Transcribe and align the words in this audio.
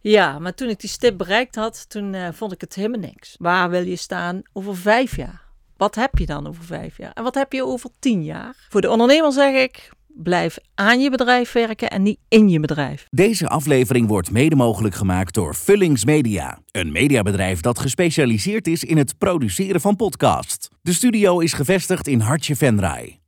Ja, 0.00 0.38
maar 0.38 0.54
toen 0.54 0.68
ik 0.68 0.80
die 0.80 0.90
stip 0.90 1.18
bereikt 1.18 1.54
had, 1.54 1.88
toen 1.88 2.14
eh, 2.14 2.28
vond 2.32 2.52
ik 2.52 2.60
het 2.60 2.74
helemaal 2.74 3.00
niks. 3.00 3.34
Waar 3.38 3.70
wil 3.70 3.86
je 3.86 3.96
staan 3.96 4.42
over 4.52 4.76
vijf 4.76 5.16
jaar? 5.16 5.46
Wat 5.76 5.94
heb 5.94 6.18
je 6.18 6.26
dan 6.26 6.46
over 6.46 6.64
vijf 6.64 6.96
jaar? 6.96 7.12
En 7.12 7.22
wat 7.22 7.34
heb 7.34 7.52
je 7.52 7.64
over 7.64 7.90
tien 7.98 8.24
jaar? 8.24 8.54
Voor 8.68 8.80
de 8.80 8.90
ondernemer 8.90 9.32
zeg 9.32 9.54
ik, 9.54 9.90
blijf 10.06 10.58
aan 10.74 11.00
je 11.00 11.10
bedrijf 11.10 11.52
werken 11.52 11.90
en 11.90 12.02
niet 12.02 12.18
in 12.28 12.48
je 12.48 12.60
bedrijf. 12.60 13.06
Deze 13.10 13.48
aflevering 13.48 14.08
wordt 14.08 14.30
mede 14.30 14.56
mogelijk 14.56 14.94
gemaakt 14.94 15.34
door 15.34 15.54
Vullings 15.54 16.04
Media, 16.04 16.58
een 16.70 16.92
mediabedrijf 16.92 17.60
dat 17.60 17.78
gespecialiseerd 17.78 18.66
is 18.66 18.84
in 18.84 18.96
het 18.96 19.18
produceren 19.18 19.80
van 19.80 19.96
podcasts. 19.96 20.68
De 20.82 20.92
studio 20.92 21.38
is 21.38 21.52
gevestigd 21.52 22.08
in 22.08 22.20
Hartje 22.20 22.56
Venray. 22.56 23.18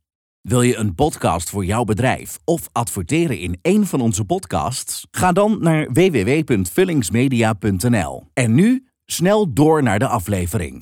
Wil 0.41 0.61
je 0.61 0.75
een 0.75 0.95
podcast 0.95 1.49
voor 1.49 1.65
jouw 1.65 1.83
bedrijf 1.83 2.39
of 2.45 2.69
adverteren 2.71 3.39
in 3.39 3.59
een 3.61 3.85
van 3.85 4.01
onze 4.01 4.25
podcasts? 4.25 5.07
Ga 5.11 5.31
dan 5.31 5.57
naar 5.59 5.91
www.vullingsmedia.nl. 5.91 8.23
En 8.33 8.53
nu 8.53 8.87
snel 9.05 9.53
door 9.53 9.83
naar 9.83 9.99
de 9.99 10.07
aflevering. 10.07 10.81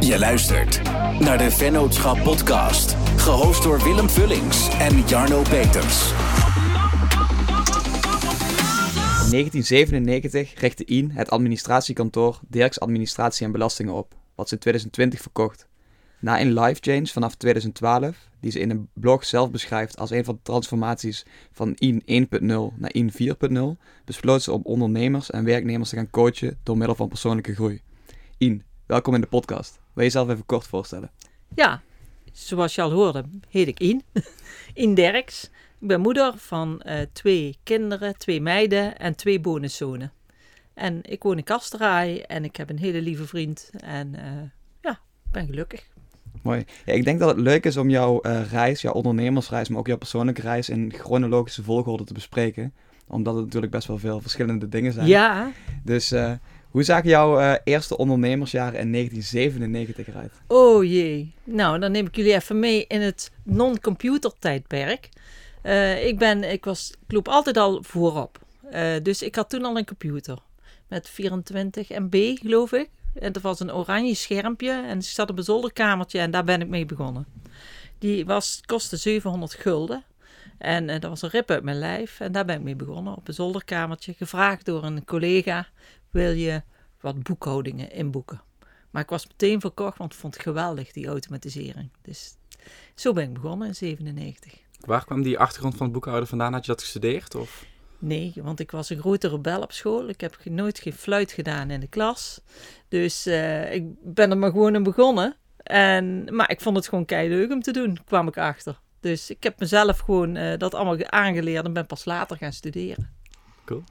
Je 0.00 0.16
luistert 0.18 0.82
naar 1.20 1.38
de 1.38 1.50
Vennootschap 1.50 2.22
Podcast, 2.22 2.96
gehost 3.16 3.62
door 3.62 3.82
Willem 3.82 4.08
Vullings 4.08 4.68
en 4.78 5.06
Jarno 5.06 5.42
Peters. 5.42 6.10
In 9.24 9.30
1997 9.30 10.60
richtte 10.60 10.84
IN 10.84 11.10
het 11.10 11.30
administratiekantoor 11.30 12.40
Dirks 12.48 12.80
Administratie 12.80 13.46
en 13.46 13.52
Belastingen 13.52 13.94
op, 13.94 14.14
wat 14.34 14.48
ze 14.48 14.54
in 14.54 14.60
2020 14.60 15.20
verkocht. 15.20 15.66
Na 16.24 16.40
een 16.40 16.60
life 16.60 16.80
change 16.80 17.06
vanaf 17.06 17.34
2012, 17.34 18.28
die 18.40 18.50
ze 18.50 18.60
in 18.60 18.70
een 18.70 18.88
blog 18.92 19.24
zelf 19.24 19.50
beschrijft 19.50 19.98
als 19.98 20.10
een 20.10 20.24
van 20.24 20.34
de 20.34 20.40
transformaties 20.42 21.24
van 21.52 21.74
IN 21.74 22.02
1.0 22.02 22.46
naar 22.76 22.94
IN 22.94 23.12
4.0, 23.12 23.82
besloot 24.04 24.42
ze 24.42 24.52
om 24.52 24.60
ondernemers 24.64 25.30
en 25.30 25.44
werknemers 25.44 25.88
te 25.88 25.96
gaan 25.96 26.10
coachen 26.10 26.58
door 26.62 26.76
middel 26.76 26.94
van 26.94 27.08
persoonlijke 27.08 27.54
groei. 27.54 27.80
IN, 28.38 28.62
welkom 28.86 29.14
in 29.14 29.20
de 29.20 29.26
podcast. 29.26 29.72
Wil 29.72 29.82
je 29.94 30.02
jezelf 30.02 30.28
even 30.28 30.46
kort 30.46 30.66
voorstellen? 30.66 31.10
Ja, 31.54 31.82
zoals 32.32 32.74
je 32.74 32.82
al 32.82 32.92
hoorde, 32.92 33.24
heet 33.48 33.68
ik 33.68 33.80
In. 33.80 34.02
In 34.84 34.94
Derks. 34.94 35.44
Ik 35.78 35.88
ben 35.88 36.00
moeder 36.00 36.32
van 36.36 36.82
uh, 36.86 37.00
twee 37.12 37.58
kinderen, 37.62 38.18
twee 38.18 38.40
meiden 38.40 38.98
en 38.98 39.16
twee 39.16 39.40
bonuszonen. 39.40 40.12
En 40.74 41.00
ik 41.02 41.22
woon 41.22 41.38
in 41.38 41.44
Kastraai 41.44 42.20
en 42.20 42.44
ik 42.44 42.56
heb 42.56 42.70
een 42.70 42.78
hele 42.78 43.02
lieve 43.02 43.26
vriend. 43.26 43.70
En 43.80 44.14
uh, 44.14 44.42
ja, 44.80 45.00
ben 45.30 45.46
gelukkig. 45.46 45.92
Mooi. 46.44 46.64
Ja, 46.84 46.92
ik 46.92 47.04
denk 47.04 47.18
dat 47.18 47.28
het 47.28 47.38
leuk 47.38 47.64
is 47.64 47.76
om 47.76 47.90
jouw 47.90 48.20
uh, 48.22 48.50
reis, 48.50 48.80
jouw 48.80 48.92
ondernemersreis, 48.92 49.68
maar 49.68 49.78
ook 49.78 49.86
jouw 49.86 49.96
persoonlijke 49.96 50.40
reis 50.40 50.68
in 50.68 50.92
chronologische 50.96 51.62
volgorde 51.62 52.04
te 52.04 52.12
bespreken. 52.12 52.72
Omdat 53.06 53.34
het 53.34 53.44
natuurlijk 53.44 53.72
best 53.72 53.86
wel 53.86 53.98
veel 53.98 54.20
verschillende 54.20 54.68
dingen 54.68 54.92
zijn. 54.92 55.06
Ja. 55.06 55.52
Dus 55.84 56.12
uh, 56.12 56.32
hoe 56.70 56.82
zagen 56.82 57.08
jouw 57.08 57.40
uh, 57.40 57.54
eerste 57.64 57.96
ondernemersjaren 57.96 58.80
in 58.80 58.92
1997 58.92 60.08
eruit? 60.08 60.32
Oh 60.46 60.84
jee. 60.84 61.34
Nou, 61.44 61.78
dan 61.78 61.92
neem 61.92 62.06
ik 62.06 62.16
jullie 62.16 62.34
even 62.34 62.58
mee 62.58 62.84
in 62.86 63.00
het 63.00 63.30
non-computer 63.42 64.32
tijdperk. 64.38 65.08
ik, 66.04 66.18
ben, 66.18 66.52
ik, 66.52 66.64
was, 66.64 66.94
ik 67.06 67.12
loop 67.12 67.28
altijd 67.28 67.56
al 67.56 67.82
voorop. 67.82 68.38
dus 69.02 69.22
ik 69.22 69.34
had 69.34 69.50
toen 69.50 69.64
al 69.64 69.78
een 69.78 69.86
computer. 69.86 70.38
Met 70.88 71.08
24 71.08 71.88
MB, 71.88 72.38
geloof 72.38 72.72
ik. 72.72 72.88
Dat 73.18 73.42
was 73.42 73.60
een 73.60 73.72
oranje 73.72 74.14
schermpje 74.14 74.70
en 74.70 74.98
ik 74.98 75.04
zat 75.04 75.30
op 75.30 75.38
een 75.38 75.44
zolderkamertje 75.44 76.18
en 76.18 76.30
daar 76.30 76.44
ben 76.44 76.60
ik 76.60 76.68
mee 76.68 76.86
begonnen. 76.86 77.26
Die 77.98 78.26
was, 78.26 78.60
kostte 78.66 78.96
700 78.96 79.54
gulden. 79.54 80.04
En 80.58 80.88
uh, 80.88 81.00
dat 81.00 81.10
was 81.10 81.22
een 81.22 81.28
rip 81.28 81.50
uit 81.50 81.62
mijn 81.62 81.78
lijf. 81.78 82.20
En 82.20 82.32
daar 82.32 82.44
ben 82.44 82.56
ik 82.56 82.62
mee 82.62 82.76
begonnen 82.76 83.16
op 83.16 83.28
een 83.28 83.34
zolderkamertje. 83.34 84.14
Gevraagd 84.14 84.64
door 84.64 84.84
een 84.84 85.04
collega: 85.04 85.66
wil 86.10 86.30
je 86.30 86.62
wat 87.00 87.22
boekhoudingen 87.22 87.90
inboeken? 87.90 88.42
Maar 88.90 89.02
ik 89.02 89.08
was 89.08 89.26
meteen 89.26 89.60
verkocht, 89.60 89.98
want 89.98 90.12
ik 90.12 90.18
vond 90.18 90.34
het 90.34 90.42
geweldig, 90.42 90.92
die 90.92 91.06
automatisering. 91.06 91.88
Dus 92.02 92.34
zo 92.94 93.12
ben 93.12 93.24
ik 93.24 93.32
begonnen 93.32 93.68
in 93.68 93.74
97. 93.74 94.52
Waar 94.80 95.04
kwam 95.04 95.22
die 95.22 95.38
achtergrond 95.38 95.76
van 95.76 95.84
het 95.84 95.94
boekhouden 95.94 96.28
vandaan? 96.28 96.52
Had 96.52 96.66
je 96.66 96.72
dat 96.72 96.80
gestudeerd? 96.80 97.34
Of? 97.34 97.64
Nee, 98.04 98.32
want 98.42 98.60
ik 98.60 98.70
was 98.70 98.90
een 98.90 98.98
grote 98.98 99.28
rebel 99.28 99.60
op 99.60 99.72
school. 99.72 100.08
Ik 100.08 100.20
heb 100.20 100.38
nooit 100.44 100.78
geen 100.78 100.92
fluit 100.92 101.32
gedaan 101.32 101.70
in 101.70 101.80
de 101.80 101.86
klas. 101.86 102.40
Dus 102.88 103.26
uh, 103.26 103.74
ik 103.74 103.84
ben 104.02 104.30
er 104.30 104.38
maar 104.38 104.50
gewoon 104.50 104.74
aan 104.74 104.82
begonnen. 104.82 105.36
En, 105.56 106.34
maar 106.34 106.50
ik 106.50 106.60
vond 106.60 106.76
het 106.76 106.88
gewoon 106.88 107.04
leuk 107.06 107.52
om 107.52 107.62
te 107.62 107.72
doen, 107.72 107.98
kwam 108.04 108.28
ik 108.28 108.38
achter. 108.38 108.80
Dus 109.00 109.30
ik 109.30 109.42
heb 109.42 109.60
mezelf 109.60 109.98
gewoon 109.98 110.36
uh, 110.36 110.58
dat 110.58 110.74
allemaal 110.74 111.10
aangeleerd 111.10 111.64
en 111.64 111.72
ben 111.72 111.86
pas 111.86 112.04
later 112.04 112.36
gaan 112.36 112.52
studeren. 112.52 113.10
Cool. 113.64 113.82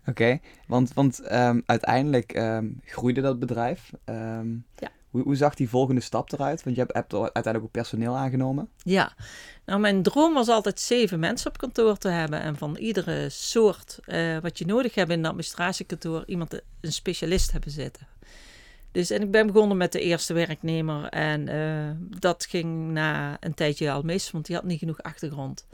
Oké, 0.00 0.10
okay, 0.10 0.40
want, 0.66 0.92
want 0.94 1.32
um, 1.32 1.62
uiteindelijk 1.66 2.36
um, 2.36 2.80
groeide 2.84 3.20
dat 3.20 3.38
bedrijf. 3.38 3.90
Um, 4.04 4.64
ja. 4.76 4.90
Hoe, 5.22 5.36
zag 5.36 5.54
die 5.54 5.68
volgende 5.68 6.00
stap 6.00 6.32
eruit? 6.32 6.62
Want 6.62 6.76
je 6.76 6.82
hebt, 6.82 7.12
uiteindelijk 7.12 7.64
ook 7.64 7.70
personeel 7.70 8.16
aangenomen. 8.16 8.68
Ja, 8.82 9.12
nou 9.64 9.80
mijn 9.80 10.02
droom 10.02 10.34
was 10.34 10.48
altijd 10.48 10.80
zeven 10.80 11.18
mensen 11.18 11.50
op 11.50 11.58
kantoor 11.58 11.96
te 11.96 12.08
hebben. 12.08 12.40
En 12.40 12.56
van 12.56 12.76
iedere 12.76 13.28
soort 13.28 13.98
uh, 14.06 14.38
wat 14.38 14.58
je 14.58 14.66
nodig 14.66 14.94
hebt 14.94 15.10
in 15.10 15.18
een 15.18 15.24
administratiekantoor, 15.24 16.24
iemand, 16.26 16.60
een 16.80 16.92
specialist 16.92 17.52
hebben 17.52 17.70
zitten. 17.70 18.06
Dus 18.92 19.10
en 19.10 19.22
ik 19.22 19.30
ben 19.30 19.46
begonnen 19.46 19.76
met 19.76 19.92
de 19.92 20.00
eerste 20.00 20.32
werknemer. 20.32 21.04
En 21.04 21.48
uh, 21.48 22.20
dat 22.20 22.46
ging 22.48 22.90
na 22.90 23.36
een 23.40 23.54
tijdje 23.54 23.90
al 23.90 24.02
mis, 24.02 24.30
want 24.30 24.46
die 24.46 24.56
had 24.56 24.64
niet 24.64 24.78
genoeg 24.78 25.02
achtergrond 25.02 25.66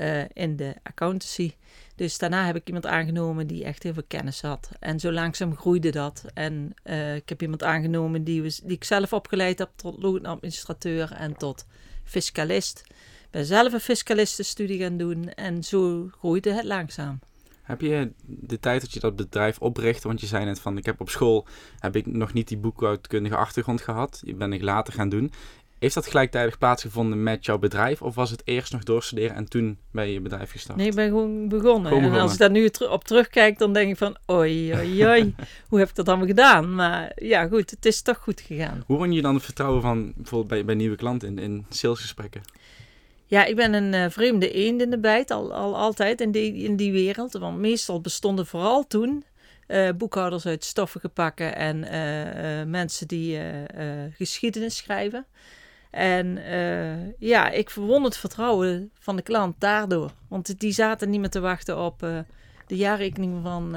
uh, 0.00 0.24
in 0.32 0.56
de 0.56 0.74
accountancy. 0.82 1.52
Dus 1.94 2.18
daarna 2.18 2.46
heb 2.46 2.56
ik 2.56 2.66
iemand 2.66 2.86
aangenomen 2.86 3.46
die 3.46 3.64
echt 3.64 3.82
heel 3.82 3.92
veel 3.92 4.02
kennis 4.08 4.40
had. 4.40 4.68
En 4.80 5.00
zo 5.00 5.12
langzaam 5.12 5.56
groeide 5.56 5.90
dat. 5.90 6.24
En 6.34 6.74
uh, 6.84 7.14
ik 7.14 7.28
heb 7.28 7.42
iemand 7.42 7.62
aangenomen 7.62 8.24
die, 8.24 8.42
we, 8.42 8.58
die 8.64 8.76
ik 8.76 8.84
zelf 8.84 9.12
opgeleid 9.12 9.58
heb 9.58 9.70
tot 9.76 10.02
loonadministrateur 10.02 11.12
en 11.12 11.36
tot 11.36 11.66
fiscalist. 12.04 12.82
Ik 12.88 13.30
ben 13.30 13.44
zelf 13.44 13.72
een 13.72 13.80
fiscalistenstudie 13.80 14.78
gaan 14.78 14.96
doen 14.96 15.28
en 15.28 15.64
zo 15.64 16.08
groeide 16.18 16.52
het 16.52 16.64
langzaam. 16.64 17.18
Heb 17.62 17.80
je 17.80 18.12
de 18.24 18.60
tijd 18.60 18.80
dat 18.80 18.92
je 18.92 19.00
dat 19.00 19.16
bedrijf 19.16 19.58
oprichtte, 19.58 20.08
want 20.08 20.20
je 20.20 20.26
zei 20.26 20.44
net 20.44 20.60
van 20.60 20.78
ik 20.78 20.86
heb 20.86 21.00
op 21.00 21.10
school 21.10 21.46
heb 21.78 21.96
ik 21.96 22.06
nog 22.06 22.32
niet 22.32 22.48
die 22.48 22.58
boekhoudkundige 22.58 23.36
achtergrond 23.36 23.80
gehad, 23.80 24.20
die 24.24 24.34
ben 24.34 24.52
ik 24.52 24.62
later 24.62 24.92
gaan 24.92 25.08
doen. 25.08 25.32
Heeft 25.78 25.94
dat 25.94 26.06
gelijktijdig 26.06 26.58
plaatsgevonden 26.58 27.22
met 27.22 27.44
jouw 27.44 27.58
bedrijf? 27.58 28.02
Of 28.02 28.14
was 28.14 28.30
het 28.30 28.42
eerst 28.44 28.72
nog 28.72 28.82
doorstuderen 28.82 29.36
en 29.36 29.48
toen 29.48 29.78
ben 29.90 30.08
je 30.08 30.20
bedrijf 30.20 30.50
gestart? 30.50 30.78
Nee, 30.78 30.86
ik 30.86 30.94
ben 30.94 31.08
gewoon 31.08 31.48
begonnen. 31.48 31.62
Gewoon 31.62 31.88
begonnen. 31.88 32.12
En 32.12 32.20
als 32.20 32.32
ik 32.32 32.38
daar 32.38 32.50
nu 32.50 32.70
op 32.88 33.04
terugkijk, 33.04 33.58
dan 33.58 33.72
denk 33.72 33.90
ik 33.90 33.96
van... 33.96 34.16
Oei, 34.30 34.74
oei, 34.74 35.06
oei. 35.08 35.34
hoe 35.68 35.78
heb 35.78 35.88
ik 35.88 35.94
dat 35.94 36.08
allemaal 36.08 36.26
gedaan? 36.26 36.74
Maar 36.74 37.12
ja, 37.14 37.46
goed. 37.46 37.70
Het 37.70 37.86
is 37.86 38.02
toch 38.02 38.16
goed 38.16 38.40
gegaan. 38.40 38.84
Hoe 38.86 38.96
won 38.96 39.12
je 39.12 39.22
dan 39.22 39.34
het 39.34 39.44
vertrouwen 39.44 39.82
van 39.82 40.12
bijvoorbeeld 40.16 40.48
bij, 40.48 40.64
bij 40.64 40.74
nieuwe 40.74 40.96
klanten 40.96 41.28
in, 41.28 41.38
in 41.38 41.66
salesgesprekken? 41.68 42.40
Ja, 43.26 43.44
ik 43.44 43.56
ben 43.56 43.74
een 43.74 43.92
uh, 43.92 44.10
vreemde 44.10 44.52
eend 44.52 44.82
in 44.82 44.90
de 44.90 44.98
bijt. 44.98 45.30
Al, 45.30 45.54
al 45.54 45.76
altijd 45.76 46.20
in 46.20 46.30
die, 46.30 46.54
in 46.54 46.76
die 46.76 46.92
wereld. 46.92 47.32
Want 47.32 47.58
meestal 47.58 48.00
bestonden 48.00 48.46
vooral 48.46 48.86
toen... 48.86 49.24
Uh, 49.68 49.88
boekhouders 49.96 50.46
uit 50.46 50.64
stoffige 50.64 51.08
pakken 51.08 51.56
en 51.56 51.76
uh, 51.76 52.70
mensen 52.70 53.08
die 53.08 53.38
geschiedenis 54.16 54.76
schrijven. 54.76 55.26
En 55.90 56.36
uh, 56.36 57.12
ja, 57.18 57.50
ik 57.50 57.70
verwon 57.70 58.04
het 58.04 58.16
vertrouwen 58.16 58.90
van 58.98 59.16
de 59.16 59.22
klant 59.22 59.54
daardoor. 59.58 60.12
Want 60.28 60.60
die 60.60 60.72
zaten 60.72 61.10
niet 61.10 61.20
meer 61.20 61.30
te 61.30 61.40
wachten 61.40 61.78
op 61.78 62.02
uh, 62.02 62.18
de 62.66 62.76
jaarrekening 62.76 63.42
van 63.42 63.64
uh, 63.64 63.72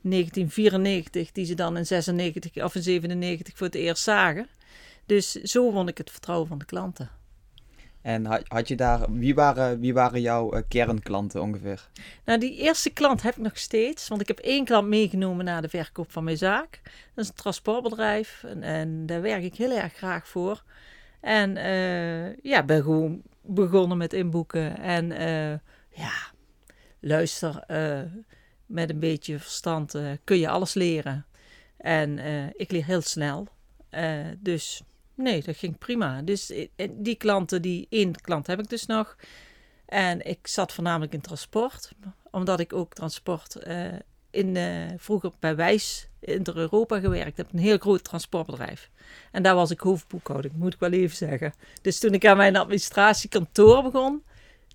1994, 0.00 1.32
die 1.32 1.44
ze 1.44 1.54
dan 1.54 1.76
in 1.76 1.86
96 1.86 2.64
of 2.64 2.74
in 2.74 2.82
97 2.82 3.56
voor 3.56 3.66
het 3.66 3.76
eerst 3.76 4.02
zagen. 4.02 4.46
Dus 5.06 5.32
zo 5.32 5.72
won 5.72 5.88
ik 5.88 5.98
het 5.98 6.10
vertrouwen 6.10 6.48
van 6.48 6.58
de 6.58 6.64
klanten. 6.64 7.10
En 8.02 8.26
had, 8.26 8.42
had 8.48 8.68
je 8.68 8.76
daar, 8.76 9.12
wie 9.12 9.34
waren, 9.34 9.80
wie 9.80 9.94
waren 9.94 10.20
jouw 10.20 10.62
kernklanten 10.68 11.42
ongeveer? 11.42 11.88
Nou, 12.24 12.38
die 12.38 12.56
eerste 12.56 12.90
klant 12.90 13.22
heb 13.22 13.36
ik 13.36 13.42
nog 13.42 13.58
steeds, 13.58 14.08
want 14.08 14.20
ik 14.20 14.28
heb 14.28 14.38
één 14.38 14.64
klant 14.64 14.88
meegenomen 14.88 15.44
naar 15.44 15.62
de 15.62 15.68
verkoop 15.68 16.12
van 16.12 16.24
mijn 16.24 16.36
zaak. 16.36 16.80
Dat 17.14 17.24
is 17.24 17.28
een 17.28 17.34
transportbedrijf 17.34 18.44
en, 18.46 18.62
en 18.62 19.06
daar 19.06 19.20
werk 19.20 19.42
ik 19.42 19.54
heel 19.54 19.70
erg 19.70 19.92
graag 19.92 20.28
voor. 20.28 20.62
En 21.24 21.56
uh, 21.56 22.36
ja, 22.36 22.62
ben 22.62 22.82
gewoon 22.82 23.22
begonnen 23.42 23.98
met 23.98 24.12
inboeken. 24.12 24.78
En 24.78 25.10
uh, 25.10 25.58
ja, 25.88 26.12
luister, 27.00 27.64
uh, 27.68 28.00
met 28.66 28.90
een 28.90 28.98
beetje 28.98 29.38
verstand 29.38 29.98
kun 30.24 30.38
je 30.38 30.48
alles 30.48 30.74
leren. 30.74 31.26
En 31.76 32.18
ik 32.56 32.70
leer 32.70 32.84
heel 32.84 33.00
snel. 33.00 33.48
dus 34.38 34.82
nee, 35.14 35.42
dat 35.42 35.56
ging 35.56 35.78
prima. 35.78 36.22
Dus 36.22 36.52
die 36.90 37.14
klanten, 37.14 37.62
die 37.62 37.86
één 37.90 38.20
klant 38.20 38.46
heb 38.46 38.58
ik 38.58 38.68
dus 38.68 38.86
nog. 38.86 39.16
En 39.86 40.26
ik 40.26 40.46
zat 40.46 40.72
voornamelijk 40.72 41.12
in 41.12 41.20
transport, 41.20 41.92
omdat 42.30 42.60
ik 42.60 42.72
ook 42.72 42.94
transport 42.94 43.56
in, 44.34 44.58
vroeger 44.98 45.30
bij 45.38 45.56
Wijs 45.56 46.08
Inter-Europa 46.20 47.00
gewerkt 47.00 47.36
heb. 47.36 47.46
Een 47.52 47.58
heel 47.58 47.78
groot 47.78 48.04
transportbedrijf. 48.04 48.90
En 49.30 49.42
daar 49.42 49.54
was 49.54 49.70
ik 49.70 49.80
hoofdboekhouding, 49.80 50.54
moet 50.56 50.74
ik 50.74 50.80
wel 50.80 50.92
even 50.92 51.16
zeggen. 51.16 51.52
Dus 51.82 51.98
toen 51.98 52.14
ik 52.14 52.26
aan 52.26 52.36
mijn 52.36 52.56
administratiekantoor 52.56 53.82
begon, 53.82 54.22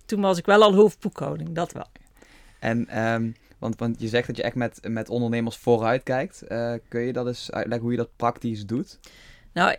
toen 0.06 0.20
was 0.20 0.38
ik 0.38 0.46
wel 0.46 0.62
al 0.62 0.74
hoofdboekhouding, 0.74 1.54
dat 1.54 1.72
wel. 1.72 1.86
En, 2.58 2.88
ehm, 2.88 3.30
want, 3.58 3.78
want 3.78 4.00
je 4.00 4.08
zegt 4.08 4.26
dat 4.26 4.36
je 4.36 4.42
echt 4.42 4.54
met, 4.54 4.80
met 4.82 5.08
ondernemers 5.08 5.56
vooruit 5.56 6.02
kijkt. 6.02 6.42
Eh, 6.42 6.74
kun 6.88 7.00
je 7.00 7.12
dat 7.12 7.26
eens 7.26 7.50
uitleggen 7.50 7.82
hoe 7.82 7.92
je 7.92 8.02
dat 8.02 8.16
praktisch 8.16 8.66
doet? 8.66 8.98
Nou, 9.52 9.76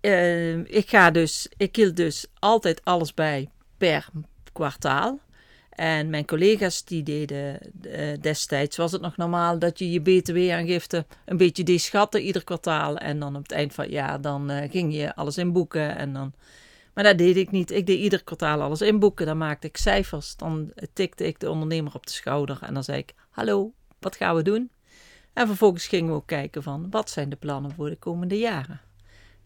eh, 0.00 0.58
ik 0.58 0.88
ga 0.88 1.10
dus, 1.10 1.48
ik 1.56 1.76
hield 1.76 1.96
dus 1.96 2.26
altijd 2.38 2.84
alles 2.84 3.14
bij 3.14 3.48
per 3.76 4.08
kwartaal. 4.52 5.18
En 5.76 6.10
mijn 6.10 6.26
collega's 6.26 6.84
die 6.84 7.02
deden 7.02 7.58
eh, 7.82 8.20
destijds, 8.20 8.76
was 8.76 8.92
het 8.92 9.00
nog 9.00 9.16
normaal 9.16 9.58
dat 9.58 9.78
je 9.78 9.90
je 9.90 10.00
btw-aangifte 10.00 11.06
een 11.24 11.36
beetje 11.36 11.62
deed 11.62 11.80
schatten 11.80 12.22
ieder 12.22 12.44
kwartaal. 12.44 12.96
En 12.96 13.18
dan 13.18 13.36
op 13.36 13.42
het 13.42 13.52
eind 13.52 13.74
van 13.74 13.84
het 13.84 13.92
jaar, 13.92 14.20
dan 14.20 14.50
eh, 14.50 14.70
ging 14.70 14.94
je 14.94 15.14
alles 15.14 15.38
inboeken. 15.38 15.96
En 15.96 16.12
dan... 16.12 16.32
Maar 16.94 17.04
dat 17.04 17.18
deed 17.18 17.36
ik 17.36 17.50
niet. 17.50 17.70
Ik 17.70 17.86
deed 17.86 17.98
ieder 17.98 18.24
kwartaal 18.24 18.62
alles 18.62 18.80
inboeken. 18.80 19.26
Dan 19.26 19.38
maakte 19.38 19.66
ik 19.66 19.76
cijfers. 19.76 20.36
Dan 20.36 20.72
tikte 20.92 21.26
ik 21.26 21.40
de 21.40 21.50
ondernemer 21.50 21.94
op 21.94 22.06
de 22.06 22.12
schouder. 22.12 22.58
En 22.62 22.74
dan 22.74 22.84
zei 22.84 22.98
ik, 22.98 23.14
hallo, 23.30 23.72
wat 23.98 24.16
gaan 24.16 24.34
we 24.34 24.42
doen? 24.42 24.70
En 25.32 25.46
vervolgens 25.46 25.86
gingen 25.86 26.10
we 26.10 26.16
ook 26.16 26.26
kijken 26.26 26.62
van, 26.62 26.90
wat 26.90 27.10
zijn 27.10 27.28
de 27.28 27.36
plannen 27.36 27.72
voor 27.72 27.90
de 27.90 27.96
komende 27.96 28.38
jaren? 28.38 28.80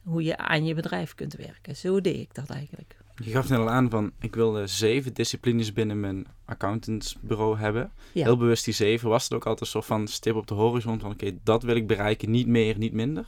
Hoe 0.03 0.23
je 0.23 0.37
aan 0.37 0.65
je 0.65 0.75
bedrijf 0.75 1.15
kunt 1.15 1.35
werken. 1.35 1.77
Zo 1.77 2.01
deed 2.01 2.21
ik 2.21 2.35
dat 2.35 2.51
eigenlijk. 2.51 3.00
Je 3.23 3.31
gaf 3.31 3.49
net 3.49 3.59
al 3.59 3.71
aan 3.71 3.91
van, 3.91 4.13
ik 4.21 4.35
wilde 4.35 4.67
zeven 4.67 5.15
disciplines 5.15 5.73
binnen 5.73 6.01
mijn 6.01 6.27
accountantsbureau 6.45 7.59
hebben. 7.59 7.93
Ja. 8.13 8.25
Heel 8.25 8.37
bewust 8.37 8.65
die 8.65 8.75
zeven. 8.75 9.09
Was 9.09 9.25
het 9.25 9.33
ook 9.33 9.45
altijd 9.47 9.61
een 9.61 9.67
soort 9.67 9.85
van 9.85 10.09
stip 10.09 10.35
op 10.35 10.47
de 10.47 10.55
horizon 10.55 11.01
van, 11.01 11.11
oké, 11.11 11.33
dat 11.45 11.63
wil 11.63 11.77
ik 11.77 11.87
bereiken. 11.87 12.31
Niet 12.31 12.47
meer, 12.47 12.79
niet 12.79 12.93
minder. 12.93 13.27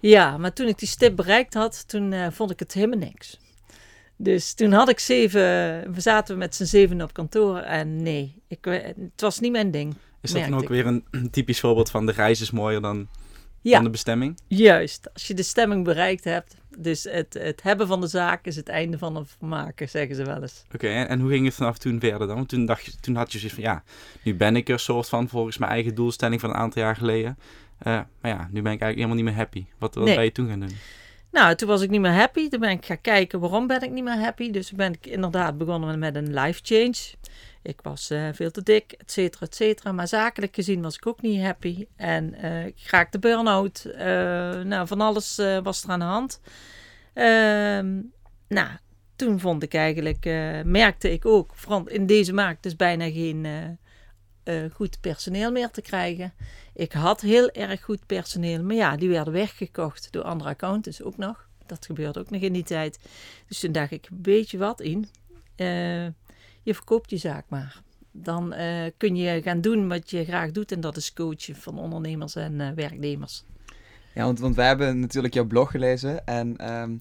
Ja, 0.00 0.38
maar 0.38 0.52
toen 0.52 0.66
ik 0.66 0.78
die 0.78 0.88
stip 0.88 1.16
bereikt 1.16 1.54
had, 1.54 1.88
toen 1.88 2.12
eh, 2.12 2.26
vond 2.30 2.50
ik 2.50 2.58
het 2.58 2.72
helemaal 2.72 2.98
niks. 2.98 3.38
Dus 4.16 4.54
toen 4.54 4.72
had 4.72 4.88
ik 4.88 4.98
zeven, 4.98 5.40
we 5.92 6.00
zaten 6.00 6.38
met 6.38 6.54
z'n 6.54 6.64
zeven 6.64 7.02
op 7.02 7.12
kantoor 7.12 7.58
en 7.58 8.02
nee, 8.02 8.42
ik, 8.48 8.64
het 8.64 9.20
was 9.20 9.40
niet 9.40 9.52
mijn 9.52 9.70
ding. 9.70 9.94
Is 10.20 10.32
dat 10.32 10.42
dan 10.42 10.54
ook 10.54 10.68
weer 10.68 10.86
een 10.86 11.04
typisch 11.30 11.60
voorbeeld 11.60 11.90
van 11.90 12.06
de 12.06 12.12
reis 12.12 12.40
is 12.40 12.50
mooier 12.50 12.80
dan, 12.80 13.08
Ja, 13.68 13.74
dan 13.74 13.84
de 13.84 13.90
bestemming? 13.90 14.38
juist. 14.46 15.12
Als 15.12 15.26
je 15.26 15.34
de 15.34 15.42
stemming 15.42 15.84
bereikt 15.84 16.24
hebt, 16.24 16.56
dus 16.78 17.04
het, 17.04 17.34
het 17.34 17.62
hebben 17.62 17.86
van 17.86 18.00
de 18.00 18.06
zaak 18.06 18.46
is 18.46 18.56
het 18.56 18.68
einde 18.68 18.98
van 18.98 19.16
het 19.16 19.36
maken, 19.40 19.88
zeggen 19.88 20.16
ze 20.16 20.24
wel 20.24 20.42
eens. 20.42 20.64
Oké, 20.74 20.88
en, 20.88 21.08
en 21.08 21.20
hoe 21.20 21.30
ging 21.30 21.44
het 21.44 21.54
vanaf 21.54 21.78
toen 21.78 22.00
verder 22.00 22.26
dan? 22.26 22.36
Want 22.36 22.48
toen, 22.48 22.66
dacht 22.66 22.84
je, 22.84 22.92
toen 23.00 23.14
had 23.16 23.32
je 23.32 23.38
zoiets 23.38 23.56
van, 23.56 23.64
ja, 23.64 23.82
nu 24.22 24.34
ben 24.34 24.56
ik 24.56 24.68
er 24.68 24.78
soort 24.80 25.08
van 25.08 25.28
volgens 25.28 25.58
mijn 25.58 25.70
eigen 25.70 25.94
doelstelling 25.94 26.40
van 26.40 26.50
een 26.50 26.56
aantal 26.56 26.82
jaar 26.82 26.96
geleden. 26.96 27.38
Eh, 27.78 28.00
maar 28.20 28.30
ja, 28.30 28.48
nu 28.50 28.62
ben 28.62 28.72
ik 28.72 28.80
eigenlijk 28.80 28.94
helemaal 28.94 29.16
niet 29.16 29.24
meer 29.24 29.34
happy. 29.34 29.64
Wat, 29.78 29.94
wat 29.94 30.04
Nee. 30.04 30.14
ben 30.14 30.24
je 30.24 30.32
toen 30.32 30.48
gaan 30.48 30.60
doen? 30.60 30.76
Nou, 31.30 31.54
toen 31.54 31.68
was 31.68 31.82
ik 31.82 31.90
niet 31.90 32.00
meer 32.00 32.12
happy. 32.14 32.48
Toen 32.48 32.60
ben 32.60 32.70
ik 32.70 32.84
gaan 32.86 33.00
kijken 33.00 33.40
waarom 33.40 33.66
ben 33.66 33.82
ik 33.82 33.90
niet 33.90 34.04
meer 34.04 34.18
happy. 34.18 34.50
Dus 34.50 34.72
ben 34.72 34.92
ik 34.92 35.06
inderdaad 35.06 35.58
begonnen 35.58 35.98
met 35.98 36.16
een 36.16 36.34
life 36.34 36.60
change. 36.62 36.94
Ik 37.66 37.80
was 37.82 38.10
eh, 38.10 38.28
veel 38.32 38.50
te 38.50 38.62
dik, 38.62 38.92
et 38.92 39.12
cetera, 39.12 39.46
et 39.46 39.54
cetera. 39.54 39.92
Maar 39.92 40.08
zakelijk 40.08 40.54
gezien 40.54 40.82
was 40.82 40.96
ik 40.96 41.06
ook 41.06 41.22
niet 41.22 41.42
happy. 41.42 41.86
En 41.96 42.34
eh, 42.34 42.66
ik 42.66 42.86
raakte 42.90 43.18
burn-out. 43.18 43.84
Eh, 43.84 44.06
nou, 44.60 44.86
van 44.86 45.00
alles 45.00 45.36
was 45.62 45.82
er 45.82 45.90
aan 45.90 45.98
de 45.98 46.04
hand. 46.04 46.40
Ehm, 47.12 48.00
nou, 48.48 48.68
toen 49.16 49.40
vond 49.40 49.62
ik 49.62 49.74
eigenlijk, 49.74 50.24
merkte 50.64 51.12
ik 51.12 51.26
ook, 51.26 51.54
in 51.84 52.06
deze 52.06 52.32
markt 52.32 52.66
is 52.66 52.76
bijna 52.76 53.10
geen 53.10 53.78
goed 54.72 55.00
personeel 55.00 55.52
meer 55.52 55.70
te 55.70 55.82
krijgen. 55.82 56.32
Ik 56.74 56.92
had 56.92 57.20
heel 57.20 57.50
erg 57.50 57.82
goed 57.82 58.06
personeel, 58.06 58.62
maar 58.62 58.76
ja, 58.76 58.96
die 58.96 59.08
werden 59.08 59.32
weggekocht 59.32 60.12
door 60.12 60.22
andere 60.22 60.50
accountants 60.50 61.02
ook 61.02 61.16
nog. 61.16 61.48
Dat 61.66 61.86
gebeurde 61.86 62.20
ook 62.20 62.30
nog 62.30 62.40
in 62.40 62.52
die 62.52 62.64
tijd. 62.64 62.98
Dus 63.48 63.60
toen 63.60 63.72
dacht 63.72 63.90
ik, 63.90 64.08
weet 64.22 64.50
je 64.50 64.58
wat 64.58 64.80
in? 64.80 65.08
Je 66.66 66.74
verkoopt 66.74 67.10
je 67.10 67.16
zaak 67.16 67.44
maar. 67.48 67.82
Dan 68.10 68.52
eh, 68.52 68.90
kun 68.96 69.16
je 69.16 69.42
gaan 69.42 69.60
doen 69.60 69.88
wat 69.88 70.10
je 70.10 70.24
graag 70.24 70.50
doet 70.50 70.72
en 70.72 70.80
dat 70.80 70.96
is 70.96 71.12
coachen 71.12 71.56
van 71.56 71.78
ondernemers 71.78 72.34
en 72.34 72.60
eh, 72.60 72.70
werknemers. 72.74 73.44
Ja, 74.14 74.24
want, 74.24 74.40
want 74.40 74.54
wij 74.54 74.66
hebben 74.66 75.00
natuurlijk 75.00 75.34
jouw 75.34 75.44
blog 75.44 75.70
gelezen 75.70 76.26
en 76.26 76.56
ehm, 76.56 76.96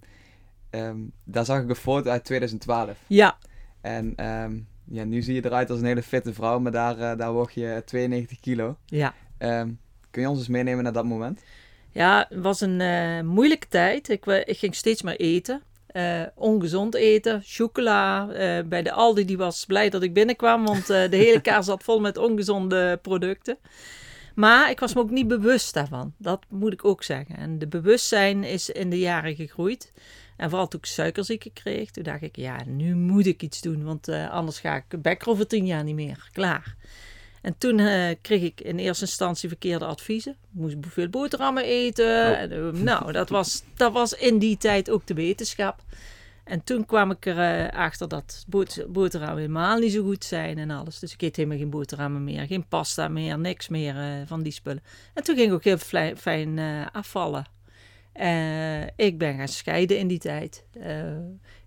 ehm, 0.69 0.97
daar 1.23 1.45
zag 1.45 1.61
ik 1.61 1.69
een 1.69 1.75
foto 1.75 2.09
uit 2.09 2.23
2012. 2.23 2.97
Ja, 3.07 3.37
En 3.81 4.13
ehm, 4.15 4.59
ja, 4.83 5.03
nu 5.03 5.21
zie 5.21 5.35
je 5.35 5.45
eruit 5.45 5.69
als 5.69 5.79
een 5.79 5.85
hele 5.85 6.03
fitte 6.03 6.33
vrouw, 6.33 6.59
maar 6.59 6.71
daar, 6.71 6.99
eh, 6.99 7.17
daar 7.17 7.33
woog 7.33 7.51
je 7.51 7.81
92 7.85 8.39
kilo. 8.39 8.77
ja. 8.85 9.13
Kun 10.11 10.23
je 10.23 10.29
ons 10.29 10.39
eens 10.39 10.47
meenemen 10.47 10.83
naar 10.83 10.93
dat 10.93 11.05
moment? 11.05 11.43
Ja, 11.91 12.25
het 12.29 12.41
was 12.41 12.61
een 12.61 13.25
moeilijke 13.25 13.67
tijd. 13.67 14.09
Ik, 14.09 14.25
ik 14.25 14.57
ging 14.57 14.75
steeds 14.75 15.01
maar 15.01 15.15
eten. 15.15 15.61
Eh, 15.95 16.21
ongezond 16.35 16.95
eten, 16.95 17.41
chocola. 17.45 18.29
Eh, 18.29 18.63
bij 18.65 18.83
de 18.83 18.91
Aldi 18.91 19.25
die 19.25 19.37
was 19.37 19.65
blij 19.65 19.89
dat 19.89 20.03
ik 20.03 20.13
binnenkwam, 20.13 20.65
want 20.65 20.89
eh, 20.89 21.09
de 21.09 21.17
hele 21.17 21.41
kaart 21.41 21.65
zat 21.65 21.83
vol 21.83 21.99
met 21.99 22.17
ongezonde 22.17 22.99
producten. 23.01 23.57
Maar 24.33 24.69
ik 24.69 24.79
was 24.79 24.93
me 24.93 24.99
ook 24.99 25.09
niet 25.09 25.27
bewust 25.27 25.73
daarvan. 25.73 26.13
Dat 26.17 26.45
moet 26.49 26.73
ik 26.73 26.85
ook 26.85 27.03
zeggen. 27.03 27.37
En 27.37 27.59
de 27.59 27.67
bewustzijn 27.67 28.43
is 28.43 28.69
in 28.69 28.89
de 28.89 28.99
jaren 28.99 29.35
gegroeid. 29.35 29.93
En 30.37 30.49
vooral 30.49 30.67
toen 30.67 30.79
ik 30.79 30.85
suikerziekte 30.85 31.49
kreeg, 31.49 31.91
toen 31.91 32.03
dacht 32.03 32.21
ik, 32.21 32.35
ja, 32.35 32.63
nu 32.65 32.95
moet 32.95 33.25
ik 33.25 33.41
iets 33.41 33.61
doen. 33.61 33.83
Want 33.83 34.09
anders 34.09 34.59
ga 34.59 34.75
ik 34.75 35.01
bekker 35.01 35.29
over 35.29 35.47
tien 35.47 35.65
jaar 35.65 35.83
niet 35.83 35.95
meer. 35.95 36.29
Klaar. 36.31 36.75
En 37.45 37.57
toen 37.57 37.79
eh, 37.79 38.15
kreeg 38.21 38.41
ik 38.41 38.61
in 38.61 38.77
eerste 38.77 39.05
instantie 39.05 39.49
verkeerde 39.49 39.85
adviezen. 39.85 40.31
Ik 40.31 40.37
moest 40.51 40.75
veel 40.81 41.09
boterhammen 41.09 41.63
eten. 41.63 42.05
Oh. 42.05 42.37
En, 42.39 42.51
eh, 42.51 42.81
nou, 42.81 43.11
dat 43.11 43.29
was, 43.29 43.63
dat 43.75 43.93
was 43.93 44.13
in 44.13 44.39
die 44.39 44.57
tijd 44.57 44.89
ook 44.89 45.07
de 45.07 45.13
wetenschap. 45.13 45.83
En 46.43 46.63
toen 46.63 46.85
kwam 46.85 47.11
ik 47.11 47.25
erachter 47.25 47.71
achter 47.79 48.07
dat 48.07 48.45
boter- 48.47 48.91
boterhammen 48.91 49.37
helemaal 49.39 49.79
niet 49.79 49.91
zo 49.91 50.03
goed 50.03 50.23
zijn 50.23 50.57
en 50.57 50.69
alles. 50.71 50.99
Dus 50.99 51.13
ik 51.13 51.21
eet 51.21 51.35
helemaal 51.35 51.57
geen 51.57 51.69
boterhammen 51.69 52.23
meer, 52.23 52.45
geen 52.45 52.67
pasta 52.67 53.07
meer, 53.07 53.39
niks 53.39 53.67
meer 53.67 53.97
eh, 53.97 54.07
van 54.25 54.43
die 54.43 54.51
spullen. 54.51 54.83
En 55.13 55.23
toen 55.23 55.35
ging 55.35 55.47
ik 55.47 55.53
ook 55.53 55.63
heel 55.63 56.15
fijn 56.17 56.59
eh, 56.59 56.85
afvallen. 56.91 57.45
Eh, 58.13 58.83
ik 58.83 59.17
ben 59.17 59.37
gaan 59.37 59.47
scheiden 59.47 59.97
in 59.97 60.07
die 60.07 60.19
tijd. 60.19 60.63
Eh, 60.81 61.17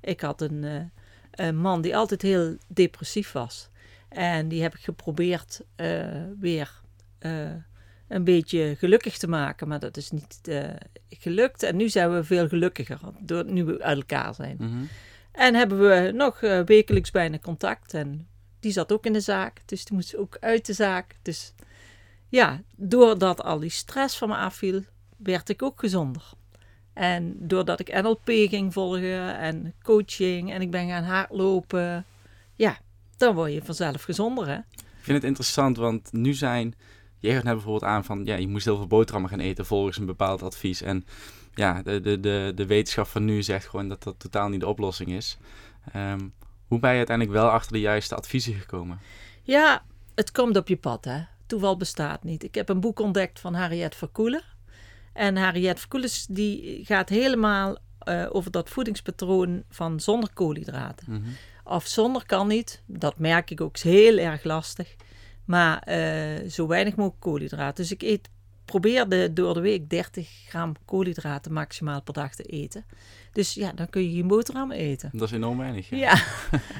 ik 0.00 0.20
had 0.20 0.40
een, 0.40 0.64
eh, 0.64 1.46
een 1.46 1.56
man 1.56 1.80
die 1.80 1.96
altijd 1.96 2.22
heel 2.22 2.56
depressief 2.68 3.32
was. 3.32 3.68
En 4.08 4.48
die 4.48 4.62
heb 4.62 4.74
ik 4.74 4.80
geprobeerd 4.80 5.60
eh, 5.76 6.22
weer 6.40 6.80
eh, 7.18 7.50
een 8.08 8.24
beetje 8.24 8.74
gelukkig 8.78 9.18
te 9.18 9.28
maken. 9.28 9.68
Maar 9.68 9.78
dat 9.78 9.96
is 9.96 10.10
niet 10.10 10.38
eh, 10.42 10.70
gelukt. 11.08 11.62
En 11.62 11.76
nu 11.76 11.88
zijn 11.88 12.14
we 12.14 12.24
veel 12.24 12.48
gelukkiger, 12.48 12.98
door, 13.20 13.44
nu 13.44 13.64
we 13.64 13.82
uit 13.82 13.96
elkaar 13.96 14.34
zijn. 14.34 14.56
Mhm. 14.58 14.84
En 15.32 15.54
hebben 15.54 15.78
we 15.78 16.12
nog 16.14 16.40
wekelijks 16.64 17.10
bijna 17.10 17.38
contact. 17.38 17.94
En 17.94 18.28
die 18.60 18.72
zat 18.72 18.92
ook 18.92 19.06
in 19.06 19.12
de 19.12 19.20
zaak. 19.20 19.60
Dus 19.64 19.84
die 19.84 19.94
moest 19.94 20.16
ook 20.16 20.36
uit 20.40 20.66
de 20.66 20.72
zaak. 20.72 21.16
Dus 21.22 21.54
ja, 22.28 22.62
doordat 22.76 23.42
al 23.42 23.58
die 23.58 23.70
stress 23.70 24.18
van 24.18 24.28
me 24.28 24.36
afviel, 24.36 24.82
werd 25.16 25.48
ik 25.48 25.62
ook 25.62 25.80
gezonder. 25.80 26.32
En 26.92 27.36
doordat 27.38 27.80
ik 27.80 28.02
NLP 28.02 28.24
ging 28.24 28.72
volgen 28.72 29.38
en 29.38 29.74
coaching 29.82 30.52
en 30.52 30.60
ik 30.60 30.70
ben 30.70 30.88
gaan 30.88 31.04
hardlopen, 31.04 32.04
dan 33.18 33.34
word 33.34 33.52
je 33.52 33.62
vanzelf 33.64 34.02
gezonder, 34.02 34.46
hè? 34.46 34.56
Ik 34.76 35.04
vind 35.04 35.16
het 35.16 35.26
interessant, 35.26 35.76
want 35.76 36.12
nu 36.12 36.34
zijn... 36.34 36.74
Jij 37.20 37.34
gaat 37.34 37.44
net 37.44 37.54
bijvoorbeeld 37.54 37.90
aan 37.90 38.04
van, 38.04 38.24
ja, 38.24 38.36
je 38.36 38.48
moest 38.48 38.64
heel 38.64 38.76
veel 38.76 38.86
boterhammen 38.86 39.30
gaan 39.30 39.40
eten 39.40 39.66
volgens 39.66 39.98
een 39.98 40.06
bepaald 40.06 40.42
advies. 40.42 40.82
En 40.82 41.04
ja, 41.54 41.82
de, 41.82 42.00
de, 42.00 42.20
de, 42.20 42.52
de 42.54 42.66
wetenschap 42.66 43.06
van 43.06 43.24
nu 43.24 43.42
zegt 43.42 43.66
gewoon 43.66 43.88
dat 43.88 44.02
dat 44.02 44.14
totaal 44.18 44.48
niet 44.48 44.60
de 44.60 44.66
oplossing 44.66 45.10
is. 45.10 45.38
Ehm, 45.92 46.20
hoe 46.66 46.78
ben 46.78 46.90
je 46.90 46.96
uiteindelijk 46.96 47.36
wel 47.36 47.48
achter 47.48 47.72
de 47.72 47.80
juiste 47.80 48.14
adviezen 48.14 48.54
gekomen? 48.54 49.00
Ja, 49.42 49.82
het 50.14 50.30
komt 50.30 50.56
op 50.56 50.68
je 50.68 50.76
pad, 50.76 51.04
hè. 51.04 51.20
Toeval 51.46 51.76
bestaat 51.76 52.24
niet. 52.24 52.42
Ik 52.44 52.54
heb 52.54 52.68
een 52.68 52.80
boek 52.80 53.00
ontdekt 53.00 53.40
van 53.40 53.54
Harriet 53.54 53.94
Verkoelen. 53.94 54.42
En 55.12 55.36
Harriet 55.36 55.80
Verkoelen 55.80 56.10
die 56.28 56.84
gaat 56.84 57.08
helemaal 57.08 57.78
eh, 57.98 58.26
over 58.30 58.50
dat 58.50 58.68
voedingspatroon 58.68 59.62
van 59.70 60.00
zonder 60.00 60.30
koolhydraten. 60.32 61.06
Mhm. 61.12 61.28
Of 61.68 61.86
zonder 61.86 62.26
kan 62.26 62.48
niet. 62.48 62.82
Dat 62.86 63.18
merk 63.18 63.50
ik 63.50 63.60
ook. 63.60 63.74
Is 63.74 63.82
heel 63.82 64.18
erg 64.18 64.44
lastig. 64.44 64.94
Maar 65.44 65.82
eh, 65.82 66.50
zo 66.50 66.66
weinig 66.66 66.96
mogelijk 66.96 67.20
koolhydraten. 67.20 67.82
Dus 67.82 67.92
ik 67.92 68.02
eet, 68.02 68.28
probeer 68.64 69.08
de, 69.08 69.32
door 69.32 69.54
de 69.54 69.60
week 69.60 69.90
30 69.90 70.28
gram 70.48 70.74
koolhydraten 70.84 71.52
maximaal 71.52 72.02
per 72.02 72.14
dag 72.14 72.34
te 72.34 72.42
eten. 72.42 72.84
Dus 73.32 73.54
ja, 73.54 73.72
dan 73.72 73.90
kun 73.90 74.02
je 74.02 74.16
geen 74.16 74.26
boterham 74.26 74.72
eten. 74.72 75.10
Dat 75.12 75.28
is 75.28 75.34
enorm 75.34 75.58
weinig. 75.58 75.90
Ja. 75.90 75.96
Ja, 75.96 76.22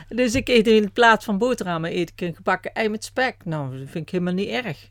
dus 0.22 0.34
ik 0.34 0.48
eet 0.48 0.66
in 0.66 0.92
plaats 0.92 1.24
van 1.24 1.38
boterhammen 1.38 1.96
eet 1.96 2.10
ik 2.10 2.20
een 2.20 2.34
gebakken 2.34 2.72
ei 2.72 2.88
met 2.88 3.04
spek. 3.04 3.36
Nou, 3.44 3.78
dat 3.78 3.88
vind 3.88 4.04
ik 4.04 4.10
helemaal 4.10 4.34
niet 4.34 4.48
erg. 4.48 4.88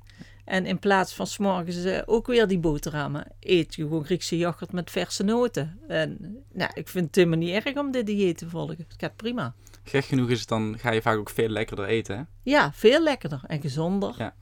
En 0.47 0.65
in 0.65 0.79
plaats 0.79 1.13
van 1.13 1.27
s'morgens 1.27 1.83
eh, 1.83 2.01
ook 2.05 2.27
weer 2.27 2.47
die 2.47 2.59
boterhammen, 2.59 3.27
eet 3.39 3.75
je 3.75 3.81
gewoon 3.81 4.05
Griekse 4.05 4.37
yoghurt 4.37 4.71
met 4.71 4.91
verse 4.91 5.23
noten. 5.23 5.79
En 5.87 6.17
nou, 6.53 6.71
ik 6.73 6.87
vind 6.87 7.05
het 7.05 7.15
helemaal 7.15 7.37
niet 7.37 7.65
erg 7.65 7.77
om 7.77 7.91
dit 7.91 8.05
dieet 8.05 8.37
te 8.37 8.49
volgen. 8.49 8.75
Het 8.77 8.95
gaat 8.97 9.15
prima. 9.15 9.55
Gek 9.83 10.05
genoeg 10.05 10.29
is 10.29 10.39
het 10.39 10.47
dan, 10.47 10.75
ga 10.79 10.91
je 10.91 11.01
vaak 11.01 11.17
ook 11.17 11.29
veel 11.29 11.49
lekkerder 11.49 11.85
eten, 11.85 12.17
hè? 12.17 12.23
Ja, 12.43 12.71
veel 12.73 13.03
lekkerder 13.03 13.41
en 13.47 13.61
gezonder. 13.61 14.15
Ja. 14.17 14.35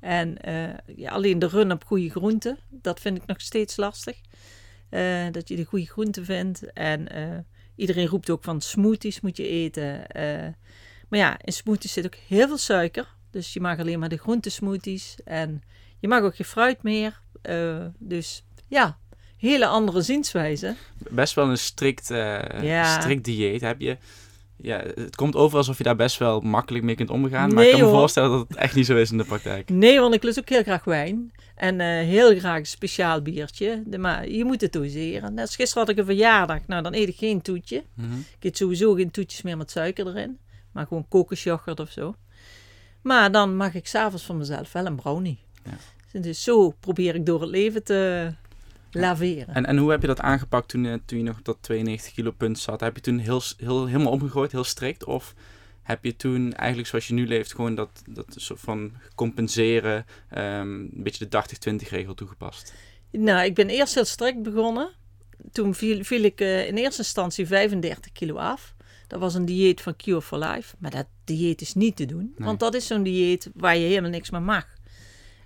En 0.00 0.38
eh, 0.38 0.96
ja, 0.96 1.10
alleen 1.10 1.38
de 1.38 1.48
run 1.48 1.72
op 1.72 1.84
goede 1.84 2.10
groenten, 2.10 2.58
dat 2.68 3.00
vind 3.00 3.16
ik 3.16 3.26
nog 3.26 3.40
steeds 3.40 3.76
lastig. 3.76 4.16
Eh, 4.88 5.26
dat 5.30 5.48
je 5.48 5.56
de 5.56 5.64
goede 5.64 5.86
groenten 5.86 6.24
vindt. 6.24 6.72
En 6.72 7.06
iedereen 7.76 8.06
roept 8.06 8.30
ook 8.30 8.44
van 8.44 8.60
smoothies 8.60 9.20
moet 9.20 9.36
je 9.36 9.48
eten. 9.48 10.04
Maar 11.08 11.18
ja, 11.18 11.38
in 11.44 11.52
smoothies 11.52 11.92
zit 11.92 12.04
ook 12.04 12.14
heel 12.14 12.46
veel 12.46 12.58
suiker. 12.58 13.14
Dus 13.32 13.52
je 13.52 13.60
mag 13.60 13.78
alleen 13.78 13.98
maar 13.98 14.08
de 14.08 14.16
groentesmoothies. 14.16 15.16
En 15.24 15.62
je 15.98 16.08
mag 16.08 16.22
ook 16.22 16.36
geen 16.36 16.46
fruit 16.46 16.82
meer. 16.82 17.20
Uh, 17.42 17.84
dus 17.98 18.44
ja, 18.68 18.98
hele 19.36 19.66
andere 19.66 20.02
zienswijze. 20.02 20.74
Best 21.10 21.34
wel 21.34 21.48
een 21.50 21.58
strikt, 21.58 22.10
uh, 22.10 22.62
Ja. 22.62 23.00
strikt 23.00 23.24
dieet. 23.24 23.60
Heb 23.60 23.80
je, 23.80 23.96
ja, 24.56 24.82
het 24.94 25.16
komt 25.16 25.36
over 25.36 25.56
alsof 25.58 25.78
je 25.78 25.84
daar 25.84 25.96
best 25.96 26.18
wel 26.18 26.40
makkelijk 26.40 26.84
mee 26.84 26.94
kunt 26.94 27.10
omgaan. 27.10 27.54
maar 27.54 27.64
ik 27.64 27.70
kan 27.70 27.80
me 27.80 27.86
hoor. 27.86 27.94
voorstellen 27.98 28.30
dat 28.30 28.48
het 28.48 28.56
echt 28.56 28.74
niet 28.74 28.86
zo 28.86 28.96
is 28.96 29.10
in 29.10 29.18
de 29.18 29.24
praktijk. 29.24 29.68
Nee, 29.68 30.00
want 30.00 30.14
ik 30.14 30.22
lust 30.22 30.38
ook 30.38 30.48
heel 30.48 30.62
graag 30.62 30.84
wijn. 30.84 31.32
En 31.54 31.80
eh, 31.80 31.86
heel 31.86 32.38
graag 32.38 32.58
een 32.58 32.66
speciaal 32.66 33.22
biertje. 33.22 33.82
De, 33.86 33.98
maar 33.98 34.28
je 34.28 34.44
moet 34.44 34.60
het 34.60 34.72
doseren. 34.72 35.34
Net 35.34 35.46
als 35.46 35.56
gisteren 35.56 35.82
had 35.82 35.92
ik 35.92 35.98
een 35.98 36.04
verjaardag. 36.04 36.58
Nou, 36.66 36.82
dan 36.82 36.94
eet 36.94 37.08
ik 37.08 37.16
geen 37.16 37.42
toetje. 37.42 37.84
Mhm. 37.94 38.18
Ik 38.18 38.44
eet 38.44 38.56
sowieso 38.56 38.94
geen 38.94 39.10
toetjes 39.10 39.42
meer 39.42 39.56
met 39.56 39.70
suiker 39.70 40.06
erin. 40.06 40.38
Maar 40.72 40.86
gewoon 40.86 41.08
kokosjoghurt 41.08 41.80
of 41.80 41.90
zo. 41.90 42.14
Maar 43.02 43.32
dan 43.32 43.56
mag 43.56 43.74
ik 43.74 43.86
s'avonds 43.86 44.24
van 44.24 44.36
mezelf 44.36 44.72
wel 44.72 44.86
een 44.86 44.96
brownie. 44.96 45.38
Ja. 45.64 46.20
Dus 46.20 46.42
zo 46.42 46.70
probeer 46.70 47.14
ik 47.14 47.26
door 47.26 47.40
het 47.40 47.50
leven 47.50 47.84
te 47.84 48.32
laveren. 48.90 49.54
En, 49.54 49.66
en 49.66 49.76
hoe 49.76 49.90
heb 49.90 50.00
je 50.00 50.06
dat 50.06 50.20
aangepakt 50.20 50.68
toen, 50.68 50.86
eh, 50.86 50.94
toen 51.04 51.18
je 51.18 51.24
nog 51.24 51.38
op 51.38 51.44
dat 51.44 51.56
92 51.60 52.12
kilo 52.12 52.30
punt 52.30 52.58
zat? 52.58 52.80
Heb 52.80 52.96
je 52.96 53.02
toen 53.02 53.18
heel, 53.18 53.42
heel, 53.56 53.86
helemaal 53.86 54.12
omgegooid, 54.12 54.52
heel 54.52 54.64
strikt? 54.64 55.04
Of 55.04 55.34
heb 55.82 56.04
je 56.04 56.16
toen 56.16 56.52
eigenlijk 56.52 56.88
zoals 56.88 57.06
je 57.06 57.14
nu 57.14 57.26
leeft 57.26 57.54
gewoon 57.54 57.74
dat, 57.74 58.02
dat 58.08 58.26
soort 58.36 58.60
van 58.60 58.92
compenseren, 59.14 60.06
ehm, 60.28 60.70
een 60.70 61.02
beetje 61.02 61.28
de 61.28 61.30
80-20 61.30 61.88
regel 61.88 62.14
toegepast? 62.14 62.74
Nou, 63.10 63.44
ik 63.44 63.54
ben 63.54 63.68
eerst 63.68 63.94
heel 63.94 64.04
strikt 64.04 64.42
begonnen. 64.42 64.90
Toen 65.52 65.74
viel, 65.74 66.04
viel 66.04 66.22
ik 66.22 66.40
eh, 66.40 66.66
in 66.66 66.76
eerste 66.76 67.02
instantie 67.02 67.46
35 67.46 68.12
kilo 68.12 68.36
af. 68.36 68.74
Dat 69.12 69.20
was 69.20 69.34
een 69.34 69.44
dieet 69.44 69.80
van 69.80 69.96
Cure 69.96 70.22
for 70.22 70.38
Life. 70.38 70.76
Maar 70.78 70.90
dat 70.90 71.06
dieet 71.24 71.60
is 71.60 71.74
niet 71.74 71.96
te 71.96 72.04
doen. 72.04 72.34
Nee. 72.36 72.46
Want 72.46 72.60
dat 72.60 72.74
is 72.74 72.86
zo'n 72.86 73.02
dieet 73.02 73.50
waar 73.54 73.76
je 73.76 73.86
helemaal 73.86 74.10
niks 74.10 74.30
meer 74.30 74.42
mag. 74.42 74.66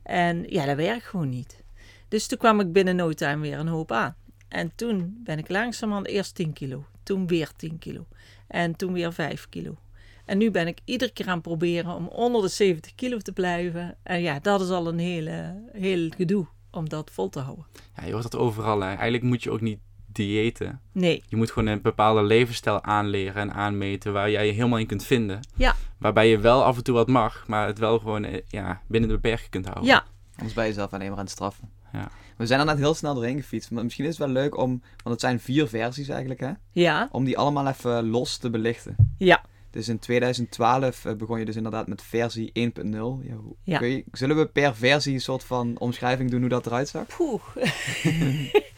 En 0.02 0.44
ja, 0.48 0.64
dat 0.66 0.76
werkt 0.76 1.04
gewoon 1.04 1.28
niet. 1.28 1.62
Dus 2.08 2.26
toen 2.26 2.38
kwam 2.38 2.60
ik 2.60 2.72
binnen 2.72 2.96
no 2.96 3.12
time 3.12 3.42
weer 3.42 3.58
een 3.58 3.68
hoop 3.68 3.92
aan. 3.92 4.16
En 4.48 4.72
toen 4.74 5.20
ben 5.24 5.38
ik 5.38 5.48
langzamerhand 5.48 6.06
eerst 6.06 6.34
10 6.34 6.52
kilo. 6.52 6.84
Toen 7.02 7.26
weer 7.26 7.50
10 7.56 7.78
kilo. 7.78 8.06
En 8.46 8.76
toen 8.76 8.92
weer 8.92 9.12
5 9.12 9.48
kilo. 9.48 9.78
En 10.24 10.38
nu 10.38 10.50
ben 10.50 10.66
ik 10.66 10.78
iedere 10.84 11.12
keer 11.12 11.26
aan 11.26 11.32
het 11.32 11.42
proberen 11.42 11.94
om 11.94 12.06
onder 12.06 12.42
de 12.42 12.48
70 12.48 12.94
kilo 12.94 13.18
te 13.18 13.32
blijven. 13.32 13.96
En 14.02 14.20
ja, 14.20 14.38
dat 14.38 14.60
is 14.60 14.68
al 14.68 14.88
een 14.88 14.98
hele, 14.98 15.62
heel 15.72 16.10
gedoe 16.16 16.46
om 16.70 16.88
dat 16.88 17.10
vol 17.10 17.28
te 17.28 17.40
houden. 17.40 17.66
Ja, 17.96 18.04
je 18.04 18.12
hoort 18.12 18.22
dat 18.22 18.36
overal. 18.36 18.80
Hè. 18.80 18.86
Eigenlijk 18.86 19.22
moet 19.22 19.42
je 19.42 19.50
ook 19.50 19.60
niet 19.60 19.78
diëten. 20.16 20.80
Nee, 20.92 21.22
Je 21.28 21.36
moet 21.36 21.50
gewoon 21.50 21.68
een 21.68 21.82
bepaalde 21.82 22.22
levensstijl 22.22 22.82
aanleren 22.82 23.42
en 23.42 23.52
aanmeten 23.52 24.12
waar 24.12 24.30
jij 24.30 24.46
je 24.46 24.52
helemaal 24.52 24.78
in 24.78 24.86
kunt 24.86 25.04
vinden. 25.04 25.40
Ja. 25.56 25.74
Waarbij 25.98 26.28
je 26.28 26.38
wel 26.38 26.64
af 26.64 26.76
en 26.76 26.84
toe 26.84 26.94
wat 26.94 27.08
mag, 27.08 27.44
maar 27.46 27.66
het 27.66 27.78
wel 27.78 27.98
gewoon 27.98 28.24
eh, 28.24 28.40
ja, 28.48 28.82
binnen 28.86 29.08
de 29.10 29.14
beperking 29.16 29.50
kunt 29.50 29.64
houden. 29.64 29.86
ja, 29.86 30.04
Anders 30.36 30.54
ben 30.54 30.64
je 30.64 30.70
jezelf 30.70 30.92
alleen 30.92 31.08
maar 31.08 31.18
aan 31.18 31.24
het 31.24 31.32
straffen. 31.32 31.70
Ja. 31.92 32.08
We 32.36 32.46
zijn 32.46 32.60
er 32.60 32.66
net 32.66 32.78
heel 32.78 32.94
snel 32.94 33.14
doorheen 33.14 33.40
gefietst. 33.40 33.70
Maar 33.70 33.82
misschien 33.84 34.04
is 34.04 34.10
het 34.10 34.18
wel 34.18 34.28
leuk 34.42 34.56
om, 34.56 34.70
want 34.70 35.04
het 35.04 35.20
zijn 35.20 35.40
vier 35.40 35.68
versies 35.68 36.08
eigenlijk, 36.08 36.40
hè? 36.40 36.50
ja, 36.70 37.08
Om 37.12 37.24
die 37.24 37.38
allemaal 37.38 37.66
even 37.68 38.08
los 38.10 38.36
te 38.36 38.50
belichten. 38.50 38.96
ja. 39.18 39.42
Dus 39.70 39.88
in 39.88 39.98
2012 39.98 41.04
eh, 41.04 41.14
begon 41.14 41.38
je 41.38 41.44
dus 41.44 41.56
inderdaad 41.56 41.86
met 41.86 42.02
versie 42.02 42.52
1.0. 42.82 43.26
Ja, 43.64 43.80
zullen 44.12 44.36
we 44.36 44.46
per 44.46 44.74
versie 44.76 45.14
een 45.14 45.20
soort 45.20 45.44
van 45.44 45.78
omschrijving 45.78 46.30
doen 46.30 46.40
hoe 46.40 46.48
dat 46.48 46.66
eruit 46.66 46.88
zag? 46.88 47.06
Poeh. 47.16 47.42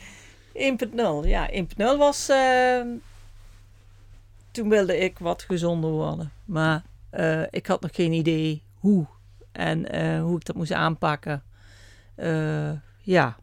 1.0. 1.23 1.29
Ja, 1.29 1.51
1.0 1.51 1.63
was... 1.77 2.29
eh, 2.29 2.81
toen 4.51 4.69
wilde 4.69 4.99
ik 4.99 5.19
wat 5.19 5.43
gezonder 5.43 5.91
worden. 5.91 6.33
Maar 6.45 6.83
eh, 7.11 7.43
ik 7.51 7.67
had 7.67 7.81
nog 7.81 7.95
geen 7.95 8.13
idee 8.13 8.63
hoe. 8.75 9.07
En 9.53 9.91
eh, 9.91 10.23
hoe 10.23 10.37
ik 10.37 10.45
dat 10.45 10.57
moest 10.57 10.73
aanpakken. 10.73 11.43
Eh, 12.15 12.71
ja. 13.01 13.37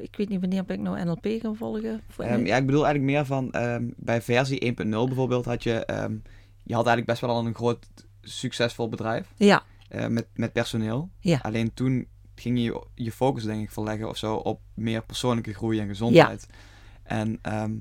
Ik 0.00 0.16
weet 0.16 0.28
niet 0.28 0.40
wanneer 0.40 0.64
ben 0.64 0.76
ik 0.76 0.82
nou 0.82 1.04
NLP 1.04 1.26
gaan 1.40 1.56
volgen. 1.56 2.00
Ehm, 2.18 2.46
ja, 2.46 2.56
ik 2.56 2.66
bedoel 2.66 2.84
eigenlijk 2.86 3.14
meer 3.14 3.26
van 3.26 3.52
ehm, 3.52 3.90
bij 3.96 4.22
versie 4.22 4.74
1.0 4.82 4.88
bijvoorbeeld 4.88 5.44
had 5.44 5.62
je, 5.62 5.84
ehm, 5.84 6.12
je 6.62 6.74
had 6.74 6.86
eigenlijk 6.86 7.06
best 7.06 7.20
wel 7.20 7.30
al 7.30 7.46
een 7.46 7.54
groot 7.54 7.86
succesvol 8.22 8.88
bedrijf 8.88 9.32
ja, 9.36 9.62
met, 10.08 10.26
met 10.34 10.52
personeel. 10.52 11.10
Ja. 11.20 11.38
Alleen 11.42 11.74
toen 11.74 12.06
ging 12.34 12.58
je 12.58 12.82
je 12.94 13.12
focus 13.12 13.44
denk 13.44 13.62
ik 13.62 13.70
verleggen 13.70 14.08
of 14.08 14.16
zo 14.16 14.34
op 14.34 14.60
meer 14.74 15.04
persoonlijke 15.04 15.54
groei 15.54 15.80
en 15.80 15.88
gezondheid. 15.88 16.46
En 17.02 17.38
ehm, 17.42 17.72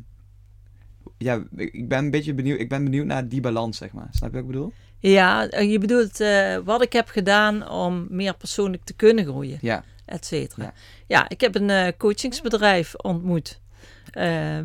ja, 1.17 1.43
ik 1.55 1.87
ben 1.87 1.97
een 1.97 2.11
beetje 2.11 2.33
benieuwd, 2.33 2.59
ik 2.59 2.69
ben 2.69 2.83
benieuwd 2.83 3.05
naar 3.05 3.27
die 3.27 3.41
balans 3.41 3.77
zeg 3.77 3.93
maar. 3.93 4.07
Snap 4.11 4.29
je 4.29 4.35
wat 4.35 4.45
ik 4.45 4.51
bedoel? 4.51 4.73
ja, 5.09 5.47
eh, 5.47 5.71
je 5.71 5.77
bedoelt 5.79 6.19
eh, 6.19 6.57
wat 6.57 6.81
ik 6.81 6.93
heb 6.93 7.07
gedaan 7.07 7.69
om 7.69 8.07
meer 8.09 8.35
persoonlijk 8.35 8.83
te 8.83 8.93
kunnen 8.93 9.25
groeien. 9.25 9.57
Ja. 9.61 9.83
et 10.05 10.25
cetera. 10.25 10.63
Ja. 10.63 10.73
Ja. 11.07 11.29
ik 11.29 11.41
heb 11.41 11.55
een 11.55 11.69
eh, 11.69 11.87
coachingsbedrijf 11.97 12.95
ontmoet, 12.95 13.59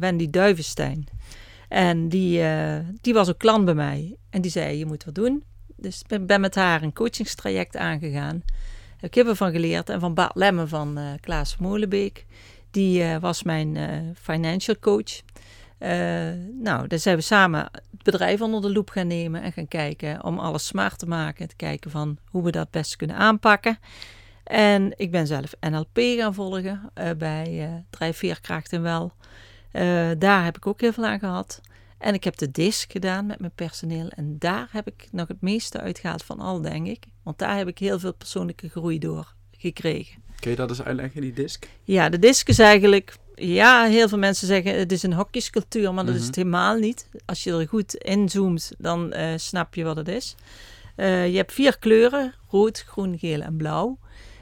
Wendy 0.01 0.31
Duivenstein. 0.31 1.07
En 1.69 2.09
die, 2.09 2.43
die 3.01 3.15
was 3.15 3.29
ook 3.29 3.39
klant 3.39 3.65
bij 3.65 3.75
mij. 3.75 4.17
En 4.31 4.41
die 4.41 4.51
zei, 4.51 4.79
je 4.79 4.87
moet 4.87 5.05
wat 5.05 5.15
doen. 5.15 5.43
Dus 5.77 6.03
ik 6.09 6.27
ben 6.27 6.41
met 6.41 6.55
haar 6.55 6.83
een 6.83 6.93
coachingstraject 6.93 7.77
aangegaan. 7.77 8.43
Ik 9.01 9.15
heb 9.15 9.27
ervan 9.27 9.53
geleerd. 9.53 9.89
En 9.89 10.01
van 10.01 10.15
Bart 10.15 10.35
Lemme 10.35 10.67
van 10.67 10.99
eh 10.99 11.05
Klaas 11.21 11.57
Molenbeek. 11.57 12.27
Die 12.71 13.03
eh, 13.03 13.17
was 13.17 13.43
mijn 13.43 13.77
eh, 13.77 13.99
financial 14.21 14.77
coach. 14.81 15.23
Nou, 16.61 16.87
daar 16.87 16.99
zijn 16.99 17.17
we 17.17 17.23
samen 17.23 17.61
het 17.73 18.03
bedrijf 18.03 18.41
onder 18.41 18.63
de 18.63 18.73
loep 18.73 18.91
gaan 18.91 19.07
nemen 19.07 19.43
en 19.43 19.53
gaan 19.53 19.69
kijken 19.69 20.25
om 20.25 20.39
alles 20.39 20.67
smart 20.67 20.99
te 20.99 21.07
maken. 21.07 21.49
Te 21.49 21.57
kijken 21.57 21.91
van 21.91 22.19
hoe 22.25 22.43
we 22.43 22.51
dat 22.51 22.71
best 22.71 22.97
kunnen 22.97 23.17
aanpakken. 23.17 23.79
En 24.45 24.93
ik 24.97 25.11
ben 25.11 25.27
zelf 25.27 25.55
NLP 25.61 25.99
gaan 25.99 26.35
volgen 26.35 26.91
bij 27.19 27.65
eh 27.65 27.75
Drijf 27.91 28.17
Veerkracht 28.17 28.73
en 28.73 28.83
Wel. 28.83 29.13
Daar 30.19 30.45
heb 30.45 30.57
ik 30.57 30.67
ook 30.67 30.81
heel 30.81 30.93
veel 30.93 31.07
aan 31.07 31.19
gehad. 31.19 31.61
En 31.99 32.15
ik 32.15 32.25
heb 32.25 32.37
de 32.37 32.51
DISC 32.51 32.93
gedaan 32.93 33.27
met 33.27 33.39
mijn 33.39 33.53
personeel. 33.55 34.09
En 34.09 34.37
daar 34.39 34.69
heb 34.71 34.87
ik 34.87 35.09
nog 35.11 35.29
het 35.29 35.41
meeste 35.41 35.81
uitgehaald 35.81 36.25
van 36.25 36.41
al, 36.41 36.61
denk 36.61 36.87
ik. 36.87 37.05
Want 37.29 37.41
daar 37.41 37.57
heb 37.57 37.69
ik 37.69 37.79
heel 37.79 37.99
veel 37.99 38.13
persoonlijke 38.15 38.69
groei 38.69 38.99
door 38.99 39.35
gekregen. 39.57 40.23
Kun 40.41 40.51
je 40.51 40.57
dat 40.57 40.69
eens 40.69 40.83
uitleggen, 40.83 41.21
die 41.21 41.33
disc? 41.33 41.67
Ja, 41.83 42.09
de 42.09 42.19
disc 42.19 42.49
is 42.49 42.59
eigenlijk... 42.59 43.17
Ja, 43.35 43.85
heel 43.85 44.09
veel 44.09 44.19
mensen 44.19 44.47
zeggen 44.47 44.79
het 44.79 44.93
is 44.93 45.03
een 45.03 45.13
hokjescultuur, 45.13 45.95
maar 45.95 46.05
dat 46.05 46.15
is 46.15 46.19
Mhm. 46.21 46.27
het 46.29 46.37
helemaal 46.37 46.77
niet. 46.77 47.09
Als 47.25 47.45
je 47.45 47.53
er 47.53 47.69
goed 47.69 47.95
inzoomt, 47.95 48.73
dan 48.79 49.13
eh, 49.13 49.33
snap 49.37 49.75
je 49.75 49.85
wat 49.85 49.97
het 49.97 50.09
is. 50.09 50.35
Eh, 50.97 51.29
je 51.31 51.37
hebt 51.37 51.53
vier 51.53 51.79
kleuren, 51.79 52.35
rood, 52.51 52.79
groen, 52.87 53.19
geel 53.19 53.41
en 53.41 53.57
blauw. 53.57 53.99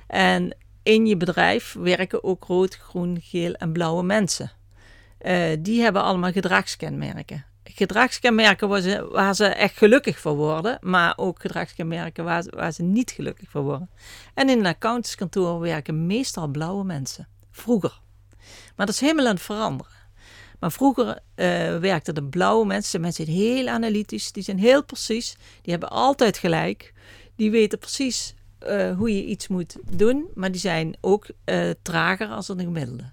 En 0.06 0.56
in 0.82 1.06
je 1.06 1.16
bedrijf 1.16 1.76
werken 1.78 2.24
ook 2.24 2.44
rood, 2.44 2.74
groen, 2.76 3.18
geel 3.22 3.52
en 3.52 3.72
blauwe 3.72 4.02
mensen. 4.02 4.50
Eh, 5.18 5.56
die 5.58 5.82
hebben 5.82 6.02
allemaal 6.02 6.32
gedragskenmerken. 6.32 7.44
Gedragskenmerken 7.76 8.68
waar 8.68 8.80
ze, 8.80 9.32
ze 9.34 9.44
echt 9.46 9.76
gelukkig 9.76 10.18
voor 10.18 10.36
worden, 10.36 10.78
maar 10.80 11.12
ook 11.16 11.40
gedragskenmerken 11.40 12.24
waar, 12.24 12.72
ze- 12.72 12.82
niet 12.82 13.10
gelukkig 13.10 13.50
voor 13.50 13.62
worden. 13.62 13.90
En 14.34 14.48
in 14.48 14.58
een 14.58 14.66
accountantskantoor 14.66 15.60
werken 15.60 16.06
meestal 16.06 16.48
blauwe 16.48 16.84
mensen. 16.84 17.28
Vroeger. 17.50 18.00
Maar 18.76 18.86
dat 18.86 18.94
is 18.94 19.00
helemaal 19.00 19.26
aan 19.26 19.34
het 19.34 19.42
veranderen. 19.42 19.92
Maar 20.60 20.72
vroeger 20.72 21.18
eh, 21.34 21.46
werkten 21.78 22.14
de 22.14 22.24
blauwe 22.24 22.66
mensen, 22.66 22.92
de 22.92 22.98
mensen 22.98 23.26
heel 23.26 23.68
analytisch, 23.68 24.32
die 24.32 24.42
zijn 24.42 24.58
heel 24.58 24.84
precies, 24.84 25.36
die 25.62 25.70
hebben 25.72 25.90
altijd 25.90 26.38
gelijk, 26.38 26.92
die 27.36 27.50
weten 27.50 27.78
precies 27.78 28.34
eh, 28.58 28.96
hoe 28.96 29.14
je 29.16 29.24
iets 29.24 29.48
moet 29.48 29.76
doen, 29.90 30.26
maar 30.34 30.50
die 30.52 30.60
zijn 30.60 30.96
ook 31.00 31.26
eh, 31.44 31.70
trager 31.82 32.28
als 32.28 32.48
een 32.48 32.60
gemiddelde. 32.60 33.12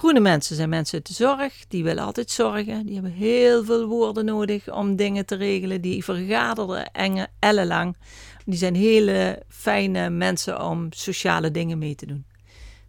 Groene 0.00 0.20
mensen 0.20 0.56
zijn 0.56 0.68
mensen 0.68 0.94
uit 0.94 1.06
de 1.06 1.12
zorg, 1.12 1.64
die 1.68 1.84
willen 1.84 2.04
altijd 2.04 2.30
zorgen, 2.30 2.86
die 2.86 2.94
hebben 2.94 3.12
heel 3.12 3.64
veel 3.64 3.86
woorden 3.86 4.24
nodig 4.24 4.72
om 4.72 4.96
dingen 4.96 5.26
te 5.26 5.34
regelen, 5.34 5.80
die 5.80 6.04
vergaderen 6.04 6.90
enge 6.92 7.28
ellenlang. 7.38 7.96
Die 8.44 8.58
zijn 8.58 8.74
hele 8.74 9.42
fijne 9.48 10.10
mensen 10.10 10.64
om 10.64 10.92
sociale 10.92 11.50
dingen 11.50 11.78
mee 11.78 11.94
te 11.94 12.06
doen. 12.06 12.24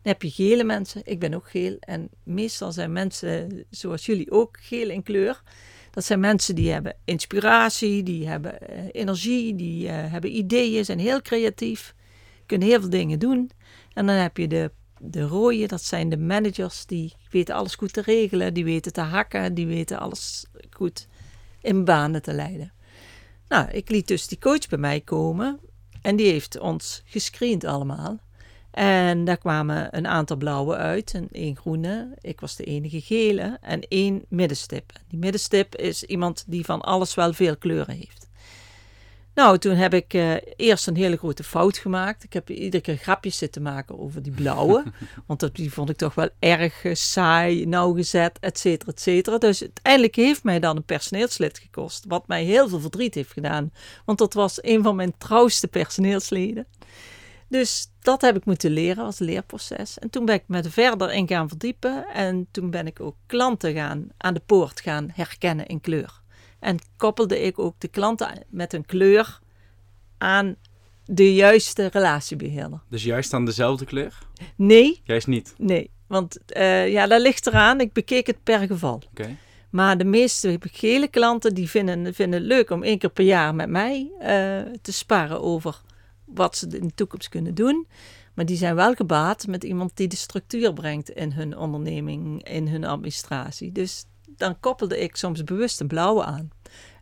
Dan 0.01 0.11
heb 0.11 0.21
je 0.21 0.29
gele 0.29 0.63
mensen. 0.63 1.01
Ik 1.03 1.19
ben 1.19 1.33
ook 1.33 1.49
geel. 1.49 1.75
En 1.79 2.09
meestal 2.23 2.71
zijn 2.71 2.91
mensen 2.91 3.65
zoals 3.69 4.05
jullie 4.05 4.31
ook 4.31 4.57
geel 4.61 4.89
in 4.89 5.03
kleur. 5.03 5.41
Dat 5.91 6.05
zijn 6.05 6.19
mensen 6.19 6.55
die 6.55 6.71
hebben 6.71 6.95
inspiratie, 7.05 8.03
die 8.03 8.27
hebben 8.27 8.59
eh, 8.59 8.83
energie, 8.91 9.55
die 9.55 9.87
eh, 9.87 10.11
hebben 10.11 10.35
ideeën, 10.37 10.85
zijn 10.85 10.99
heel 10.99 11.21
creatief, 11.21 11.95
kunnen 12.45 12.67
heel 12.67 12.79
veel 12.79 12.89
dingen 12.89 13.19
doen. 13.19 13.51
En 13.93 14.05
dan 14.05 14.15
heb 14.15 14.37
je 14.37 14.47
de, 14.47 14.71
de 15.03 15.21
rode, 15.21 15.65
dat 15.67 15.83
zijn 15.83 16.09
de 16.09 16.17
managers, 16.17 16.85
die 16.85 17.13
weten 17.29 17.55
alles 17.55 17.75
goed 17.75 17.93
te 17.93 18.01
regelen, 18.01 18.53
die 18.53 18.63
weten 18.63 18.93
te 18.93 19.01
hakken, 19.01 19.53
die 19.53 19.67
weten 19.67 19.99
alles 19.99 20.45
goed 20.69 21.07
in 21.61 21.85
banen 21.85 22.21
te 22.21 22.33
leiden. 22.33 22.71
Nou, 23.47 23.69
ik 23.69 23.89
liet 23.89 24.07
dus 24.07 24.27
die 24.27 24.39
coach 24.39 24.67
bij 24.67 24.77
mij 24.77 25.01
komen 25.01 25.59
en 26.01 26.15
die 26.15 26.31
heeft 26.31 26.59
ons 26.59 27.01
gescreend 27.05 27.63
allemaal. 27.63 28.19
En 28.71 29.25
daar 29.25 29.37
kwamen 29.37 29.97
een 29.97 30.07
aantal 30.07 30.37
blauwe 30.37 30.75
uit 30.75 31.13
en 31.13 31.27
één 31.31 31.55
groene. 31.55 32.13
Ik 32.21 32.39
was 32.39 32.55
de 32.55 32.63
enige 32.63 33.01
gele 33.01 33.57
en 33.61 33.81
één 33.87 34.25
middenstip. 34.27 34.93
Die 35.07 35.19
middenstip 35.19 35.75
is 35.75 36.03
iemand 36.03 36.43
die 36.47 36.65
van 36.65 36.81
alles 36.81 37.15
wel 37.15 37.33
veel 37.33 37.57
kleuren 37.57 37.95
heeft. 37.95 38.20
Nou, 39.33 39.57
toen 39.57 39.75
heb 39.75 39.93
ik 39.93 40.13
eh, 40.13 40.35
eerst 40.55 40.87
een 40.87 40.95
hele 40.95 41.17
grote 41.17 41.43
fout 41.43 41.77
gemaakt. 41.77 42.23
Ik 42.23 42.33
heb 42.33 42.49
iedere 42.49 42.83
keer 42.83 42.97
grapjes 42.97 43.37
zitten 43.37 43.61
maken 43.61 43.99
over 43.99 44.21
die 44.21 44.31
blauwe. 44.31 44.83
want 45.27 45.39
dat, 45.39 45.55
die 45.55 45.73
vond 45.73 45.89
ik 45.89 45.97
toch 45.97 46.15
wel 46.15 46.29
erg 46.39 46.83
uh, 46.83 46.93
saai, 46.93 47.65
nauwgezet, 47.65 48.39
et 48.39 48.59
cetera, 48.59 48.91
et 48.91 49.01
cetera. 49.01 49.37
Dus 49.37 49.61
uiteindelijk 49.61 50.15
heeft 50.15 50.43
mij 50.43 50.59
dan 50.59 50.75
een 50.75 50.83
personeelslid 50.83 51.57
gekost. 51.59 52.05
Wat 52.07 52.27
mij 52.27 52.43
heel 52.43 52.69
veel 52.69 52.79
verdriet 52.79 53.15
heeft 53.15 53.31
gedaan. 53.31 53.71
Want 54.05 54.17
dat 54.17 54.33
was 54.33 54.63
een 54.63 54.83
van 54.83 54.95
mijn 54.95 55.17
trouwste 55.17 55.67
personeelsleden. 55.67 56.67
Dus 57.47 57.91
dat 58.01 58.21
heb 58.21 58.35
ik 58.35 58.45
moeten 58.45 58.71
leren 58.71 59.05
als 59.05 59.19
leerproces. 59.19 59.99
En 59.99 60.09
toen 60.09 60.25
ben 60.25 60.35
ik 60.35 60.43
me 60.47 60.63
verder 60.63 61.13
in 61.13 61.27
gaan 61.27 61.47
verdiepen. 61.47 62.05
En 62.13 62.47
toen 62.51 62.69
ben 62.69 62.87
ik 62.87 62.99
ook 62.99 63.15
klanten 63.25 63.73
gaan, 63.73 64.07
aan 64.17 64.33
de 64.33 64.41
poort 64.45 64.81
gaan 64.81 65.09
herkennen 65.13 65.67
in 65.67 65.81
kleur. 65.81 66.20
En 66.61 66.77
koppelde 66.97 67.39
ik 67.39 67.59
ook 67.59 67.75
de 67.77 67.87
klanten 67.87 68.43
met 68.49 68.73
een 68.73 68.85
kleur 68.85 69.39
aan 70.17 70.55
de 71.05 71.33
juiste 71.33 71.89
relatiebeheerder. 71.91 72.81
Dus 72.89 73.03
juist 73.03 73.33
aan 73.33 73.45
dezelfde 73.45 73.85
kleur? 73.85 74.17
Nee. 74.55 75.01
Juist 75.03 75.27
niet? 75.27 75.53
Nee, 75.57 75.89
want 76.07 76.37
uh, 76.57 76.91
ja, 76.91 77.07
dat 77.07 77.21
ligt 77.21 77.47
eraan. 77.47 77.79
Ik 77.79 77.93
bekeek 77.93 78.27
het 78.27 78.43
per 78.43 78.67
geval. 78.67 78.95
Oké. 78.95 79.07
Okay. 79.09 79.37
Maar 79.69 79.97
de 79.97 80.03
meeste 80.03 80.59
gele 80.71 81.07
klanten 81.07 81.53
die 81.53 81.69
vinden, 81.69 82.13
vinden 82.13 82.39
het 82.39 82.47
leuk 82.47 82.69
om 82.69 82.83
één 82.83 82.97
keer 82.97 83.09
per 83.09 83.25
jaar 83.25 83.55
met 83.55 83.69
mij 83.69 84.11
uh, 84.19 84.27
te 84.81 84.91
sparren 84.91 85.41
over 85.41 85.81
wat 86.25 86.57
ze 86.57 86.67
in 86.67 86.87
de 86.87 86.93
toekomst 86.93 87.29
kunnen 87.29 87.55
doen. 87.55 87.87
Maar 88.33 88.45
die 88.45 88.57
zijn 88.57 88.75
wel 88.75 88.93
gebaat 88.93 89.47
met 89.47 89.63
iemand 89.63 89.97
die 89.97 90.07
de 90.07 90.15
structuur 90.15 90.73
brengt 90.73 91.09
in 91.09 91.31
hun 91.31 91.57
onderneming, 91.57 92.47
in 92.47 92.67
hun 92.67 92.83
administratie. 92.83 93.71
Dus 93.71 94.05
dan 94.37 94.59
koppelde 94.59 94.99
ik 94.99 95.15
soms 95.15 95.43
bewust 95.43 95.79
een 95.79 95.87
blauwe 95.87 96.23
aan. 96.23 96.49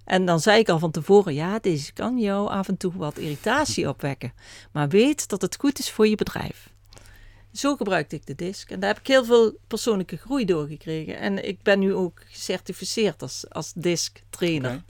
En 0.03 0.25
dan 0.25 0.39
zei 0.39 0.59
ik 0.59 0.69
al 0.69 0.79
van 0.79 0.91
tevoren, 0.91 1.33
ja, 1.33 1.59
deze 1.59 1.93
kan 1.93 2.19
jou 2.19 2.49
af 2.49 2.67
en 2.67 2.77
toe 2.77 2.91
wat 2.95 3.17
irritatie 3.17 3.89
opwekken. 3.89 4.33
Maar 4.71 4.89
weet 4.89 5.29
dat 5.29 5.41
het 5.41 5.55
goed 5.59 5.79
is 5.79 5.91
voor 5.91 6.07
je 6.07 6.15
bedrijf. 6.15 6.69
Zo 7.51 7.75
gebruikte 7.75 8.15
ik 8.15 8.25
de 8.25 8.35
disk. 8.35 8.71
En 8.71 8.79
daar 8.79 8.89
heb 8.89 8.99
ik 8.99 9.07
heel 9.07 9.25
veel 9.25 9.57
persoonlijke 9.67 10.17
groei 10.17 10.45
door 10.45 10.67
gekregen. 10.67 11.19
En 11.19 11.47
ik 11.47 11.61
ben 11.61 11.79
nu 11.79 11.93
ook 11.93 12.21
gecertificeerd 12.25 13.21
als, 13.21 13.45
als 13.49 13.73
disk 13.73 14.21
trainer. 14.29 14.69
Okay. 14.69 14.83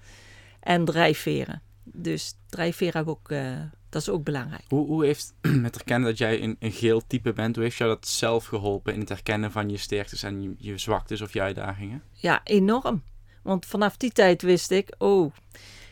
En 0.59 0.85
drijfveren. 0.85 1.61
Dus 1.83 2.35
drijfveren 2.49 2.93
heb 2.93 3.03
ik 3.03 3.09
ook 3.09 3.31
uh, 3.31 3.59
dat 3.89 4.01
is 4.01 4.09
ook 4.09 4.23
belangrijk. 4.23 4.63
Hoe, 4.67 4.85
hoe 4.85 5.05
heeft 5.05 5.33
het 5.67 5.75
herkennen 5.75 6.09
dat 6.09 6.17
jij 6.17 6.43
een, 6.43 6.55
een 6.59 6.71
geel 6.71 7.01
type 7.07 7.33
bent, 7.33 7.55
hoe 7.55 7.63
heeft 7.63 7.77
jou 7.77 7.89
dat 7.89 8.07
zelf 8.07 8.45
geholpen 8.45 8.93
in 8.93 8.99
het 8.99 9.09
herkennen 9.09 9.51
van 9.51 9.69
je 9.69 9.77
sterktes 9.77 10.23
en 10.23 10.41
je, 10.41 10.55
je 10.57 10.77
zwaktes 10.77 11.21
of 11.21 11.33
je 11.33 11.41
uitdagingen? 11.41 12.03
Ja, 12.11 12.41
enorm. 12.43 13.03
Want 13.43 13.65
vanaf 13.65 13.97
die 13.97 14.11
tijd 14.11 14.41
wist 14.41 14.71
ik, 14.71 14.95
oh, 14.97 15.33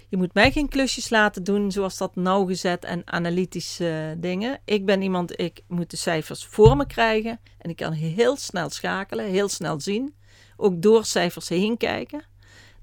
je 0.09 0.17
moet 0.17 0.33
mij 0.33 0.51
geen 0.51 0.67
klusjes 0.67 1.09
laten 1.09 1.43
doen 1.43 1.71
zoals 1.71 1.97
dat 1.97 2.15
nauwgezet 2.15 2.85
en 2.85 3.01
analytische 3.05 4.13
uh, 4.15 4.21
dingen. 4.21 4.59
Ik 4.65 4.85
ben 4.85 5.01
iemand, 5.01 5.39
ik 5.39 5.61
moet 5.67 5.91
de 5.91 5.97
cijfers 5.97 6.45
voor 6.45 6.77
me 6.77 6.87
krijgen 6.87 7.39
en 7.57 7.69
ik 7.69 7.75
kan 7.75 7.91
heel 7.91 8.37
snel 8.37 8.69
schakelen, 8.69 9.25
heel 9.25 9.49
snel 9.49 9.79
zien. 9.79 10.15
Ook 10.57 10.81
door 10.81 11.05
cijfers 11.05 11.49
heen 11.49 11.77
kijken. 11.77 12.23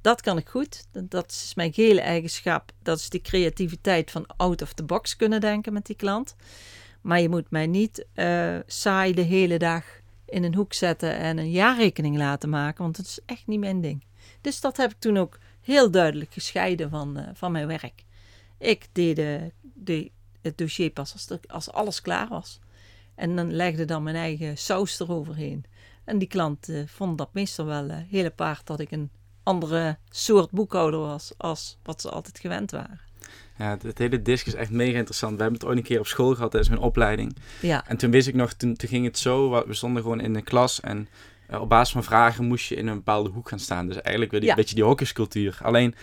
Dat 0.05 0.21
kan 0.21 0.39
ik 0.39 0.49
goed. 0.49 0.87
Dat 0.93 1.31
is 1.31 1.53
mijn 1.55 1.73
gele 1.73 2.01
eigenschap. 2.01 2.73
Dat 2.83 2.99
is 2.99 3.09
die 3.09 3.21
creativiteit 3.21 4.11
van 4.11 4.27
out 4.37 4.63
of 4.63 4.73
the 4.73 4.83
box 4.83 5.17
kunnen 5.17 5.41
denken 5.41 5.73
met 5.73 5.87
die 5.87 5.97
klant. 5.97 6.37
Maar 7.01 7.21
je 7.21 7.29
moet 7.29 7.51
mij 7.51 7.67
niet 7.67 8.07
uh, 8.15 8.59
saai 8.67 9.15
de 9.15 9.23
hele 9.23 9.59
dag 9.59 9.85
in 10.27 10.45
een 10.45 10.55
hoek 10.55 10.73
zetten 10.73 11.17
en 11.17 11.39
een 11.39 11.51
jaarrekening 11.51 12.17
laten 12.17 12.49
maken, 12.49 12.83
want 12.83 12.97
dat 12.97 13.07
is 13.07 13.19
echt 13.27 13.47
niet 13.47 13.61
mijn 13.61 13.81
ding. 13.81 14.05
Dus 14.41 14.61
dat 14.61 14.77
heb 14.77 14.91
ik 14.91 14.99
toen 14.99 15.17
ook 15.17 15.39
heel 15.61 15.91
duidelijk 15.91 16.33
gescheiden 16.33 16.91
van, 16.91 17.19
uh, 17.19 17.29
van 17.33 17.53
mijn 17.53 17.67
werk. 17.67 18.05
Ik 18.59 18.89
deed 18.93 19.17
de, 19.75 20.11
het 20.43 20.59
dossier 20.59 20.91
pas 20.91 21.13
als, 21.13 21.29
als 21.47 21.73
alles 21.73 22.01
klaar 22.01 22.29
was. 22.29 22.61
En 23.15 23.37
dan 23.37 23.53
legde 23.53 23.85
dan 23.85 24.03
mijn 24.03 24.17
eigen 24.17 24.59
saus 24.59 25.01
eroverheen. 25.01 25.65
En 26.05 26.19
die 26.19 26.29
klant 26.29 26.69
uh, 26.69 26.87
vond 26.87 27.19
dat 27.19 27.35
meestal 27.35 27.65
wel 27.65 27.91
heel 27.91 28.33
paard 28.33 28.67
dat 28.67 28.81
ik 28.81 28.91
een 28.91 29.11
andere 29.45 29.99
soort 30.11 30.51
boekhouder 30.51 31.01
was 31.01 31.33
als 31.37 31.79
wat 31.83 32.01
ze 32.01 32.11
altijd 32.11 32.39
gewend 32.39 32.71
waren. 32.71 33.01
Ja, 33.59 33.77
het, 33.83 33.99
hele 33.99 34.23
disc 34.23 34.47
is 34.47 34.55
echt 34.55 34.71
mega 34.71 34.97
interessant. 34.99 35.37
We 35.37 35.43
hebben 35.43 35.61
het 35.61 35.69
ooit 35.69 35.79
een 35.79 35.85
keer 35.85 35.99
op 35.99 36.07
school 36.07 36.35
gehad 36.35 36.51
tijdens 36.51 36.71
mijn 36.73 36.83
opleiding. 36.83 37.37
Ja. 37.61 37.85
En 37.89 37.97
toen 37.97 38.11
wist 38.11 38.29
ik 38.29 38.35
nog, 38.35 38.53
toen, 38.53 38.77
toen 38.77 38.89
ging 38.89 39.05
het 39.05 39.19
zo, 39.19 39.65
we 39.67 39.75
stonden 39.75 40.03
gewoon 40.03 40.21
in 40.21 40.33
de 40.33 40.43
klas 40.43 40.81
en 40.81 41.09
uh, 41.51 41.61
op 41.61 41.69
basis 41.69 41.93
van 41.93 42.05
vragen 42.05 42.45
moest 42.45 42.67
je 42.69 42.75
in 42.75 42.87
een 42.87 42.95
bepaalde 42.95 43.31
hoek 43.31 43.49
gaan 43.49 43.59
staan. 43.59 43.87
Dus 43.87 43.97
eigenlijk 43.97 44.31
weer 44.31 44.41
die, 44.41 44.49
Ja. 44.49 44.55
een 44.55 44.61
beetje 44.61 44.75
die 44.75 44.85
hokjescultuur. 44.85 45.59
Alleen 45.63 45.95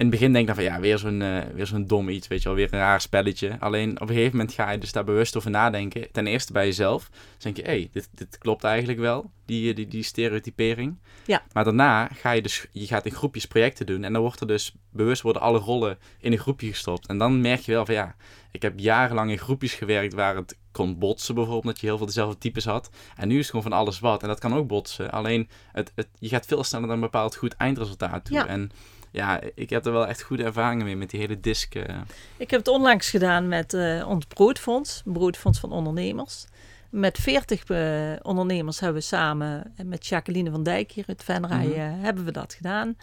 in 0.00 0.06
het 0.06 0.14
begin 0.14 0.32
denk 0.32 0.48
ik 0.48 0.54
dan 0.54 0.64
van 0.64 0.74
ja, 0.74 0.80
weer 0.80 0.98
zo'n 0.98 1.22
eh, 1.22 1.42
weer 1.54 1.66
zo'n 1.66 1.86
dom 1.86 2.08
iets, 2.08 2.28
weet 2.28 2.42
je 2.42 2.48
wel, 2.48 2.56
weer 2.56 2.72
een 2.72 2.78
raar 2.78 3.00
spelletje. 3.00 3.56
Alleen 3.58 4.00
op 4.00 4.08
een 4.08 4.14
gegeven 4.14 4.36
moment 4.36 4.54
ga 4.54 4.70
je 4.70 4.78
dus 4.78 4.92
daar 4.92 5.04
bewust 5.04 5.36
over 5.36 5.50
nadenken. 5.50 6.12
Ten 6.12 6.26
eerste 6.26 6.52
bij 6.52 6.66
jezelf. 6.66 7.08
Dan 7.10 7.20
denk 7.38 7.56
je, 7.56 7.62
hé, 7.62 7.68
hey, 7.68 7.88
dit, 7.92 8.08
dit 8.14 8.38
klopt 8.38 8.64
eigenlijk 8.64 8.98
wel, 8.98 9.30
die, 9.44 9.74
die, 9.74 9.88
die 9.88 10.02
stereotypering. 10.02 10.98
Ja. 11.26 11.42
Maar 11.52 11.64
daarna 11.64 12.08
ga 12.14 12.30
je 12.30 12.42
dus, 12.42 12.66
je 12.72 12.86
gaat 12.86 13.06
in 13.06 13.12
groepjes 13.12 13.46
projecten 13.46 13.86
doen 13.86 14.04
en 14.04 14.12
dan 14.12 14.22
wordt 14.22 14.40
er 14.40 14.46
dus 14.46 14.74
bewust 14.90 15.22
worden 15.22 15.42
alle 15.42 15.58
rollen 15.58 15.98
in 16.20 16.32
een 16.32 16.38
groepje 16.38 16.68
gestopt. 16.68 17.06
En 17.06 17.18
dan 17.18 17.40
merk 17.40 17.60
je 17.60 17.72
wel 17.72 17.86
van 17.86 17.94
ja, 17.94 18.14
ik 18.50 18.62
heb 18.62 18.78
jarenlang 18.78 19.30
in 19.30 19.38
groepjes 19.38 19.74
gewerkt 19.74 20.14
waar 20.14 20.36
het 20.36 20.58
kon 20.72 20.98
botsen 20.98 21.34
bijvoorbeeld, 21.34 21.64
dat 21.64 21.80
je 21.80 21.86
heel 21.86 21.96
veel 21.96 22.06
dezelfde 22.06 22.38
types 22.38 22.64
had. 22.64 22.90
En 23.16 23.28
nu 23.28 23.34
is 23.34 23.40
het 23.40 23.50
gewoon 23.50 23.70
van 23.70 23.72
alles 23.72 23.98
wat 23.98 24.22
en 24.22 24.28
dat 24.28 24.40
kan 24.40 24.54
ook 24.54 24.66
botsen. 24.66 25.10
Alleen 25.10 25.48
het, 25.72 25.92
het, 25.94 26.08
je 26.18 26.28
gaat 26.28 26.46
veel 26.46 26.64
sneller 26.64 26.86
naar 26.86 26.96
een 26.96 27.02
bepaald 27.02 27.36
goed 27.36 27.54
eindresultaat 27.54 28.24
toe. 28.24 28.36
Ja. 28.36 28.46
En 28.46 28.70
ja, 29.10 29.40
ik 29.54 29.70
heb 29.70 29.86
er 29.86 29.92
wel 29.92 30.06
echt 30.06 30.22
goede 30.22 30.44
ervaringen 30.44 30.84
mee 30.84 30.96
met 30.96 31.10
die 31.10 31.20
hele 31.20 31.40
disc. 31.40 31.74
eh. 31.74 31.96
Ik 32.36 32.50
heb 32.50 32.60
het 32.60 32.68
onlangs 32.68 33.10
gedaan 33.10 33.48
met 33.48 33.74
eh, 33.74 34.08
ons 34.08 34.24
broodfonds, 34.24 35.02
een 35.06 35.12
broodfonds 35.12 35.58
van 35.60 35.72
ondernemers. 35.72 36.46
Met 36.90 37.18
40 37.18 37.64
eh, 37.64 38.12
ondernemers 38.22 38.80
hebben 38.80 39.00
we 39.00 39.06
samen, 39.06 39.72
en 39.76 39.88
met 39.88 40.06
Jacqueline 40.06 40.50
van 40.50 40.62
Dijk 40.62 40.92
hier 40.92 41.04
uit 41.06 41.24
Venray, 41.24 41.66
Mhm. 41.66 42.00
hebben 42.00 42.24
we 42.24 42.30
dat 42.32 42.54
gedaan. 42.54 42.96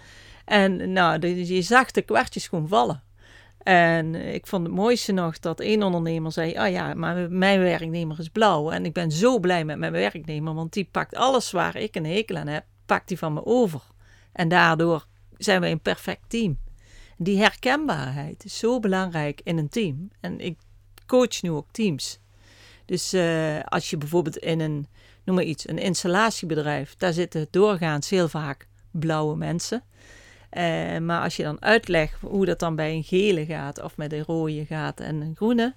En 0.46 0.92
nou, 0.92 1.20
de- 1.20 1.48
je 1.56 1.62
zag 1.62 1.92
de 1.92 2.02
kwartjes 2.02 2.48
gewoon 2.48 2.68
vallen. 2.68 3.04
En 3.64 4.16
ik 4.16 4.48
vond 4.48 4.66
het 4.66 4.76
mooiste 4.76 5.12
nog 5.12 5.40
dat 5.40 5.60
één 5.60 5.84
ondernemer 5.84 6.32
zei: 6.32 6.56
Ah 6.56 6.72
ja, 6.72 6.94
maar 6.94 7.32
mijn 7.32 7.60
werknemer 7.60 8.20
is 8.20 8.30
blauw. 8.30 8.72
En 8.72 8.86
ik 8.86 8.94
ben 8.94 9.12
zo 9.12 9.40
blij 9.40 9.66
met 9.66 9.78
mijn 9.78 9.92
werknemer, 9.92 10.54
want 10.54 10.74
die 10.74 10.90
pakt 10.92 11.16
alles 11.16 11.52
waar 11.52 11.76
ik 11.76 11.96
een 11.96 12.06
hekel 12.06 12.36
aan 12.36 12.48
heb, 12.48 12.64
pakt 12.86 13.08
die 13.08 13.18
van 13.18 13.34
me 13.34 13.46
over. 13.46 13.82
En 14.32 14.48
daardoor 14.48 15.06
zijn 15.38 15.62
we 15.62 15.68
een 15.68 15.82
perfect 15.82 16.24
team. 16.28 16.58
Die 17.18 17.38
herkenbaarheid 17.38 18.46
is 18.46 18.58
zo 18.58 18.80
belangrijk 18.80 19.42
in 19.44 19.58
een 19.58 19.70
team. 19.70 20.10
En 20.20 20.40
ik 20.40 20.58
coach 21.06 21.42
nu 21.42 21.52
ook 21.52 21.72
teams. 21.72 22.20
Dus 22.86 23.14
eh, 23.14 23.60
als 23.64 23.90
je 23.90 23.98
bijvoorbeeld 23.98 24.38
in 24.38 24.60
een, 24.60 24.88
noem 25.24 25.36
maar 25.36 25.44
iets, 25.44 25.68
een 25.68 25.78
installatiebedrijf, 25.78 26.96
daar 26.96 27.14
zitten 27.14 27.48
doorgaans 27.50 28.10
heel 28.10 28.30
vaak 28.30 28.68
blauwe 28.92 29.36
mensen. 29.36 29.84
Eh, 30.50 30.98
maar 30.98 31.22
als 31.24 31.36
je 31.36 31.44
dan 31.44 31.62
uitlegt 31.62 32.22
hoe 32.22 32.46
dat 32.46 32.60
dan 32.60 32.76
bij 32.76 32.94
een 32.94 33.04
gele 33.04 33.46
gaat, 33.46 33.82
of 33.82 33.98
met 33.98 34.14
een 34.14 34.24
rode 34.24 34.66
gaat 34.66 35.00
en 35.00 35.22
een 35.22 35.36
groene, 35.36 35.76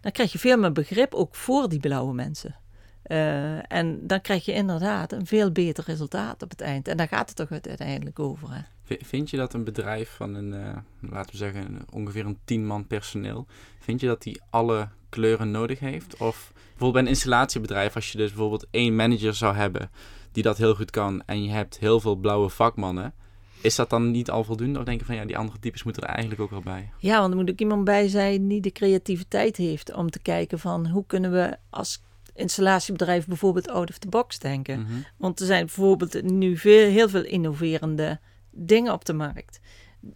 dan 0.00 0.12
krijg 0.12 0.32
je 0.32 0.38
veel 0.38 0.58
meer 0.58 0.72
begrip 0.72 1.14
ook 1.14 1.34
voor 1.34 1.68
die 1.68 1.80
blauwe 1.80 2.14
mensen. 2.14 2.56
Eh, 3.02 3.72
en 3.72 4.06
dan 4.06 4.20
krijg 4.20 4.44
je 4.44 4.52
inderdaad 4.52 5.12
een 5.12 5.26
veel 5.26 5.50
beter 5.50 5.84
resultaat 5.86 6.42
op 6.42 6.50
het 6.50 6.60
eind. 6.60 6.88
En 6.88 6.96
daar 6.96 7.08
gaat 7.08 7.28
het 7.28 7.36
toch 7.36 7.50
uiteindelijk 7.50 8.18
over. 8.18 8.54
Hè? 8.54 8.60
Vind 9.00 9.30
je 9.30 9.36
dat 9.36 9.54
een 9.54 9.64
bedrijf 9.64 10.10
van 10.16 10.34
een, 10.34 10.54
eh, 10.54 10.76
laten 11.10 11.30
we 11.30 11.36
zeggen, 11.36 11.64
een- 11.66 11.86
ongeveer 11.92 12.26
een 12.26 12.38
10 12.44 12.66
man 12.66 12.86
personeel, 12.86 13.46
vind 13.80 14.00
je 14.00 14.06
dat 14.06 14.22
die 14.22 14.40
alle 14.50 14.88
kleuren 15.08 15.50
nodig 15.50 15.78
heeft? 15.78 16.12
Of 16.16 16.52
bijvoorbeeld 16.54 16.92
bij 16.92 17.02
een 17.02 17.08
installatiebedrijf, 17.08 17.94
als 17.94 18.12
je 18.12 18.18
dus 18.18 18.28
bijvoorbeeld 18.30 18.66
één 18.70 18.96
manager 18.96 19.34
zou 19.34 19.54
hebben 19.54 19.90
die 20.32 20.42
dat 20.42 20.58
heel 20.58 20.74
goed 20.74 20.90
kan 20.90 21.22
en 21.26 21.42
je 21.44 21.50
hebt 21.50 21.78
heel 21.78 22.00
veel 22.00 22.14
blauwe 22.16 22.48
vakmannen, 22.48 23.14
is 23.60 23.74
dat 23.74 23.90
dan 23.90 24.10
niet 24.10 24.30
al 24.30 24.44
voldoende? 24.44 24.78
Of 24.78 24.84
denk 24.84 25.00
je 25.00 25.06
van 25.06 25.14
ja, 25.14 25.24
die 25.24 25.38
andere 25.38 25.58
types 25.58 25.82
moeten 25.82 26.02
er 26.02 26.08
eigenlijk 26.08 26.40
ook 26.40 26.50
wel 26.50 26.60
bij? 26.60 26.90
Ja, 26.98 27.18
want 27.20 27.32
er 27.32 27.38
moet 27.38 27.50
ook 27.50 27.58
iemand 27.60 27.84
bij 27.84 28.08
zijn 28.08 28.48
die 28.48 28.60
de 28.60 28.70
creativiteit 28.72 29.56
heeft 29.56 29.92
om 29.94 30.10
te 30.10 30.18
kijken 30.22 30.58
van 30.58 30.86
hoe 30.86 31.04
kunnen 31.06 31.32
we 31.32 31.56
als 31.70 32.02
installatiebedrijf 32.34 33.26
bijvoorbeeld 33.26 33.68
out 33.68 33.90
of 33.90 33.98
the 33.98 34.08
box 34.08 34.38
denken. 34.38 34.80
Mhm. 34.80 34.92
Want 35.16 35.40
er 35.40 35.46
zijn 35.46 35.64
bijvoorbeeld 35.66 36.22
nu 36.22 36.56
veel, 36.56 36.88
heel 36.90 37.08
veel 37.08 37.24
innoverende 37.24 38.20
dingen 38.50 38.92
op 38.92 39.04
de 39.04 39.12
markt. 39.12 39.60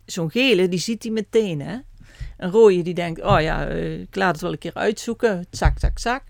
Zo'n 0.04 0.30
gele, 0.30 0.68
die 0.68 0.78
ziet 0.78 1.02
hij 1.02 1.12
meteen, 1.12 1.60
hè. 1.60 1.78
Een 2.36 2.50
rode, 2.50 2.82
die 2.82 2.94
denkt, 2.94 3.22
oh 3.22 3.40
ja, 3.40 3.66
eh, 3.66 4.00
ik 4.00 4.14
laat 4.14 4.32
het 4.32 4.40
wel 4.40 4.52
een 4.52 4.58
keer 4.58 4.74
uitzoeken. 4.74 5.46
Zak, 5.50 5.78
zak, 5.78 5.98
zak. 5.98 6.22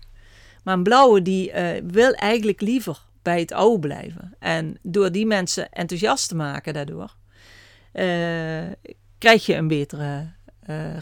Maar 0.63 0.73
een 0.73 0.83
blauwe, 0.83 1.21
die 1.21 1.51
eh, 1.51 1.83
wil 1.87 2.13
eigenlijk 2.13 2.61
liever 2.61 3.05
bij 3.21 3.39
het 3.39 3.51
oude 3.51 3.87
blijven. 3.87 4.33
En 4.39 4.77
door 4.81 5.11
die 5.11 5.25
mensen 5.25 5.71
enthousiast 5.71 6.27
te 6.27 6.35
maken 6.35 6.73
daardoor, 6.73 7.15
eh, 7.91 8.71
krijg 9.17 9.45
je 9.45 9.55
een 9.55 9.67
betere 9.67 10.33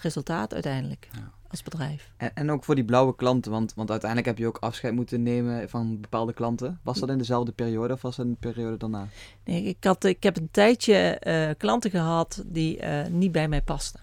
resultaat 0.01 0.53
uiteindelijk 0.53 1.09
Ja. 1.11 1.31
Als 1.53 1.63
bedrijf. 1.63 2.11
En, 2.17 2.35
en 2.35 2.51
ook 2.51 2.63
voor 2.63 2.75
die 2.75 2.85
blauwe 2.85 3.15
klanten, 3.15 3.51
want, 3.51 3.73
want 3.73 3.91
uiteindelijk 3.91 4.29
heb 4.29 4.37
je 4.37 4.47
ook 4.47 4.57
afscheid 4.57 4.93
moeten 4.93 5.23
nemen 5.23 5.69
van 5.69 6.01
bepaalde 6.01 6.33
klanten. 6.33 6.79
Was 6.83 6.99
dat 6.99 7.09
in 7.09 7.17
dezelfde 7.17 7.51
periode 7.51 7.93
of 7.93 8.01
was 8.01 8.15
dat 8.15 8.25
een 8.25 8.37
periode 8.39 8.77
daarna? 8.77 9.07
Nee, 9.45 9.63
ik, 9.63 9.83
had, 9.83 10.03
ik 10.03 10.23
heb 10.23 10.37
een 10.37 10.51
tijdje 10.51 10.95
eh, 10.95 11.49
klanten 11.57 11.89
gehad 11.91 12.43
die 12.45 12.79
eh, 12.79 13.07
niet 13.11 13.31
bij 13.31 13.47
mij 13.47 13.61
pasten. 13.61 13.99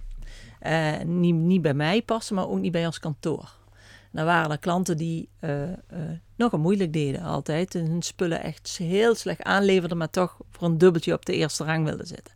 eh, 0.59 1.01
niet, 1.05 1.35
niet 1.35 1.63
bij 1.63 1.75
mij 1.75 2.03
passen, 2.03 2.35
maar 2.35 2.49
ook 2.49 2.59
niet 2.59 2.73
bij 2.73 2.87
ons 2.87 2.99
kantoor. 2.99 3.59
Dan 4.13 4.25
waren 4.25 4.51
er 4.51 4.59
klanten 4.59 4.97
die 4.97 5.29
uh, 5.41 5.63
uh, 5.63 5.69
nogal 6.37 6.59
moeilijk 6.59 6.93
deden 6.93 7.23
altijd. 7.23 7.75
En 7.75 7.87
hun 7.87 8.03
spullen 8.03 8.43
echt 8.43 8.77
heel 8.77 9.15
slecht 9.15 9.43
aanleverden, 9.43 9.97
maar 9.97 10.11
toch 10.11 10.37
voor 10.51 10.69
een 10.69 10.79
dubbeltje 10.79 11.13
op 11.13 11.27
de 11.27 11.35
eerste 11.35 11.65
rang 11.65 11.85
wilden 11.85 12.07
zitten. 12.07 12.35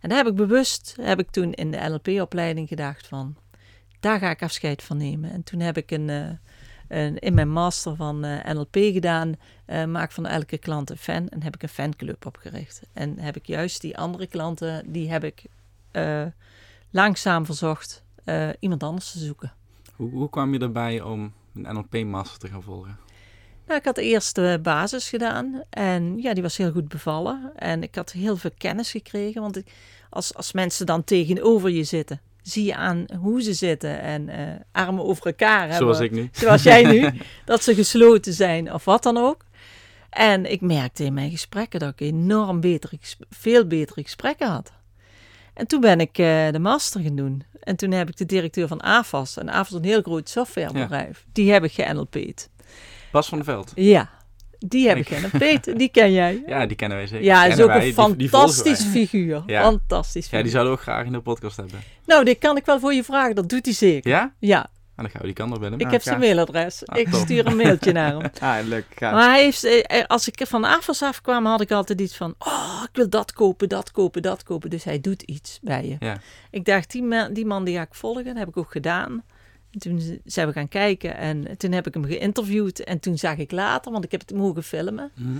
En 0.00 0.08
daar 0.08 0.18
heb 0.18 0.26
ik 0.26 0.34
bewust, 0.34 0.96
heb 1.00 1.18
ik 1.18 1.30
toen 1.30 1.52
in 1.52 1.70
de 1.70 1.76
NLP-opleiding 1.78 2.68
gedacht 2.68 3.06
van, 3.06 3.36
daar 4.04 4.18
ga 4.18 4.30
ik 4.30 4.42
afscheid 4.42 4.82
van 4.82 4.96
nemen. 4.96 5.30
En 5.30 5.42
toen 5.42 5.60
heb 5.60 5.76
ik 5.76 5.90
een, 5.90 6.08
uh, 6.08 6.28
een 6.88 7.18
in 7.18 7.34
mijn 7.34 7.50
master 7.50 7.96
van 7.96 8.20
NLP 8.20 8.76
gedaan, 8.76 9.34
maak 9.88 10.12
van 10.12 10.26
elke 10.26 10.58
klant 10.58 10.90
een 10.90 10.96
fan. 10.96 11.28
En 11.28 11.42
heb 11.42 11.54
ik 11.54 11.62
een 11.62 11.68
fanclub 11.68 12.26
opgericht. 12.26 12.82
En 12.92 13.18
heb 13.18 13.36
ik 13.36 13.46
juist 13.46 13.80
die 13.80 13.98
andere 13.98 14.26
klanten, 14.26 14.92
die 14.92 15.10
heb 15.10 15.24
ik 15.24 15.44
langzaam 16.90 17.46
verzocht 17.46 18.04
iemand 18.58 18.82
anders 18.82 19.12
te 19.12 19.18
zoeken. 19.18 19.52
Hoe, 19.94 20.10
hoe 20.10 20.30
kwam 20.30 20.52
je 20.52 20.58
erbij 20.58 21.00
om 21.00 21.32
een 21.54 21.74
NLP-master 21.74 22.38
te 22.38 22.48
gaan 22.48 22.62
volgen? 22.62 22.98
Nou, 23.66 23.78
ik 23.78 23.84
had 23.84 23.96
eerst 23.98 24.34
de 24.34 24.58
basis 24.62 25.08
gedaan 25.08 25.62
en 25.70 26.18
ja, 26.18 26.34
die 26.34 26.42
was 26.42 26.56
heel 26.56 26.72
goed 26.72 26.88
bevallen. 26.88 27.52
En 27.56 27.82
ik 27.82 27.94
had 27.94 28.12
heel 28.12 28.36
veel 28.36 28.50
kennis 28.58 28.90
gekregen, 28.90 29.40
want 29.40 29.56
ik, 29.56 29.72
als, 30.10 30.34
als 30.34 30.52
mensen 30.52 30.86
dan 30.86 31.04
tegenover 31.04 31.70
je 31.70 31.84
zitten, 31.84 32.20
zie 32.44 32.64
je 32.64 32.74
aan 32.74 33.04
hoe 33.20 33.42
ze 33.42 33.54
zitten 33.54 34.00
en 34.00 34.28
uh, 34.28 34.34
armen 34.72 35.04
over 35.04 35.26
elkaar 35.26 35.60
hebben. 35.60 35.76
Zoals 35.76 36.00
ik 36.00 36.10
nu. 36.10 36.28
Zoals 36.32 36.62
jij 36.62 36.84
nu, 36.84 37.10
dat 37.44 37.62
ze 37.62 37.74
gesloten 37.74 38.32
zijn 38.32 38.72
of 38.72 38.84
wat 38.84 39.02
dan 39.02 39.16
ook. 39.16 39.44
En 40.10 40.50
ik 40.50 40.60
merkte 40.60 41.04
in 41.04 41.14
mijn 41.14 41.30
gesprekken 41.30 41.80
dat 41.80 41.92
ik 41.92 42.00
enorm 42.00 42.60
betere, 42.60 42.98
veel 43.30 43.66
betere 43.66 44.02
gesprekken 44.02 44.48
had. 44.48 44.72
En 45.54 45.66
toen 45.66 45.80
ben 45.80 46.00
ik 46.00 46.18
uh, 46.18 46.50
de 46.50 46.58
master 46.58 47.00
gaan 47.00 47.16
doen. 47.16 47.44
En 47.60 47.76
toen 47.76 47.90
heb 47.90 48.08
ik 48.08 48.16
de 48.16 48.26
directeur 48.26 48.68
van 48.68 48.80
AFAS, 48.80 49.36
en 49.36 49.48
AFAS 49.48 49.70
is 49.70 49.78
een 49.78 49.84
heel 49.84 50.02
groot 50.02 50.28
softwarebedrijf, 50.28 51.24
die 51.32 51.52
heb 51.52 51.64
ik 51.64 51.72
ge-NLP'd. 51.72 52.50
Bas 53.12 53.28
van 53.28 53.38
der 53.38 53.46
Veld? 53.46 53.72
Ja, 53.74 54.10
die 54.68 54.88
heb 54.88 54.96
ik 54.96 55.08
ge-NLP'd. 55.08 55.78
Die 55.78 55.88
ken 55.88 56.12
jij. 56.12 56.42
Ja, 56.46 56.66
die 56.66 56.76
kennen 56.76 56.98
wij 56.98 57.06
zeker. 57.06 57.24
Ja, 57.24 57.44
is 57.44 57.60
ook 57.60 57.66
wij, 57.66 57.86
een 57.86 57.92
fantastisch 57.94 58.78
die 58.78 58.88
figuur. 58.88 59.42
Ja. 59.46 59.62
Fantastisch 59.62 60.22
figuur. 60.24 60.38
Ja, 60.38 60.42
die 60.44 60.52
zouden 60.52 60.72
we 60.72 60.78
ook 60.78 60.84
graag 60.84 61.06
in 61.06 61.12
de 61.12 61.20
podcast 61.20 61.56
hebben. 61.56 61.82
Nou, 62.06 62.24
dit 62.24 62.38
kan 62.38 62.56
ik 62.56 62.64
wel 62.64 62.80
voor 62.80 62.94
je 62.94 63.04
vragen. 63.04 63.34
Dat 63.34 63.48
doet 63.48 63.64
hij 63.64 63.74
zeker. 63.74 64.10
Ja? 64.10 64.32
Ja. 64.38 64.70
En 64.96 65.02
dan 65.02 65.10
gaan 65.10 65.20
we 65.20 65.26
die 65.26 65.36
kant 65.36 65.54
op 65.54 65.60
binnen. 65.60 65.78
Ik 65.78 65.90
heb 65.90 66.02
zijn 66.02 66.18
mailadres. 66.18 66.86
Ah, 66.86 66.98
ik 66.98 67.08
top. 67.08 67.20
stuur 67.20 67.46
een 67.46 67.56
mailtje 67.56 67.92
naar 67.92 68.12
hem. 68.12 68.30
Ah, 68.40 68.66
leuk. 68.66 69.00
Maar 69.00 69.30
hij 69.30 69.42
heeft, 69.42 69.64
eh, 69.64 70.04
als 70.06 70.28
ik 70.28 70.46
van 70.46 70.64
AFAS 70.64 71.02
afkwam, 71.02 71.46
had 71.46 71.60
ik 71.60 71.70
altijd 71.70 72.00
iets 72.00 72.16
van... 72.16 72.34
Oh, 72.38 72.82
ik 72.82 72.96
wil 72.96 73.08
dat 73.08 73.32
kopen, 73.32 73.68
dat 73.68 73.90
kopen, 73.90 74.22
dat 74.22 74.42
kopen. 74.42 74.70
Dus 74.70 74.84
hij 74.84 75.00
doet 75.00 75.22
iets 75.22 75.58
bij 75.62 75.86
je. 75.88 75.96
Ja. 75.98 76.16
Ik 76.50 76.64
dacht, 76.64 76.90
die 76.90 77.02
man, 77.02 77.32
die 77.32 77.46
man 77.46 77.64
die 77.64 77.76
ga 77.76 77.82
ik 77.82 77.94
volgen. 77.94 78.24
Dat 78.24 78.36
heb 78.36 78.48
ik 78.48 78.56
ook 78.56 78.70
gedaan. 78.70 79.24
En 79.74 79.80
toen 79.80 80.20
zijn 80.24 80.46
we 80.46 80.52
gaan 80.52 80.68
kijken 80.68 81.16
en 81.16 81.56
toen 81.56 81.72
heb 81.72 81.86
ik 81.86 81.94
hem 81.94 82.04
geïnterviewd. 82.04 82.80
En 82.80 83.00
toen 83.00 83.18
zag 83.18 83.36
ik 83.36 83.50
later, 83.50 83.92
want 83.92 84.04
ik 84.04 84.10
heb 84.10 84.20
het 84.20 84.34
mogen 84.34 84.62
filmen. 84.62 85.10
Mhm. 85.14 85.38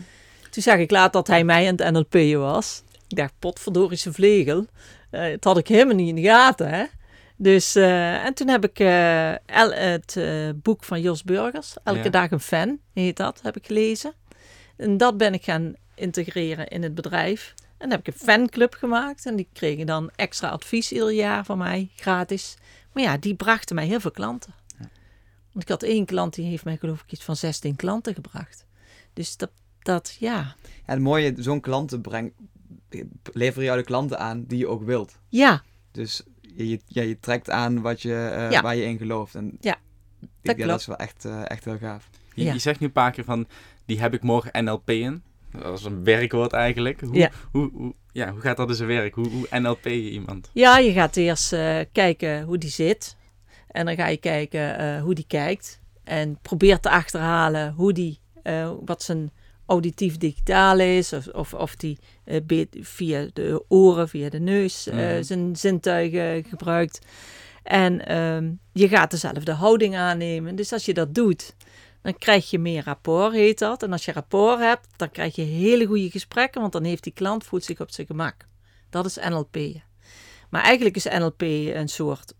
Toen 0.50 0.62
zag 0.62 0.78
ik 0.78 0.90
later 0.90 1.12
dat 1.12 1.26
hij 1.26 1.44
mij 1.44 1.68
aan 1.68 1.76
het 1.76 1.92
NLP'en 1.92 2.40
was. 2.40 2.82
Ik 3.08 3.16
dacht, 3.16 3.32
potverdorische 3.38 4.12
vlegel. 4.12 4.66
Uh, 5.10 5.30
dat 5.30 5.44
had 5.44 5.58
ik 5.58 5.68
helemaal 5.68 5.94
niet 5.94 6.08
in 6.08 6.14
de 6.14 6.22
gaten, 6.22 6.68
hè. 6.68 6.84
Dus, 7.36 7.76
uh, 7.76 8.24
en 8.24 8.34
toen 8.34 8.48
heb 8.48 8.64
ik 8.64 8.78
uh, 8.78 9.30
el, 9.32 9.72
het 9.72 10.16
boek 10.62 10.84
van 10.84 11.00
Jos 11.00 11.22
Burgers, 11.24 11.74
Elke 11.84 12.02
Ja. 12.02 12.10
dag 12.10 12.30
een 12.30 12.40
fan, 12.40 12.78
heet 12.92 13.16
dat, 13.16 13.40
heb 13.42 13.56
ik 13.56 13.66
gelezen. 13.66 14.12
En 14.76 14.96
dat 14.96 15.16
ben 15.16 15.34
ik 15.34 15.44
gaan 15.44 15.74
integreren 15.94 16.68
in 16.68 16.82
het 16.82 16.94
bedrijf. 16.94 17.54
En 17.58 17.88
dan 17.88 17.90
heb 17.90 18.00
ik 18.00 18.06
een 18.06 18.20
fanclub 18.20 18.74
gemaakt 18.74 19.26
en 19.26 19.36
die 19.36 19.48
kregen 19.52 19.86
dan 19.86 20.10
extra 20.16 20.48
advies 20.48 20.92
ieder 20.92 21.12
jaar 21.12 21.44
van 21.44 21.58
mij, 21.58 21.90
gratis. 21.96 22.56
Maar 22.94 23.02
ja, 23.02 23.16
die 23.16 23.34
brachten 23.34 23.74
mij 23.74 23.86
heel 23.86 24.00
veel 24.00 24.10
klanten. 24.10 24.52
Want 25.52 25.64
ik 25.66 25.68
had 25.68 25.82
één 25.82 26.04
klant, 26.04 26.34
die 26.34 26.44
heeft 26.46 26.64
mij 26.64 26.76
geloof 26.76 27.02
ik 27.02 27.12
iets 27.12 27.24
van 27.24 27.36
16 27.36 27.76
klanten 27.76 28.14
gebracht. 28.14 28.66
Dus 29.12 29.36
dat, 29.36 29.50
dat 29.78 30.16
ja. 30.20 30.32
Ja, 30.32 30.54
het 30.84 30.98
mooie, 31.00 31.34
zo'n 31.36 31.60
klanten 31.60 32.00
brengt, 32.00 32.34
lever 33.32 33.62
jou 33.62 33.78
de 33.78 33.84
klanten 33.84 34.18
aan 34.18 34.44
die 34.44 34.58
je 34.58 34.66
ook 34.68 34.82
wilt. 34.84 35.18
Ja, 35.28 35.62
Dus 35.90 36.22
je, 36.40 36.68
je, 36.68 36.80
ja, 36.86 37.02
je 37.02 37.20
trekt 37.20 37.50
aan 37.50 37.80
wat 37.80 38.02
je, 38.02 38.08
uh, 38.08 38.50
Ja. 38.50 38.62
waar 38.62 38.76
je 38.76 38.84
in 38.84 38.98
gelooft. 38.98 39.34
En 39.34 39.56
Ja, 39.60 39.74
ik 39.74 39.78
dat 40.20 40.28
denk 40.42 40.58
dat 40.58 40.66
klopt. 40.66 40.80
is 40.80 40.86
wel 40.86 40.96
echt, 40.96 41.24
uh, 41.24 41.50
echt 41.50 41.64
heel 41.64 41.78
gaaf. 41.78 42.08
Je, 42.34 42.44
Ja. 42.44 42.52
je 42.52 42.58
zegt 42.58 42.80
nu 42.80 42.86
een 42.86 42.92
paar 42.92 43.10
keer 43.12 43.24
van, 43.24 43.46
die 43.84 44.00
heb 44.00 44.14
ik 44.14 44.22
morgen 44.22 44.64
NLP 44.64 44.90
in. 44.90 45.22
Dat 45.50 45.78
is 45.78 45.84
een 45.84 46.04
werkwoord 46.04 46.52
eigenlijk. 46.52 47.00
Hoe, 47.00 47.14
Ja. 47.14 47.30
hoe, 47.50 47.70
hoe, 47.72 47.94
ja, 48.14 48.30
hoe 48.32 48.40
gaat 48.40 48.56
dat 48.56 48.68
in 48.68 48.74
zijn 48.74 48.88
werk? 48.88 49.14
Hoe, 49.14 49.28
hoe 49.28 49.46
NLP 49.60 49.84
je 49.84 50.10
iemand? 50.10 50.50
Ja, 50.52 50.78
je 50.78 50.92
gaat 50.92 51.16
eerst 51.16 51.52
uh, 51.52 51.78
kijken 51.92 52.42
hoe 52.42 52.58
die 52.58 52.70
zit. 52.70 53.16
En 53.68 53.86
dan 53.86 53.94
ga 53.94 54.06
je 54.06 54.16
kijken 54.16 54.80
uh, 54.80 55.02
hoe 55.02 55.14
die 55.14 55.24
kijkt. 55.28 55.80
En 56.04 56.38
probeer 56.42 56.80
te 56.80 56.90
achterhalen 56.90 57.72
hoe 57.72 57.92
die, 57.92 58.18
uh, 58.44 58.70
wat 58.84 59.02
zijn 59.02 59.30
auditief 59.66 60.16
digitaal 60.16 60.78
is. 60.78 61.12
Of, 61.12 61.26
of, 61.28 61.54
of 61.54 61.76
die 61.76 61.98
via 62.80 63.26
de 63.32 63.64
oren, 63.68 64.08
via 64.08 64.28
de 64.28 64.40
neus 64.40 64.88
Mhm. 64.90 65.22
zijn 65.22 65.56
zintuigen 65.56 66.44
gebruikt. 66.44 66.98
En 67.62 68.06
ehm, 68.06 68.52
je 68.72 68.88
gaat 68.88 69.10
dezelfde 69.10 69.52
houding 69.52 69.96
aannemen. 69.96 70.56
Dus 70.56 70.72
als 70.72 70.84
je 70.84 70.94
dat 70.94 71.14
doet, 71.14 71.54
dan 72.04 72.18
krijg 72.18 72.50
je 72.50 72.58
meer 72.58 72.84
rapport, 72.84 73.32
heet 73.32 73.58
dat. 73.58 73.82
En 73.82 73.92
als 73.92 74.04
je 74.04 74.12
rapport 74.12 74.58
hebt, 74.58 74.88
dan 74.96 75.10
krijg 75.10 75.34
je 75.34 75.42
hele 75.42 75.86
goede 75.86 76.10
gesprekken, 76.10 76.60
want 76.60 76.72
dan 76.72 76.84
heeft 76.84 77.02
die 77.02 77.12
klant 77.12 77.44
voelt 77.44 77.64
zich 77.64 77.80
op 77.80 77.90
zijn 77.90 78.06
gemak. 78.06 78.46
Dat 78.90 79.06
is 79.06 79.16
NLP. 79.16 79.56
Maar 80.50 80.62
eigenlijk 80.62 80.96
is 80.96 81.04
NLP 81.04 81.42
een 81.42 81.88
soort 81.88 82.34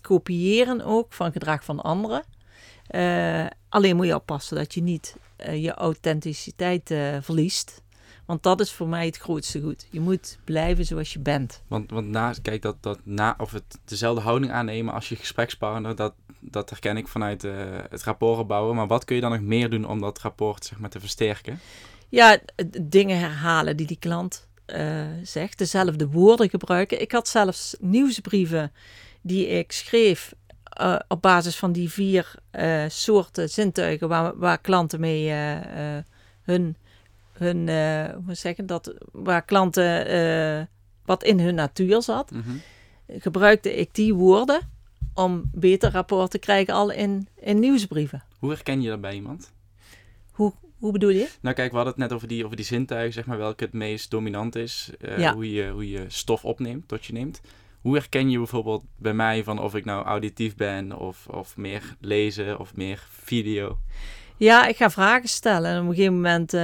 kopiëren 0.00 0.84
ook 0.84 1.12
van 1.12 1.32
gedrag 1.32 1.64
van 1.64 1.80
anderen. 1.80 2.24
Uh, 2.90 3.46
alleen 3.68 3.96
moet 3.96 4.06
je 4.06 4.14
oppassen 4.14 4.56
dat 4.56 4.74
je 4.74 4.82
niet 4.82 5.16
uh, 5.46 5.62
je 5.62 5.74
authenticiteit 5.74 6.90
uh, 6.90 7.16
verliest. 7.20 7.82
Want 8.30 8.42
dat 8.42 8.60
is 8.60 8.72
voor 8.72 8.88
mij 8.88 9.06
het 9.06 9.16
grootste 9.16 9.60
goed. 9.60 9.86
Je 9.90 10.00
moet 10.00 10.38
blijven 10.44 10.84
zoals 10.84 11.12
je 11.12 11.18
bent. 11.18 11.62
Want, 11.68 11.90
want 11.90 12.08
na, 12.08 12.34
kijk, 12.42 12.62
dat, 12.62 12.76
dat 12.80 12.98
na, 13.02 13.34
of 13.38 13.52
het 13.52 13.78
dezelfde 13.84 14.20
houding 14.20 14.52
aannemen 14.52 14.94
als 14.94 15.08
je 15.08 15.16
gesprekspartner, 15.16 15.96
dat, 15.96 16.14
dat 16.40 16.70
herken 16.70 16.96
ik 16.96 17.08
vanuit 17.08 17.44
uh, 17.44 17.52
het 17.88 18.02
rapport 18.02 18.46
bouwen. 18.46 18.76
Maar 18.76 18.86
wat 18.86 19.04
kun 19.04 19.14
je 19.14 19.20
dan 19.20 19.30
nog 19.30 19.40
meer 19.40 19.70
doen 19.70 19.84
om 19.84 20.00
dat 20.00 20.20
rapport 20.20 20.64
zeg 20.64 20.78
maar, 20.78 20.90
te 20.90 21.00
versterken? 21.00 21.60
Ja, 22.08 22.38
dingen 22.80 23.18
herhalen 23.18 23.76
die 23.76 23.86
die 23.86 23.98
klant 23.98 24.48
uh, 24.66 25.06
zegt. 25.22 25.58
Dezelfde 25.58 26.08
woorden 26.08 26.50
gebruiken. 26.50 27.00
Ik 27.00 27.12
had 27.12 27.28
zelfs 27.28 27.76
nieuwsbrieven 27.80 28.72
die 29.20 29.46
ik 29.46 29.72
schreef 29.72 30.34
uh, 30.80 30.98
op 31.08 31.22
basis 31.22 31.56
van 31.56 31.72
die 31.72 31.90
vier 31.90 32.34
soorten 32.88 33.48
zintuigen 33.48 34.08
waar, 34.08 34.38
waar 34.38 34.58
klanten 34.58 35.00
mee 35.00 35.28
uh, 35.28 35.98
hun, 37.40 37.68
hun 37.68 38.22
hoe 38.24 38.34
zeggen 38.34 38.66
dat, 38.66 38.94
waar 39.12 39.44
klanten 39.44 40.68
wat 41.04 41.24
in 41.24 41.40
hun 41.40 41.54
natuur 41.54 42.02
zat, 42.02 42.30
mm 42.30 42.42
-hmm. 42.42 42.60
gebruikte 43.20 43.74
ik 43.74 43.94
die 43.94 44.14
woorden 44.14 44.60
om 45.14 45.42
beter 45.52 45.90
rapport 45.90 46.30
te 46.30 46.38
krijgen 46.38 46.74
al 46.74 46.90
in, 46.90 47.28
in 47.40 47.58
nieuwsbrieven. 47.58 48.22
Hoe 48.38 48.50
herken 48.50 48.82
je 48.82 48.88
dat 48.88 49.00
bij 49.00 49.14
iemand? 49.14 49.52
Hoe, 50.30 50.52
hoe 50.78 50.92
bedoel 50.92 51.10
je? 51.10 51.28
Nou 51.40 51.54
kijk, 51.54 51.70
we 51.70 51.76
hadden 51.76 51.94
het 51.94 52.02
net 52.02 52.12
over 52.12 52.28
die, 52.28 52.44
over 52.44 52.56
die 52.56 52.64
zintuigen, 52.64 53.12
zeg 53.12 53.26
maar, 53.26 53.38
welke 53.38 53.64
het 53.64 53.72
meest 53.72 54.10
dominant 54.10 54.56
is. 54.56 54.90
Uh, 55.00 55.18
Ja. 55.18 55.34
hoe, 55.34 55.52
je, 55.52 55.68
hoe 55.68 55.90
je 55.90 56.04
stof 56.08 56.44
opneemt, 56.44 56.88
tot 56.88 57.04
je 57.04 57.12
neemt. 57.12 57.40
Hoe 57.80 57.94
herken 57.94 58.30
je 58.30 58.38
bijvoorbeeld 58.38 58.84
bij 58.96 59.14
mij 59.14 59.44
van 59.44 59.58
of 59.58 59.74
ik 59.74 59.84
nou 59.84 60.04
auditief 60.04 60.54
ben 60.56 60.98
of, 60.98 61.26
of 61.28 61.56
meer 61.56 61.96
lezen 62.00 62.58
of 62.58 62.76
meer 62.76 63.06
video? 63.10 63.78
Ja, 64.40 64.66
ik 64.66 64.76
ga 64.76 64.90
vragen 64.90 65.28
stellen. 65.28 65.70
En 65.70 65.82
op 65.82 65.88
een 65.88 65.94
gegeven 65.94 66.14
moment, 66.14 66.54
uh, 66.54 66.60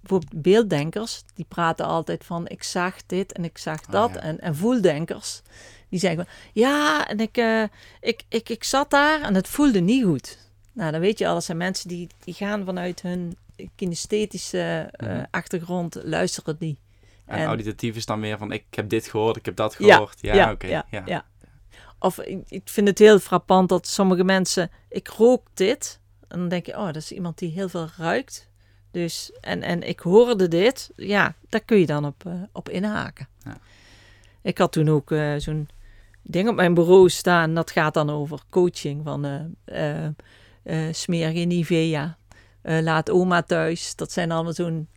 bijvoorbeeld 0.00 0.42
beelddenkers, 0.42 1.22
die 1.34 1.44
praten 1.48 1.86
altijd 1.86 2.24
van 2.24 2.48
ik 2.48 2.62
zag 2.62 2.96
dit 3.06 3.32
en 3.32 3.44
ik 3.44 3.58
zag 3.58 3.80
dat. 3.80 4.10
ja. 4.14 4.20
en, 4.20 4.40
en 4.40 4.56
voeldenkers, 4.56 5.42
die 5.88 5.98
zeggen 6.00 6.26
ja, 6.52 7.08
en 7.08 7.20
ik, 7.20 7.36
uh, 7.38 7.62
ik, 8.00 8.22
ik, 8.28 8.48
ik 8.48 8.64
zat 8.64 8.90
daar 8.90 9.20
en 9.20 9.34
het 9.34 9.48
voelde 9.48 9.80
niet 9.80 10.04
goed. 10.04 10.38
Nou, 10.72 10.92
dan 10.92 11.00
weet 11.00 11.18
je 11.18 11.26
al, 11.28 11.34
dat 11.34 11.44
zijn 11.44 11.56
mensen 11.58 11.88
die, 11.88 12.08
die 12.24 12.34
gaan 12.34 12.64
vanuit 12.64 13.02
hun 13.02 13.36
kinesthetische 13.76 14.90
uh, 14.96 15.08
Mhm. 15.08 15.24
achtergrond, 15.30 15.96
luisteren 16.02 16.56
die. 16.58 16.78
En, 17.26 17.38
En- 17.38 17.46
auditief 17.46 17.96
is 17.96 18.06
dan 18.06 18.20
meer 18.20 18.38
van 18.38 18.52
ik 18.52 18.64
heb 18.70 18.88
dit 18.88 19.06
gehoord, 19.06 19.36
ik 19.36 19.44
heb 19.44 19.56
dat 19.56 19.74
gehoord. 19.74 20.18
Ja, 20.20 20.34
ja, 20.34 20.50
oké. 20.50 20.66
ja, 20.66 20.86
ja. 20.90 21.02
ja. 21.06 21.24
Of 21.98 22.18
ik, 22.20 22.38
ik 22.48 22.62
vind 22.64 22.88
het 22.88 22.98
heel 22.98 23.18
frappant 23.18 23.68
dat 23.68 23.86
sommige 23.86 24.24
mensen, 24.24 24.70
ik 24.88 25.08
rook 25.08 25.46
dit. 25.54 26.00
En 26.32 26.38
dan 26.38 26.48
denk 26.48 26.66
je, 26.66 26.76
oh, 26.76 26.86
dat 26.86 26.96
is 26.96 27.12
iemand 27.12 27.38
die 27.38 27.50
heel 27.50 27.68
veel 27.68 27.88
ruikt. 27.96 28.48
Dus, 28.90 29.32
en, 29.40 29.62
en 29.62 29.88
ik 29.88 30.00
hoorde 30.00 30.48
dit. 30.48 30.90
Ja, 30.96 31.34
daar 31.48 31.60
kun 31.64 31.78
je 31.78 31.86
dan 31.86 32.04
op, 32.04 32.26
eh, 32.26 32.32
op 32.52 32.68
inhaken. 32.68 33.28
Ja. 33.44 33.56
Ik 34.42 34.58
had 34.58 34.72
toen 34.72 34.88
ook 34.88 35.10
eh, 35.10 35.34
zo'n 35.36 35.68
ding 36.22 36.48
op 36.48 36.54
mijn 36.54 36.74
bureau 36.74 37.08
staan. 37.08 37.54
Dat 37.54 37.70
gaat 37.70 37.94
dan 37.94 38.10
over 38.10 38.40
coaching 38.50 39.04
van 39.04 39.24
eh 39.64 40.06
eh 40.62 40.92
smeer 40.92 41.30
geen 41.30 41.48
Nivea. 41.48 42.16
Laat 42.62 43.10
oma 43.10 43.42
thuis. 43.42 43.96
Dat 43.96 44.12
zijn 44.12 44.30
allemaal 44.30 44.52
zo'n 44.52 44.88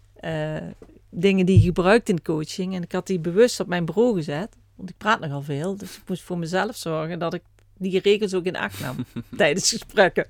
dingen 1.09 1.45
die 1.45 1.57
je 1.57 1.65
gebruikt 1.65 2.09
in 2.09 2.21
coaching. 2.21 2.75
En 2.75 2.83
ik 2.83 2.91
had 2.91 3.07
die 3.07 3.19
bewust 3.19 3.59
op 3.59 3.67
mijn 3.67 3.85
bureau 3.85 4.15
gezet. 4.15 4.55
Want 4.75 4.89
ik 4.89 4.97
praat 4.97 5.19
nogal 5.19 5.41
veel. 5.41 5.77
Dus 5.77 5.97
ik 5.97 6.01
moest 6.07 6.21
voor 6.21 6.37
mezelf 6.37 6.75
zorgen 6.75 7.19
dat 7.19 7.33
ik 7.33 7.41
die 7.77 7.99
regels 7.99 8.33
ook 8.33 8.45
in 8.45 8.55
acht 8.55 8.79
nam 8.79 8.95
tijdens 9.37 9.69
gesprekken. 9.69 10.27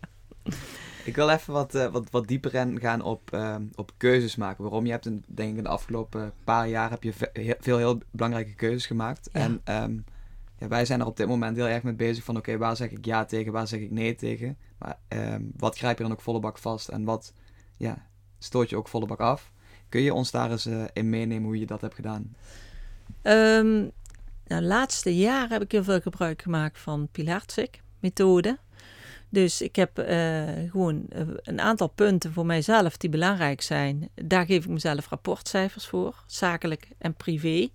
Ik 1.05 1.15
wil 1.15 1.29
even 1.29 1.53
wat, 1.53 1.75
uh, 1.75 1.85
wat, 1.85 2.09
wat 2.09 2.27
dieper 2.27 2.53
in 2.53 2.79
gaan 2.79 3.01
op, 3.01 3.33
uh, 3.33 3.55
op 3.75 3.91
keuzes 3.97 4.35
maken. 4.35 4.63
Waarom 4.63 4.85
je 4.85 4.91
hebt, 4.91 5.05
in, 5.05 5.23
denk 5.27 5.51
ik, 5.51 5.57
in 5.57 5.63
de 5.63 5.69
afgelopen 5.69 6.33
paar 6.43 6.67
jaar 6.67 6.89
heb 6.89 7.03
je 7.03 7.13
veel 7.59 7.77
heel 7.77 7.99
belangrijke 8.11 8.53
keuzes 8.53 8.85
gemaakt. 8.85 9.29
Ja. 9.33 9.39
En 9.39 9.61
um, 9.83 10.03
ja, 10.57 10.67
wij 10.67 10.85
zijn 10.85 10.99
er 10.99 11.05
op 11.05 11.17
dit 11.17 11.27
moment 11.27 11.55
heel 11.55 11.67
erg 11.67 11.83
mee 11.83 11.93
bezig 11.93 12.23
van 12.23 12.37
oké, 12.37 12.49
okay, 12.49 12.59
waar 12.59 12.75
zeg 12.75 12.91
ik 12.91 13.05
ja 13.05 13.25
tegen, 13.25 13.51
waar 13.51 13.67
zeg 13.67 13.79
ik 13.79 13.91
nee 13.91 14.15
tegen. 14.15 14.57
Maar 14.77 14.97
um, 15.07 15.51
wat 15.57 15.77
grijp 15.77 15.97
je 15.97 16.03
dan 16.03 16.11
ook 16.11 16.21
volle 16.21 16.39
bak 16.39 16.57
vast 16.57 16.87
en 16.87 17.03
wat 17.03 17.33
ja, 17.77 18.07
stoot 18.39 18.69
je 18.69 18.77
ook 18.77 18.87
volle 18.87 19.05
bak 19.05 19.19
af. 19.19 19.51
Kun 19.89 20.01
je 20.01 20.13
ons 20.13 20.31
daar 20.31 20.51
eens 20.51 20.65
uh, 20.65 20.83
in 20.93 21.09
meenemen 21.09 21.45
hoe 21.45 21.59
je 21.59 21.65
dat 21.65 21.81
hebt 21.81 21.95
gedaan? 21.95 22.35
Um, 23.21 23.91
nou, 24.47 24.61
de 24.61 24.63
laatste 24.63 25.15
jaren 25.15 25.51
heb 25.51 25.61
ik 25.61 25.71
heel 25.71 25.83
veel 25.83 26.01
gebruik 26.01 26.41
gemaakt 26.41 26.79
van 26.79 27.07
Pilarczyk 27.11 27.81
methode. 27.99 28.57
Dus 29.35 29.61
ik 29.61 29.75
heb 29.75 29.99
uh, 29.99 30.43
gewoon 30.71 31.05
een 31.43 31.61
aantal 31.61 31.87
punten 31.87 32.33
voor 32.33 32.45
mijzelf 32.45 32.97
die 32.97 33.09
belangrijk 33.09 33.61
zijn. 33.61 34.09
Daar 34.15 34.45
geef 34.45 34.63
ik 34.63 34.69
mezelf 34.69 35.09
rapportcijfers 35.09 35.85
voor, 35.85 36.23
zakelijk 36.27 36.87
en 36.97 37.13
privé. 37.13 37.67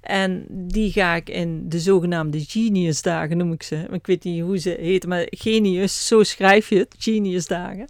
En 0.00 0.46
die 0.48 0.92
ga 0.92 1.14
ik 1.14 1.28
in 1.28 1.68
de 1.68 1.78
zogenaamde 1.78 2.40
genius 2.40 3.02
dagen, 3.02 3.36
noem 3.36 3.52
ik 3.52 3.62
ze. 3.62 3.86
Ik 3.90 4.06
weet 4.06 4.24
niet 4.24 4.42
hoe 4.42 4.58
ze 4.58 4.76
heten, 4.80 5.08
maar 5.08 5.26
genius, 5.30 6.06
zo 6.06 6.22
schrijf 6.22 6.68
je 6.68 6.78
het, 6.78 6.94
genius 6.98 7.46
dagen. 7.46 7.88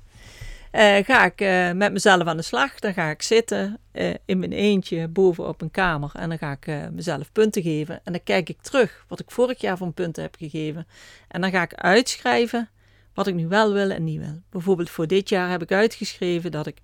Uh, 0.73 0.97
ga 0.97 1.25
ik 1.25 1.40
met 1.77 1.93
mezelf 1.93 2.23
aan 2.23 2.37
de 2.37 2.43
slag. 2.43 2.79
Dan 2.79 2.93
ga 2.93 3.11
ik 3.11 3.23
zitten 3.23 3.79
in 4.25 4.38
mijn 4.38 4.53
eentje 4.53 5.09
boven 5.09 5.49
op 5.49 5.62
een 5.62 5.71
kamer. 5.71 6.11
En 6.14 6.29
dan 6.29 6.38
ga 6.38 6.53
ik 6.61 6.90
mezelf 6.93 7.33
punten 7.33 7.62
geven. 7.62 8.01
En 8.05 8.12
dan 8.12 8.23
kijk 8.23 8.49
ik 8.49 8.62
terug 8.62 9.05
wat 9.09 9.21
ik 9.21 9.31
vorig 9.31 9.61
jaar 9.61 9.77
van 9.77 9.95
punten 9.95 10.23
heb 10.23 10.35
gegeven. 10.38 10.87
En 11.29 11.40
dan 11.40 11.51
ga 11.51 11.62
ik 11.62 11.75
uitschrijven 11.75 12.69
wat 13.14 13.27
ik 13.27 13.35
nu 13.35 13.48
wel 13.48 13.72
wil 13.72 13.90
en 13.90 14.05
niet 14.05 14.20
wil. 14.20 14.42
Bijvoorbeeld 14.50 14.90
voor 14.90 15.07
dit 15.07 15.29
jaar 15.29 15.50
heb 15.50 15.62
ik 15.62 15.72
uitgeschreven 15.72 16.50
dat 16.50 16.66
ik 16.66 16.79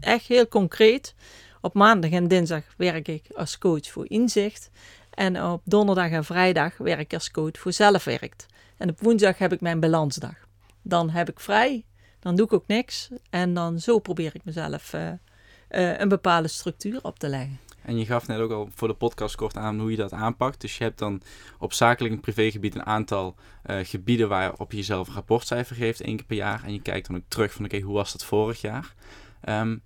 echt 0.00 0.26
heel 0.26 0.48
concreet 0.48 1.14
op 1.60 1.74
maandag 1.74 2.10
en 2.10 2.28
dinsdag 2.28 2.62
werk 2.76 3.08
ik 3.08 3.24
als 3.34 3.58
coach 3.58 3.86
voor 3.86 4.10
inzicht. 4.10 4.70
En 5.10 5.42
op 5.42 5.60
donderdag 5.64 6.10
en 6.10 6.24
vrijdag 6.24 6.76
werk 6.76 7.00
ik 7.00 7.14
als 7.14 7.30
coach 7.30 7.58
voor 7.58 7.72
zelfwerkt. 7.72 8.46
En 8.76 8.88
op 8.88 9.00
woensdag 9.00 9.38
heb 9.38 9.52
ik 9.52 9.60
mijn 9.60 9.80
balansdag. 9.80 10.34
Dan 10.82 11.10
heb 11.10 11.28
ik 11.28 11.40
vrij, 11.40 11.84
dan 12.20 12.36
doe 12.36 12.46
ik 12.46 12.52
ook 12.52 12.66
niks. 12.66 13.08
En 13.30 13.54
dan 13.54 13.80
zo 13.80 13.98
probeer 13.98 14.34
ik 14.34 14.44
mezelf 14.44 14.92
uh, 14.92 15.08
uh, 15.70 15.98
een 15.98 16.08
bepaalde 16.08 16.48
structuur 16.48 16.98
op 17.02 17.18
te 17.18 17.28
leggen. 17.28 17.58
En 17.84 17.98
je 17.98 18.06
gaf 18.06 18.26
net 18.26 18.38
ook 18.38 18.50
al 18.50 18.68
voor 18.74 18.88
de 18.88 18.94
podcast 18.94 19.34
kort 19.34 19.56
aan 19.56 19.80
hoe 19.80 19.90
je 19.90 19.96
dat 19.96 20.12
aanpakt. 20.12 20.60
Dus 20.60 20.78
je 20.78 20.84
hebt 20.84 20.98
dan 20.98 21.22
op 21.58 21.72
zakelijk 21.72 22.14
en 22.14 22.20
privégebied 22.20 22.74
een 22.74 22.86
aantal 22.86 23.36
uh, 23.66 23.76
gebieden 23.82 24.28
waarop 24.28 24.70
je 24.70 24.76
jezelf 24.76 25.08
een 25.08 25.14
rapportcijfer 25.14 25.76
geeft, 25.76 26.00
één 26.00 26.16
keer 26.16 26.26
per 26.26 26.36
jaar. 26.36 26.64
En 26.64 26.72
je 26.72 26.82
kijkt 26.82 27.06
dan 27.06 27.16
ook 27.16 27.28
terug 27.28 27.52
van 27.52 27.64
oké, 27.64 27.74
okay, 27.74 27.86
hoe 27.86 27.96
was 27.96 28.12
dat 28.12 28.24
vorig 28.24 28.60
jaar? 28.60 28.94
Um, 29.48 29.82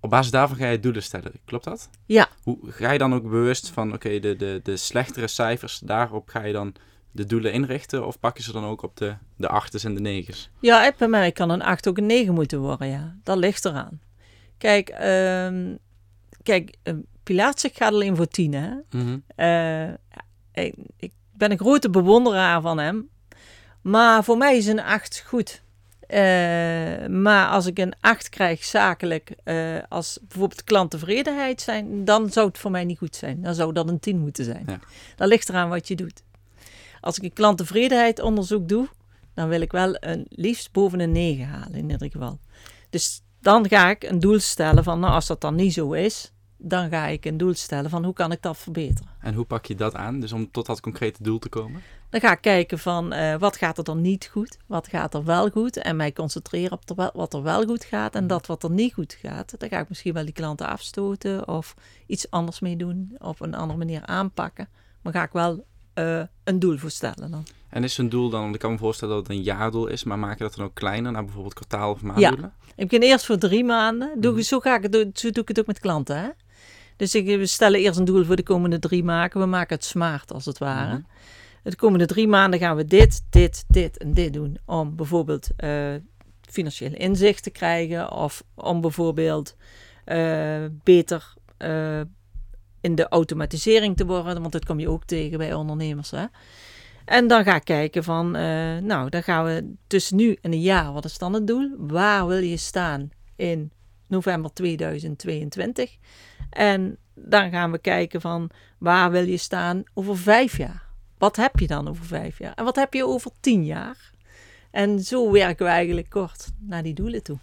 op 0.00 0.10
basis 0.10 0.30
daarvan 0.30 0.56
ga 0.56 0.68
je 0.68 0.80
doelen 0.80 1.02
stellen, 1.02 1.32
klopt 1.44 1.64
dat? 1.64 1.88
Ja. 2.06 2.28
Hoe 2.42 2.58
ga 2.62 2.90
je 2.90 2.98
dan 2.98 3.14
ook 3.14 3.22
bewust 3.22 3.68
van 3.68 3.86
oké, 3.86 4.06
okay, 4.06 4.20
de, 4.20 4.36
de, 4.36 4.60
de 4.62 4.76
slechtere 4.76 5.26
cijfers, 5.26 5.78
daarop 5.78 6.28
ga 6.28 6.44
je 6.44 6.52
dan 6.52 6.74
de 7.10 7.24
doelen 7.24 7.52
inrichten? 7.52 8.06
Of 8.06 8.18
pak 8.18 8.36
je 8.36 8.42
ze 8.42 8.52
dan 8.52 8.64
ook 8.64 8.82
op 8.82 8.96
de, 8.96 9.14
de 9.36 9.48
achters 9.48 9.84
en 9.84 9.94
de 9.94 10.00
negens? 10.00 10.50
Ja, 10.60 10.92
bij 10.98 11.08
mij 11.08 11.32
kan 11.32 11.50
een 11.50 11.62
acht 11.62 11.88
ook 11.88 11.98
een 11.98 12.06
negen 12.06 12.34
moeten 12.34 12.60
worden, 12.60 12.88
ja. 12.88 13.16
Dat 13.22 13.36
ligt 13.36 13.64
eraan. 13.64 14.00
Kijk, 14.58 14.88
um, 14.88 15.78
kijk 16.42 16.76
uh, 16.84 16.94
Pilatsik 17.24 17.76
gaat 17.76 17.92
alleen 17.92 18.16
voor 18.16 18.28
tien, 18.28 18.52
hè. 18.52 18.68
Mm 18.68 18.82
-hmm. 18.90 19.24
uh, 19.36 19.88
ik, 20.52 20.74
ik, 20.96 21.12
ben 21.32 21.50
een 21.50 21.58
grote 21.58 21.90
bewonderaar 21.90 22.60
van 22.60 22.78
hem. 22.78 23.08
Maar 23.82 24.24
voor 24.24 24.36
mij 24.36 24.56
is 24.56 24.66
een 24.66 24.80
acht 24.80 25.22
goed. 25.26 25.62
Uh, 26.08 27.06
maar 27.06 27.48
als 27.48 27.66
ik 27.66 27.78
een 27.78 27.94
8 28.00 28.28
krijg 28.28 28.64
zakelijk, 28.64 29.34
uh, 29.44 29.76
als 29.88 30.18
bijvoorbeeld 30.22 30.64
klanttevredenheid 30.64 31.60
zijn, 31.60 32.04
dan 32.04 32.30
zou 32.30 32.46
het 32.46 32.58
voor 32.58 32.70
mij 32.70 32.84
niet 32.84 32.98
goed 32.98 33.16
zijn. 33.16 33.42
Dan 33.42 33.54
zou 33.54 33.72
dat 33.72 33.88
een 33.88 34.00
10 34.00 34.18
moeten 34.18 34.44
zijn. 34.44 34.64
Ja. 34.66 34.78
Dat 35.16 35.28
ligt 35.28 35.48
eraan 35.48 35.68
wat 35.68 35.88
je 35.88 35.96
doet. 35.96 36.22
Als 37.00 37.16
ik 37.16 37.22
een 37.22 37.32
klanttevredenheid 37.32 38.20
onderzoek 38.20 38.68
doe, 38.68 38.88
dan 39.34 39.48
wil 39.48 39.60
ik 39.60 39.72
wel 39.72 39.96
een, 40.00 40.26
liefst 40.28 40.72
boven 40.72 41.00
een 41.00 41.12
9 41.12 41.46
halen 41.46 41.74
in 41.74 41.90
ieder 41.90 42.10
geval. 42.10 42.38
Dus 42.90 43.22
dan 43.40 43.68
ga 43.68 43.90
ik 43.90 44.02
een 44.02 44.20
doel 44.20 44.38
stellen 44.38 44.84
van, 44.84 45.00
nou 45.00 45.12
als 45.12 45.26
dat 45.26 45.40
dan 45.40 45.54
niet 45.54 45.72
zo 45.72 45.92
is, 45.92 46.32
dan 46.56 46.88
ga 46.88 47.06
ik 47.06 47.24
een 47.24 47.36
doel 47.36 47.54
stellen 47.54 47.90
van 47.90 48.04
hoe 48.04 48.12
kan 48.12 48.32
ik 48.32 48.42
dat 48.42 48.58
verbeteren. 48.58 49.10
En 49.20 49.34
hoe 49.34 49.44
pak 49.44 49.66
je 49.66 49.74
dat 49.74 49.94
aan, 49.94 50.20
dus 50.20 50.32
om 50.32 50.50
tot 50.50 50.66
dat 50.66 50.80
concrete 50.80 51.22
doel 51.22 51.38
te 51.38 51.48
komen? 51.48 51.82
Dan 52.10 52.20
ga 52.20 52.32
ik 52.32 52.40
kijken 52.40 52.78
van 52.78 53.14
uh, 53.14 53.34
wat 53.36 53.56
gaat 53.56 53.78
er 53.78 53.84
dan 53.84 54.00
niet 54.00 54.28
goed, 54.32 54.56
wat 54.66 54.88
gaat 54.88 55.14
er 55.14 55.24
wel 55.24 55.50
goed 55.50 55.76
en 55.76 55.96
mij 55.96 56.12
concentreren 56.12 56.72
op 56.72 57.10
wat 57.14 57.34
er 57.34 57.42
wel 57.42 57.64
goed 57.64 57.84
gaat 57.84 58.14
en 58.14 58.26
dat 58.26 58.46
wat 58.46 58.62
er 58.62 58.70
niet 58.70 58.94
goed 58.94 59.16
gaat. 59.22 59.54
Dan 59.58 59.68
ga 59.68 59.78
ik 59.78 59.88
misschien 59.88 60.12
wel 60.12 60.24
die 60.24 60.32
klanten 60.32 60.66
afstoten 60.66 61.48
of 61.48 61.74
iets 62.06 62.30
anders 62.30 62.60
mee 62.60 62.76
doen, 62.76 63.16
op 63.18 63.40
een 63.40 63.54
andere 63.54 63.78
manier 63.78 64.06
aanpakken. 64.06 64.68
Maar 65.02 65.12
ga 65.12 65.22
ik 65.22 65.32
wel 65.32 65.64
uh, 65.94 66.22
een 66.44 66.58
doel 66.58 66.78
voor 66.78 66.90
stellen 66.90 67.30
dan. 67.30 67.46
En 67.68 67.84
is 67.84 67.98
een 67.98 68.08
doel 68.08 68.30
dan, 68.30 68.40
want 68.40 68.54
ik 68.54 68.60
kan 68.60 68.72
me 68.72 68.78
voorstellen 68.78 69.14
dat 69.14 69.26
het 69.26 69.36
een 69.36 69.42
jaardoel 69.42 69.86
is, 69.86 70.04
maar 70.04 70.18
maak 70.18 70.38
je 70.38 70.44
dat 70.44 70.54
dan 70.54 70.64
ook 70.64 70.74
kleiner 70.74 71.12
naar 71.12 71.24
bijvoorbeeld 71.24 71.54
kwartaal 71.54 71.90
of 71.90 72.02
maanddoelen? 72.02 72.52
Ja, 72.58 72.72
ik 72.76 72.88
begin 72.88 73.02
eerst 73.02 73.26
voor 73.26 73.38
drie 73.38 73.64
maanden. 73.64 74.20
Doe, 74.20 74.32
mm. 74.32 74.40
Zo, 74.40 74.60
ga 74.60 74.78
ik 74.78 75.10
zo 75.14 75.30
doe 75.30 75.42
ik 75.42 75.48
het 75.48 75.60
ook 75.60 75.66
met 75.66 75.78
klanten. 75.78 76.16
Hè? 76.16 76.28
Dus 77.04 77.14
ik, 77.14 77.26
we 77.26 77.46
stellen 77.46 77.80
eerst 77.80 77.98
een 77.98 78.04
doel 78.04 78.24
voor 78.24 78.36
de 78.36 78.42
komende 78.42 78.78
drie 78.78 79.04
maanden. 79.04 79.40
We 79.40 79.46
maken 79.46 79.76
het 79.76 79.84
smart 79.84 80.32
als 80.32 80.44
het 80.44 80.58
ware. 80.58 80.86
Mm 80.86 80.92
-hmm. 80.92 81.70
De 81.70 81.76
komende 81.76 82.06
drie 82.06 82.28
maanden 82.28 82.60
gaan 82.60 82.76
we 82.76 82.84
dit, 82.84 83.24
dit, 83.30 83.64
dit 83.68 83.98
en 83.98 84.14
dit 84.14 84.32
doen. 84.32 84.58
Om 84.64 84.96
bijvoorbeeld 84.96 85.48
uh, 85.58 85.94
financiële 86.40 86.96
inzicht 86.96 87.42
te 87.42 87.50
krijgen. 87.50 88.12
Of 88.12 88.44
om 88.54 88.80
bijvoorbeeld 88.80 89.56
uh, 90.06 90.64
beter 90.84 91.34
uh, 91.58 92.00
in 92.80 92.94
de 92.94 93.08
automatisering 93.08 93.96
te 93.96 94.06
worden. 94.06 94.40
Want 94.40 94.52
dat 94.52 94.64
kom 94.64 94.80
je 94.80 94.88
ook 94.88 95.04
tegen 95.04 95.38
bij 95.38 95.54
ondernemers. 95.54 96.10
Hè? 96.10 96.24
En 97.04 97.26
dan 97.28 97.44
ga 97.44 97.54
ik 97.54 97.64
kijken 97.64 98.04
van, 98.04 98.30
nou, 98.86 99.08
dan 99.08 99.22
gaan 99.22 99.44
we 99.44 99.74
tussen 99.86 100.16
nu 100.16 100.36
en 100.40 100.52
een 100.52 100.60
jaar, 100.60 100.92
wat 100.92 101.04
is 101.04 101.18
dan 101.18 101.32
het 101.32 101.46
doel? 101.46 101.74
Waar 101.78 102.26
wil 102.26 102.42
je 102.42 102.56
staan 102.56 103.10
in 103.36 103.72
november 104.06 104.52
2022? 104.52 105.96
En 106.54 106.96
dan 107.14 107.50
gaan 107.50 107.70
we 107.70 107.78
kijken 107.78 108.20
van, 108.20 108.50
waar 108.78 109.10
wil 109.10 109.26
je 109.26 109.36
staan 109.36 109.82
over 109.94 110.16
vijf 110.16 110.56
jaar? 110.56 110.82
Wat 111.18 111.36
heb 111.36 111.58
je 111.58 111.66
dan 111.66 111.88
over 111.88 112.04
vijf 112.04 112.38
jaar? 112.38 112.54
En 112.54 112.64
wat 112.64 112.76
heb 112.76 112.94
je 112.94 113.06
over 113.06 113.30
tien 113.40 113.64
jaar? 113.64 114.12
En 114.70 115.00
zo 115.00 115.30
werken 115.32 115.66
we 115.66 115.72
eigenlijk 115.72 116.10
kort 116.10 116.48
naar 116.58 116.82
die 116.82 116.94
doelen 116.94 117.22
toe. 117.22 117.38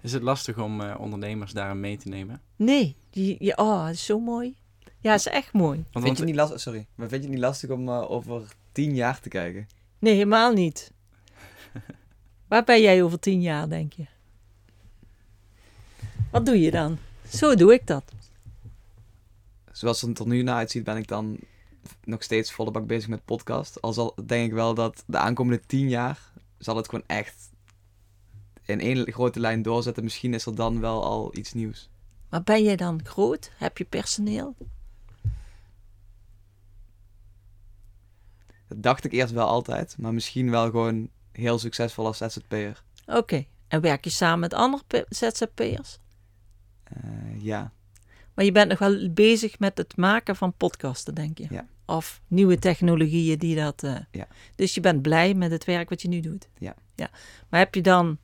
Is 0.00 0.12
het 0.12 0.22
lastig 0.22 0.58
om 0.58 0.80
uh, 0.80 0.94
ondernemers 0.98 1.52
daarin 1.52 1.80
mee 1.80 1.96
te 1.96 2.08
nemen? 2.08 2.40
Nee, 2.56 2.96
ja, 3.38 3.54
oh, 3.56 3.84
dat 3.84 3.94
is 3.94 4.04
zo 4.04 4.20
mooi. 4.20 4.56
Ja, 5.00 5.10
het 5.10 5.20
is 5.20 5.26
echt 5.26 5.52
mooi. 5.52 5.84
Want, 5.92 6.04
vind 6.04 6.18
je 6.18 6.24
niet 6.24 6.34
lastig, 6.34 6.60
sorry, 6.60 6.86
maar 6.94 7.08
vind 7.08 7.22
je 7.22 7.28
het 7.28 7.36
niet 7.36 7.46
lastig 7.46 7.70
om 7.70 7.88
uh, 7.88 8.10
over 8.10 8.42
tien 8.72 8.94
jaar 8.94 9.20
te 9.20 9.28
kijken? 9.28 9.66
Nee, 9.98 10.14
helemaal 10.14 10.52
niet. 10.52 10.92
Waar 12.48 12.64
ben 12.64 12.80
jij 12.80 13.02
over 13.02 13.18
tien 13.18 13.40
jaar, 13.40 13.68
denk 13.68 13.92
je? 13.92 14.06
Wat 16.30 16.46
doe 16.46 16.60
je 16.60 16.70
dan? 16.70 16.98
Zo 17.28 17.54
doe 17.54 17.72
ik 17.72 17.86
dat. 17.86 18.12
Zoals 19.78 20.00
het 20.00 20.18
er 20.18 20.26
nu 20.26 20.42
naar 20.42 20.56
uitziet, 20.56 20.84
ben 20.84 20.96
ik 20.96 21.06
dan 21.06 21.38
nog 22.04 22.22
steeds 22.22 22.52
volle 22.52 22.70
bak 22.70 22.86
bezig 22.86 23.08
met 23.08 23.24
podcast. 23.24 23.82
Al 23.82 23.92
zal, 23.92 24.14
denk 24.26 24.46
ik 24.46 24.52
wel 24.52 24.74
dat 24.74 25.04
de 25.06 25.18
aankomende 25.18 25.66
tien 25.66 25.88
jaar 25.88 26.32
zal 26.58 26.76
het 26.76 26.88
gewoon 26.88 27.04
echt 27.06 27.50
in 28.64 28.80
één 28.80 29.12
grote 29.12 29.40
lijn 29.40 29.62
doorzetten. 29.62 30.04
Misschien 30.04 30.34
is 30.34 30.46
er 30.46 30.54
dan 30.54 30.80
wel 30.80 31.04
al 31.04 31.36
iets 31.36 31.52
nieuws. 31.52 31.90
Maar 32.28 32.42
ben 32.42 32.62
jij 32.62 32.76
dan 32.76 33.00
groot? 33.04 33.50
Heb 33.56 33.78
je 33.78 33.84
personeel? 33.84 34.56
Dat 38.68 38.82
dacht 38.82 39.04
ik 39.04 39.12
eerst 39.12 39.32
wel 39.32 39.46
altijd, 39.46 39.98
maar 39.98 40.14
misschien 40.14 40.50
wel 40.50 40.64
gewoon 40.64 41.10
heel 41.32 41.58
succesvol 41.58 42.06
als 42.06 42.18
ZZP'er. 42.18 42.82
Oké, 43.06 43.16
okay. 43.16 43.48
en 43.68 43.80
werk 43.80 44.04
je 44.04 44.10
samen 44.10 44.40
met 44.40 44.54
andere 44.54 45.06
ZZP'ers? 45.08 45.98
Uh, 47.04 47.42
ja. 47.42 47.72
Maar 48.38 48.46
je 48.46 48.52
bent 48.52 48.68
nog 48.68 48.78
wel 48.78 49.10
bezig 49.10 49.58
met 49.58 49.78
het 49.78 49.96
maken 49.96 50.36
van 50.36 50.52
podcasten, 50.56 51.14
denk 51.14 51.38
je? 51.38 51.46
Ja. 51.50 51.66
Of 51.86 52.20
nieuwe 52.26 52.58
technologieën 52.58 53.38
die 53.38 53.56
dat. 53.56 53.82
Uh... 53.82 53.96
Ja. 54.10 54.26
Dus 54.54 54.74
je 54.74 54.80
bent 54.80 55.02
blij 55.02 55.34
met 55.34 55.50
het 55.50 55.64
werk 55.64 55.88
wat 55.88 56.02
je 56.02 56.08
nu 56.08 56.20
doet. 56.20 56.48
Ja. 56.58 56.74
ja. 56.94 57.10
Maar 57.48 57.60
heb 57.60 57.74
je 57.74 57.80
dan. 57.80 58.18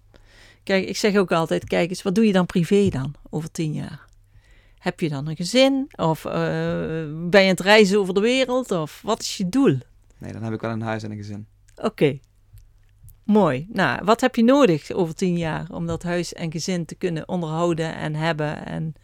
Kijk, 0.62 0.88
ik 0.88 0.96
zeg 0.96 1.16
ook 1.16 1.32
altijd: 1.32 1.64
kijk 1.64 1.88
eens, 1.88 2.02
wat 2.02 2.14
doe 2.14 2.26
je 2.26 2.32
dan 2.32 2.46
privé 2.46 2.88
dan 2.88 3.14
over 3.30 3.50
tien 3.50 3.72
jaar? 3.72 4.06
Heb 4.78 5.00
je 5.00 5.08
dan 5.08 5.28
een 5.28 5.36
gezin? 5.36 5.88
Of 5.96 6.24
uh, 6.24 6.32
ben 6.32 7.40
je 7.40 7.40
aan 7.40 7.46
het 7.46 7.60
reizen 7.60 7.98
over 7.98 8.14
de 8.14 8.20
wereld? 8.20 8.70
Of 8.70 9.00
wat 9.02 9.20
is 9.20 9.36
je 9.36 9.48
doel? 9.48 9.78
Nee, 10.18 10.32
dan 10.32 10.42
heb 10.42 10.52
ik 10.52 10.60
wel 10.60 10.70
een 10.70 10.82
huis 10.82 11.02
en 11.02 11.10
een 11.10 11.16
gezin. 11.16 11.46
Oké. 11.76 11.86
Okay. 11.86 12.20
Mooi. 13.24 13.66
Nou, 13.72 14.04
wat 14.04 14.20
heb 14.20 14.36
je 14.36 14.44
nodig 14.44 14.90
over 14.90 15.14
tien 15.14 15.38
jaar 15.38 15.66
om 15.70 15.86
dat 15.86 16.02
huis 16.02 16.32
en 16.32 16.52
gezin 16.52 16.84
te 16.84 16.94
kunnen 16.94 17.28
onderhouden 17.28 17.94
en 17.94 18.14
hebben? 18.14 18.66
En 18.66 18.94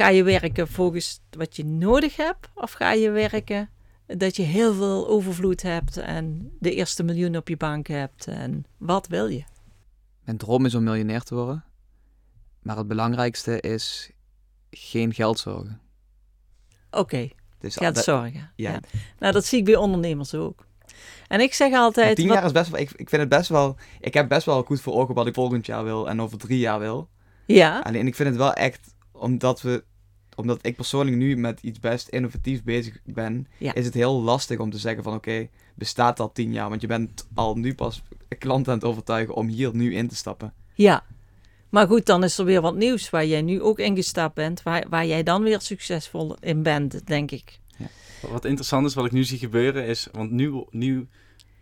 Ga 0.00 0.08
je 0.08 0.22
werken 0.22 0.68
volgens 0.68 1.20
wat 1.30 1.56
je 1.56 1.64
nodig 1.64 2.16
hebt? 2.16 2.48
Of 2.54 2.72
ga 2.72 2.92
je 2.92 3.10
werken 3.10 3.70
dat 4.06 4.36
je 4.36 4.42
heel 4.42 4.74
veel 4.74 5.08
overvloed 5.08 5.62
hebt 5.62 5.96
en 5.96 6.52
de 6.58 6.74
eerste 6.74 7.02
miljoen 7.02 7.36
op 7.36 7.48
je 7.48 7.56
bank 7.56 7.86
hebt? 7.86 8.26
En 8.26 8.64
wat 8.78 9.06
wil 9.06 9.26
je? 9.26 9.42
Mijn 10.24 10.36
droom 10.36 10.64
is 10.66 10.74
om 10.74 10.82
miljonair 10.82 11.22
te 11.22 11.34
worden. 11.34 11.64
Maar 12.62 12.76
het 12.76 12.86
belangrijkste 12.88 13.60
is 13.60 14.10
geen 14.70 15.14
geld 15.14 15.38
zorgen. 15.38 15.80
Oké, 16.90 17.28
Dus 17.58 17.76
geld 17.76 17.94
dat- 17.94 18.04
zorgen. 18.04 18.50
Ja. 18.56 18.70
Ja. 18.70 18.80
Nou, 19.18 19.32
dat 19.32 19.44
zie 19.44 19.58
ik 19.58 19.64
bij 19.64 19.76
ondernemers 19.76 20.34
ook. 20.34 20.66
En 21.28 21.40
ik 21.40 21.54
zeg 21.54 21.70
Maar 21.70 21.80
altijd... 21.80 22.16
tien 22.16 22.26
wat- 22.26 22.36
jaar 22.36 22.44
is 22.44 22.52
best 22.52 22.70
wel, 22.70 22.80
ik, 22.80 22.90
ik 22.90 23.08
vind 23.08 23.20
het 23.20 23.30
best 23.30 23.48
wel, 23.48 23.76
ik 24.00 24.14
heb 24.14 24.28
best 24.28 24.46
wel 24.46 24.62
goed 24.62 24.80
voor 24.80 24.94
ogen 24.94 25.14
wat 25.14 25.26
ik 25.26 25.34
volgend 25.34 25.66
jaar 25.66 25.84
wil 25.84 26.08
en 26.08 26.20
over 26.20 26.38
drie 26.38 26.58
jaar 26.58 26.78
wil. 26.78 27.08
Ja, 27.46 27.78
Alleen 27.80 28.06
ik 28.06 28.14
vind 28.14 28.28
het 28.28 28.38
wel 28.38 28.52
echt, 28.52 28.94
omdat 29.12 29.60
we, 29.60 29.84
omdat 30.40 30.58
ik 30.62 30.76
persoonlijk 30.76 31.16
nu 31.16 31.36
met 31.36 31.58
iets 31.62 31.80
best 31.80 32.08
innovatiefs 32.08 32.62
bezig 32.62 32.98
ben, 33.04 33.46
Ja. 33.58 33.74
is 33.74 33.84
het 33.84 33.94
heel 33.94 34.22
lastig 34.22 34.58
om 34.58 34.70
te 34.70 34.78
zeggen 34.78 35.02
van 35.02 35.14
oké, 35.14 35.48
bestaat 35.74 36.16
dat 36.16 36.34
tien 36.34 36.52
jaar? 36.52 36.68
Want 36.68 36.80
je 36.80 36.86
bent 36.86 37.26
al 37.34 37.56
nu 37.56 37.74
pas 37.74 38.02
klanten 38.38 38.72
aan 38.72 38.78
het 38.78 38.86
overtuigen 38.88 39.34
om 39.34 39.46
hier 39.48 39.74
nu 39.74 39.94
in 39.94 40.08
te 40.08 40.16
stappen. 40.16 40.52
ja. 40.74 41.04
Maar 41.68 41.86
goed, 41.86 42.06
dan 42.06 42.24
is 42.24 42.38
er 42.38 42.44
weer 42.44 42.60
wat 42.60 42.74
nieuws 42.76 43.10
waar 43.10 43.26
jij 43.26 43.42
nu 43.42 43.62
ook 43.62 43.78
ingestapt 43.78 44.34
bent. 44.34 44.62
Waar, 44.62 44.84
waar 44.88 45.06
jij 45.06 45.22
dan 45.22 45.42
weer 45.42 45.60
succesvol 45.60 46.36
in 46.40 46.62
bent, 46.62 47.06
denk 47.06 47.30
ik. 47.30 47.58
Wat 48.30 48.44
interessant 48.44 48.86
is, 48.86 48.94
wat 48.94 49.04
ik 49.04 49.12
nu 49.12 49.24
zie 49.24 49.38
gebeuren, 49.38 49.86
is... 49.86 50.08
Want 50.12 50.30
nu, 50.30 50.64
nu 50.70 51.06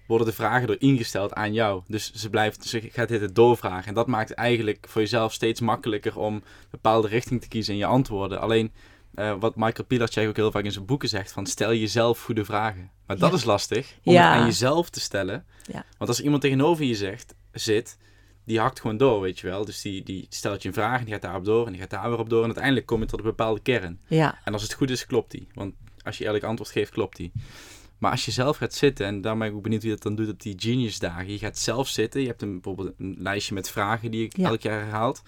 worden 0.09 0.27
de 0.27 0.33
vragen 0.33 0.69
er 0.69 0.81
ingesteld 0.81 1.33
aan 1.35 1.53
jou. 1.53 1.83
Dus 1.87 2.13
ze, 2.13 2.31
blijft, 2.31 2.65
ze 2.65 2.81
gaat 2.93 3.09
dit 3.09 3.35
doorvragen. 3.35 3.89
En 3.89 3.95
dat 3.95 4.07
maakt 4.07 4.33
eigenlijk 4.33 4.87
voor 4.89 5.01
jezelf 5.01 5.33
steeds 5.33 5.61
makkelijker 5.61 6.19
om 6.19 6.35
een 6.35 6.43
bepaalde 6.71 7.09
richting 7.09 7.41
te 7.41 7.49
kiezen 7.49 7.73
in 7.73 7.79
je 7.79 7.87
antwoorden. 7.87 8.41
Alleen, 8.41 8.73
eh, 9.15 9.35
wat 9.41 9.57
Michael 9.57 9.87
Pilarczyk 9.87 10.29
ook 10.29 10.37
heel 10.37 10.51
vaak 10.51 10.65
in 10.65 10.73
zijn 10.73 10.85
boeken 10.87 11.09
zegt, 11.09 11.33
van 11.33 11.47
stel 11.47 11.75
jezelf 11.75 12.23
goede 12.25 12.45
vragen. 12.45 12.91
Maar 13.07 13.19
dat 13.19 13.33
is 13.33 13.45
lastig, 13.45 13.95
om 14.05 14.13
Ja. 14.13 14.31
het 14.33 14.41
aan 14.41 14.47
jezelf 14.47 14.91
te 14.91 15.01
stellen. 15.01 15.47
Ja. 15.73 15.85
Want 15.99 16.11
als 16.11 16.21
iemand 16.23 16.43
tegenover 16.43 16.85
je 16.85 16.95
zegt, 16.95 17.35
zit, 17.53 17.99
die 18.45 18.61
hakt 18.61 18.81
gewoon 18.81 18.97
door, 18.97 19.21
weet 19.21 19.39
je 19.39 19.47
wel. 19.47 19.65
Dus 19.65 19.81
die, 19.83 20.03
die 20.03 20.27
stelt 20.31 20.63
je 20.63 20.69
een 20.69 20.75
vraag 20.75 20.99
en 20.99 21.05
die 21.05 21.13
gaat 21.13 21.23
daarop 21.23 21.45
door 21.45 21.67
en 21.67 21.73
die 21.73 21.81
gaat 21.81 21.91
daar 21.91 22.11
weer 22.11 22.19
op 22.19 22.29
door. 22.31 22.41
En 22.41 22.47
uiteindelijk 22.47 22.87
kom 22.87 23.01
je 23.01 23.07
tot 23.07 23.19
een 23.19 23.25
bepaalde 23.25 23.61
kern. 23.61 24.01
Ja, 24.07 24.39
En 24.45 24.53
als 24.53 24.63
het 24.63 24.73
goed 24.73 24.91
is, 24.91 25.07
klopt 25.07 25.31
die. 25.31 25.49
Want 25.55 25.75
als 26.05 26.19
je 26.19 26.25
eerlijk 26.25 26.45
antwoord 26.45 26.71
geeft, 26.71 26.91
klopt 26.91 27.17
die. 27.17 27.33
Maar 27.99 28.11
als 28.11 28.25
je 28.25 28.31
zelf 28.31 28.57
gaat 28.57 28.75
zitten, 28.75 29.07
en 29.07 29.21
daar 29.21 29.39
ben 29.39 29.49
ik 29.49 29.55
ook 29.55 29.63
benieuwd 29.63 29.83
wie 29.83 29.91
dat 29.91 30.03
dan 30.03 30.15
doet 30.15 30.29
op 30.29 30.41
die 30.43 30.55
Genius 30.59 30.99
dagen. 30.99 31.31
Je 31.33 31.39
gaat 31.39 31.59
zelf 31.59 31.89
zitten, 31.89 32.21
je 32.21 32.27
hebt 32.27 32.43
een, 32.43 32.53
bijvoorbeeld 32.61 32.95
een 32.99 33.15
lijstje 33.19 33.55
met 33.55 33.71
vragen 33.71 34.11
die 34.11 34.25
ik 34.25 34.37
Ja. 34.37 34.49
elk 34.49 34.61
jaar 34.61 34.81
herhaalt. 34.81 35.23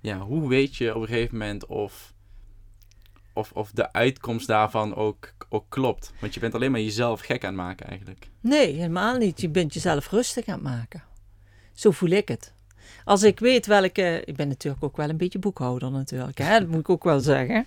Ja, 0.00 0.18
hoe 0.18 0.48
weet 0.48 0.76
je 0.76 0.94
op 0.94 1.02
een 1.02 1.08
gegeven 1.08 1.38
moment 1.38 1.66
of, 1.66 2.12
of, 3.32 3.52
of 3.52 3.70
de 3.70 3.92
uitkomst 3.92 4.46
daarvan 4.46 4.94
ook, 4.94 5.32
ook 5.48 5.64
klopt? 5.68 6.12
Want 6.20 6.34
je 6.34 6.40
bent 6.40 6.54
alleen 6.54 6.70
maar 6.70 6.80
jezelf 6.80 7.20
gek 7.20 7.44
aan 7.44 7.48
het 7.54 7.62
maken 7.62 7.86
eigenlijk. 7.86 8.28
nee, 8.40 8.72
helemaal 8.72 9.16
niet. 9.16 9.40
Je 9.40 9.48
bent 9.48 9.74
jezelf 9.74 10.10
rustig 10.10 10.46
aan 10.46 10.54
het 10.54 10.62
maken. 10.62 11.02
Zo 11.72 11.90
voel 11.90 12.10
ik 12.10 12.28
het. 12.28 12.52
Als 13.04 13.22
ik 13.22 13.38
weet 13.40 13.66
welke... 13.66 14.22
Ik 14.24 14.36
ben 14.36 14.48
natuurlijk 14.48 14.84
ook 14.84 14.96
wel 14.96 15.08
een 15.08 15.16
beetje 15.16 15.38
boekhouder 15.38 15.90
natuurlijk. 15.90 16.38
Hè? 16.38 16.58
Dat 16.58 16.68
moet 16.68 16.80
ik 16.80 16.88
ook 16.90 17.04
wel 17.04 17.20
zeggen. 17.20 17.66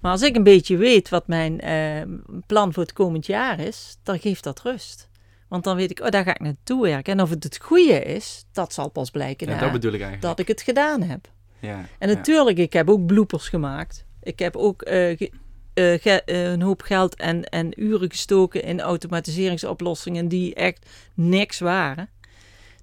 Maar 0.00 0.12
als 0.12 0.22
ik 0.22 0.36
een 0.36 0.42
beetje 0.42 0.76
weet 0.76 1.08
wat 1.08 1.26
mijn 1.26 1.60
eh, 1.60 2.02
plan 2.46 2.72
voor 2.72 2.82
het 2.82 2.92
komend 2.92 3.26
jaar 3.26 3.60
is, 3.60 3.96
dan 4.02 4.18
geeft 4.18 4.44
dat 4.44 4.60
rust. 4.62 5.08
Want 5.48 5.64
dan 5.64 5.76
weet 5.76 5.90
ik, 5.90 6.00
oh, 6.00 6.08
daar 6.08 6.24
ga 6.24 6.30
ik 6.34 6.40
naartoe 6.40 6.82
werken. 6.82 7.12
En 7.12 7.20
of 7.22 7.30
het 7.30 7.44
het 7.44 7.58
goede 7.62 8.02
is, 8.02 8.44
dat 8.52 8.72
zal 8.72 8.90
pas 8.90 9.10
blijken 9.10 9.46
Ja, 9.48 9.54
na 9.54 9.60
dat 9.60 9.72
bedoel 9.72 9.92
ik 9.92 10.00
eigenlijk. 10.00 10.22
dat 10.36 10.38
ik 10.38 10.48
het 10.48 10.62
gedaan 10.62 11.02
heb. 11.02 11.28
Ja, 11.60 11.84
En 11.98 12.08
ja. 12.08 12.14
natuurlijk, 12.14 12.58
ik 12.58 12.72
heb 12.72 12.90
ook 12.90 13.06
bloepers 13.06 13.48
gemaakt. 13.48 14.04
Ik 14.22 14.38
heb 14.38 14.56
ook 14.56 14.82
eh, 14.82 15.16
ge- 15.16 15.30
eh, 15.74 16.00
ge- 16.00 16.22
eh, 16.24 16.50
een 16.50 16.62
hoop 16.62 16.82
geld 16.82 17.16
en, 17.16 17.44
en 17.44 17.82
uren 17.82 18.10
gestoken 18.10 18.62
in 18.62 18.80
automatiseringsoplossingen 18.80 20.28
die 20.28 20.54
echt 20.54 20.86
niks 21.14 21.58
waren. 21.58 22.08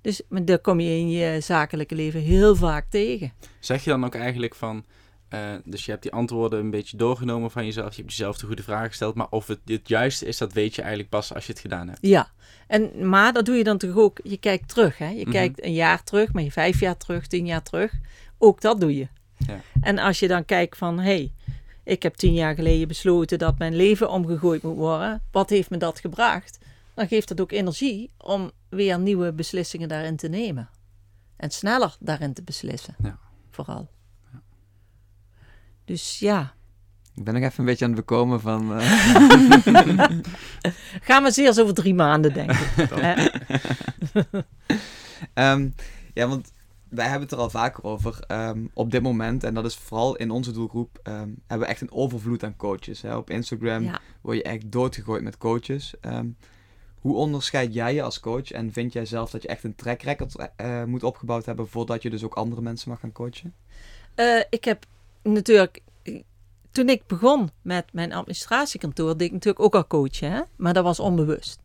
Dus 0.01 0.21
maar 0.29 0.45
daar 0.45 0.59
kom 0.59 0.79
je 0.79 0.89
in 0.89 1.09
je 1.09 1.41
zakelijke 1.41 1.95
leven 1.95 2.21
heel 2.21 2.55
vaak 2.55 2.85
tegen. 2.89 3.33
Zeg 3.59 3.83
je 3.83 3.89
dan 3.89 4.05
ook 4.05 4.15
eigenlijk 4.15 4.55
van... 4.55 4.85
eh, 5.29 5.53
dus 5.65 5.85
je 5.85 5.91
hebt 5.91 6.03
die 6.03 6.11
antwoorden 6.11 6.59
een 6.59 6.69
beetje 6.69 6.97
doorgenomen 6.97 7.51
van 7.51 7.65
jezelf. 7.65 7.95
Je 7.95 8.01
hebt 8.01 8.13
jezelf 8.15 8.37
de 8.37 8.45
goede 8.45 8.63
vragen 8.63 8.87
gesteld. 8.87 9.15
Maar 9.15 9.27
of 9.29 9.47
het 9.47 9.59
het 9.65 9.87
juiste 9.87 10.25
is, 10.25 10.37
dat 10.37 10.53
weet 10.53 10.75
je 10.75 10.81
eigenlijk 10.81 11.09
pas 11.09 11.33
als 11.33 11.45
je 11.45 11.51
het 11.51 11.61
gedaan 11.61 11.87
hebt. 11.87 11.99
Ja, 12.01 12.31
en, 12.67 13.09
maar 13.09 13.33
dat 13.33 13.45
doe 13.45 13.55
je 13.55 13.63
dan 13.63 13.77
toch 13.77 13.95
ook. 13.97 14.19
Je 14.23 14.37
kijkt 14.37 14.69
terug. 14.69 14.97
Hè? 14.97 15.09
Je 15.09 15.21
Mhm. 15.21 15.31
kijkt 15.31 15.63
een 15.63 15.73
jaar 15.73 16.03
terug, 16.03 16.33
maar 16.33 16.43
je 16.43 16.51
vijf 16.51 16.79
jaar 16.79 16.97
terug, 16.97 17.27
tien 17.27 17.45
jaar 17.45 17.63
terug. 17.63 17.93
Ook 18.37 18.61
dat 18.61 18.79
doe 18.79 18.95
je. 18.95 19.07
Ja. 19.37 19.59
En 19.81 19.99
als 19.99 20.19
je 20.19 20.27
dan 20.27 20.45
kijkt 20.45 20.77
van, 20.77 20.97
hé, 20.99 21.03
hey, 21.03 21.31
ik 21.83 22.03
heb 22.03 22.15
tien 22.15 22.33
jaar 22.33 22.55
geleden 22.55 22.87
besloten 22.87 23.39
dat 23.39 23.57
mijn 23.57 23.75
leven 23.75 24.09
omgegooid 24.09 24.63
moet 24.63 24.75
worden. 24.75 25.21
Wat 25.31 25.49
heeft 25.49 25.69
me 25.69 25.77
dat 25.77 25.99
gebracht? 25.99 26.59
Dan 26.93 27.07
geeft 27.07 27.27
dat 27.27 27.41
ook 27.41 27.51
energie 27.51 28.11
om 28.17 28.51
weer 28.69 28.99
nieuwe 28.99 29.33
beslissingen 29.33 29.87
daarin 29.87 30.15
te 30.15 30.27
nemen. 30.27 30.69
En 31.35 31.49
sneller 31.51 31.95
daarin 31.99 32.33
te 32.33 32.43
beslissen. 32.43 32.95
Ja. 33.03 33.17
Vooral. 33.51 33.89
Dus 35.87 36.19
ja, 36.19 36.53
Ik 37.15 37.23
ben 37.23 37.33
nog 37.33 37.43
even 37.43 37.59
een 37.59 37.65
beetje 37.65 37.85
aan 37.85 37.91
het 37.91 37.99
bekomen 37.99 38.41
van... 38.41 38.79
eh, 38.79 38.91
ga 41.07 41.19
maar 41.19 41.31
zeer 41.31 41.49
over 41.61 41.73
drie 41.73 41.93
maanden 41.93 42.33
denken. 42.33 42.57
Hè? 43.05 43.27
Ehm, 45.33 45.69
ja, 46.13 46.27
want 46.27 46.51
wij 46.89 47.05
hebben 47.05 47.21
het 47.21 47.31
er 47.31 47.37
al 47.37 47.49
vaker 47.49 47.83
over. 47.83 48.19
ehm, 48.27 48.65
op 48.73 48.91
dit 48.91 49.01
moment, 49.01 49.43
en 49.43 49.53
dat 49.53 49.65
is 49.65 49.75
vooral 49.75 50.15
in 50.15 50.31
onze 50.31 50.51
doelgroep, 50.51 50.99
ehm, 51.03 51.29
hebben 51.47 51.67
we 51.67 51.73
echt 51.73 51.81
een 51.81 51.91
overvloed 51.91 52.43
aan 52.43 52.55
coaches. 52.55 53.01
Hè? 53.01 53.15
Op 53.15 53.29
Instagram 53.29 53.83
Ja. 53.83 53.99
word 54.21 54.37
je 54.37 54.43
echt 54.43 54.71
doodgegooid 54.71 55.23
met 55.23 55.37
coaches. 55.37 55.93
Hoe 56.99 57.15
onderscheid 57.15 57.73
jij 57.73 57.93
je 57.93 58.01
als 58.01 58.19
coach? 58.19 58.51
En 58.51 58.73
vind 58.73 58.93
jij 58.93 59.05
zelf 59.05 59.29
dat 59.31 59.41
je 59.41 59.47
echt 59.47 59.63
een 59.63 59.75
track 59.75 60.01
record 60.01 60.35
eh, 60.55 60.83
moet 60.83 61.03
opgebouwd 61.03 61.45
hebben 61.45 61.67
voordat 61.67 62.01
je 62.01 62.09
dus 62.09 62.23
ook 62.23 62.33
andere 62.33 62.61
mensen 62.61 62.89
mag 62.89 62.99
gaan 62.99 63.11
coachen? 63.11 63.53
Eh, 64.15 64.39
ik 64.49 64.63
heb 64.65 64.85
natuurlijk, 65.23 65.81
toen 66.71 66.89
ik 66.89 67.07
begon 67.07 67.49
met 67.61 67.85
mijn 67.93 68.13
administratiekantoor, 68.13 69.17
deed 69.17 69.27
ik 69.27 69.33
natuurlijk 69.33 69.63
ook 69.63 69.75
al 69.75 69.87
coachen, 69.87 70.31
hè? 70.31 70.41
maar 70.55 70.73
dat 70.73 70.83
was 70.83 70.99
onbewust. 70.99 71.59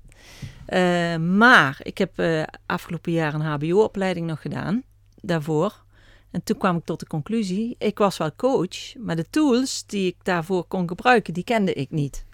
Eh, 0.66 1.16
maar 1.16 1.80
ik 1.82 1.98
heb 1.98 2.18
eh, 2.18 2.42
afgelopen 2.66 3.12
jaar 3.12 3.34
een 3.34 3.40
HBO-opleiding 3.40 4.26
nog 4.26 4.40
gedaan, 4.40 4.82
daarvoor. 5.20 5.84
En 6.30 6.42
toen 6.42 6.58
kwam 6.58 6.76
ik 6.76 6.84
tot 6.84 7.00
de 7.00 7.06
conclusie, 7.06 7.74
ik 7.78 7.98
was 7.98 8.16
wel 8.16 8.34
coach, 8.36 8.96
maar 8.98 9.16
de 9.16 9.30
tools 9.30 9.86
die 9.86 10.06
ik 10.06 10.16
daarvoor 10.22 10.64
kon 10.64 10.88
gebruiken, 10.88 11.34
die 11.34 11.44
kende 11.44 11.72
ik 11.72 11.90
niet. 11.90 12.24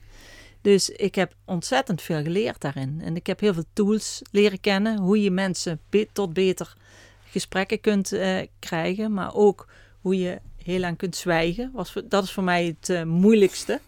Dus 0.60 0.90
ik 0.90 1.14
heb 1.14 1.34
ontzettend 1.44 2.02
veel 2.02 2.22
geleerd 2.22 2.60
daarin. 2.60 3.00
En 3.02 3.16
ik 3.16 3.26
heb 3.26 3.40
heel 3.40 3.54
veel 3.54 3.64
tools 3.72 4.22
leren 4.30 4.60
kennen, 4.60 4.98
hoe 4.98 5.22
je 5.22 5.30
mensen 5.30 5.80
tot 6.12 6.32
beter 6.32 6.76
gesprekken 7.24 7.80
kunt 7.80 8.12
eh, 8.12 8.46
krijgen, 8.58 9.12
maar 9.12 9.34
ook 9.34 9.66
hoe 10.00 10.18
je 10.18 10.40
heel 10.68 10.80
lang 10.80 10.96
kunt 10.96 11.16
zwijgen. 11.16 11.70
Was, 11.72 11.94
dat 12.04 12.24
is 12.24 12.32
voor 12.32 12.42
mij 12.42 12.64
het 12.64 12.88
eh, 12.88 13.02
moeilijkste. 13.02 13.80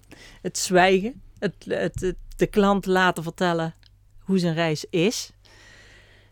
Het 0.42 0.58
zwijgen. 0.58 1.22
Het, 1.38 1.54
het, 1.68 2.14
de 2.36 2.46
klant 2.46 2.86
laten 2.86 3.22
vertellen 3.22 3.74
hoe 4.18 4.38
zijn 4.38 4.54
reis 4.54 4.84
is. 4.90 5.30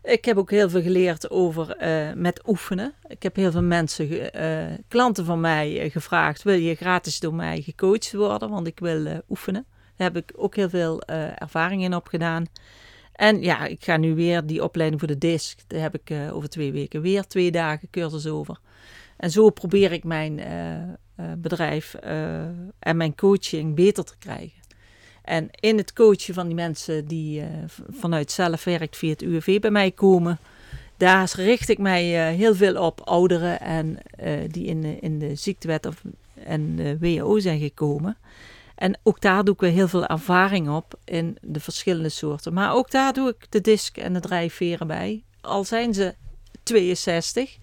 Ik 0.03 0.25
heb 0.25 0.37
ook 0.37 0.51
heel 0.51 0.69
veel 0.69 0.81
geleerd 0.81 1.29
over 1.29 1.69
eh, 1.71 2.13
met 2.13 2.47
oefenen. 2.47 2.93
Ik 3.07 3.23
heb 3.23 3.35
heel 3.35 3.51
veel 3.51 3.63
mensen, 3.63 4.33
eh, 4.33 4.77
klanten 4.87 5.25
van 5.25 5.39
mij, 5.39 5.89
gevraagd: 5.89 6.43
wil 6.43 6.57
je 6.57 6.75
gratis 6.75 7.19
door 7.19 7.33
mij 7.33 7.61
gecoacht 7.61 8.13
worden? 8.13 8.49
Want 8.49 8.67
ik 8.67 8.79
wil 8.79 9.23
oefenen. 9.29 9.65
Daar 9.95 10.11
heb 10.11 10.23
ik 10.23 10.33
ook 10.35 10.55
heel 10.55 10.69
veel 10.69 11.01
ervaring 11.35 11.83
in 11.83 11.95
opgedaan. 11.95 12.45
En 13.13 13.41
ja, 13.41 13.65
ik 13.65 13.83
ga 13.83 13.97
nu 13.97 14.15
weer 14.15 14.45
die 14.45 14.63
opleiding 14.63 15.01
voor 15.01 15.09
de 15.09 15.17
DISC. 15.17 15.59
Daar 15.67 15.81
heb 15.81 15.95
ik 15.95 16.31
over 16.31 16.49
twee 16.49 16.71
weken 16.71 17.01
weer 17.01 17.27
twee 17.27 17.51
dagen 17.51 17.89
cursus 17.89 18.27
over. 18.27 18.59
En 19.19 19.31
zo 19.31 19.49
probeer 19.49 19.91
ik 19.91 20.03
mijn 20.03 20.39
eh, 20.39 20.77
eh, 20.81 20.89
bedrijf 21.37 21.93
eh, 21.93 22.41
en 22.79 22.97
mijn 22.97 23.15
coaching 23.15 23.75
beter 23.75 24.03
te 24.03 24.17
krijgen. 24.19 24.59
En 25.23 25.49
in 25.51 25.77
het 25.77 25.93
coachen 25.93 26.33
van 26.33 26.45
die 26.45 26.55
mensen 26.55 27.05
die 27.05 27.43
vanuit 27.89 28.31
zelfwerk 28.31 28.95
via 28.95 29.09
het 29.09 29.21
UWV 29.21 29.59
bij 29.59 29.71
mij 29.71 29.91
komen, 29.91 30.39
daar 30.97 31.31
richt 31.35 31.69
ik 31.69 31.77
mij 31.77 32.33
heel 32.33 32.55
veel 32.55 32.81
op 32.85 33.01
ouderen 33.01 33.59
en 33.61 33.97
die 34.47 34.65
in 34.65 34.81
de, 34.81 34.99
in 34.99 35.19
de 35.19 35.35
ziektewet 35.35 35.85
of, 35.85 36.01
en 36.43 36.75
de 36.75 36.97
WHO 36.99 37.39
zijn 37.39 37.59
gekomen. 37.59 38.17
En 38.75 38.97
ook 39.03 39.21
daar 39.21 39.43
doe 39.43 39.53
ik 39.53 39.59
weer 39.59 39.71
heel 39.71 39.87
veel 39.87 40.05
ervaring 40.05 40.69
op 40.69 40.99
in 41.05 41.37
de 41.41 41.59
verschillende 41.59 42.09
soorten. 42.09 42.53
Maar 42.53 42.73
ook 42.73 42.91
daar 42.91 43.13
doe 43.13 43.29
ik 43.29 43.45
de 43.49 43.61
disc 43.61 43.97
en 43.97 44.13
de 44.13 44.19
drijfveren 44.19 44.87
bij. 44.87 45.23
Al 45.41 45.63
zijn 45.63 45.93
ze 45.93 46.15
62. 46.63 47.57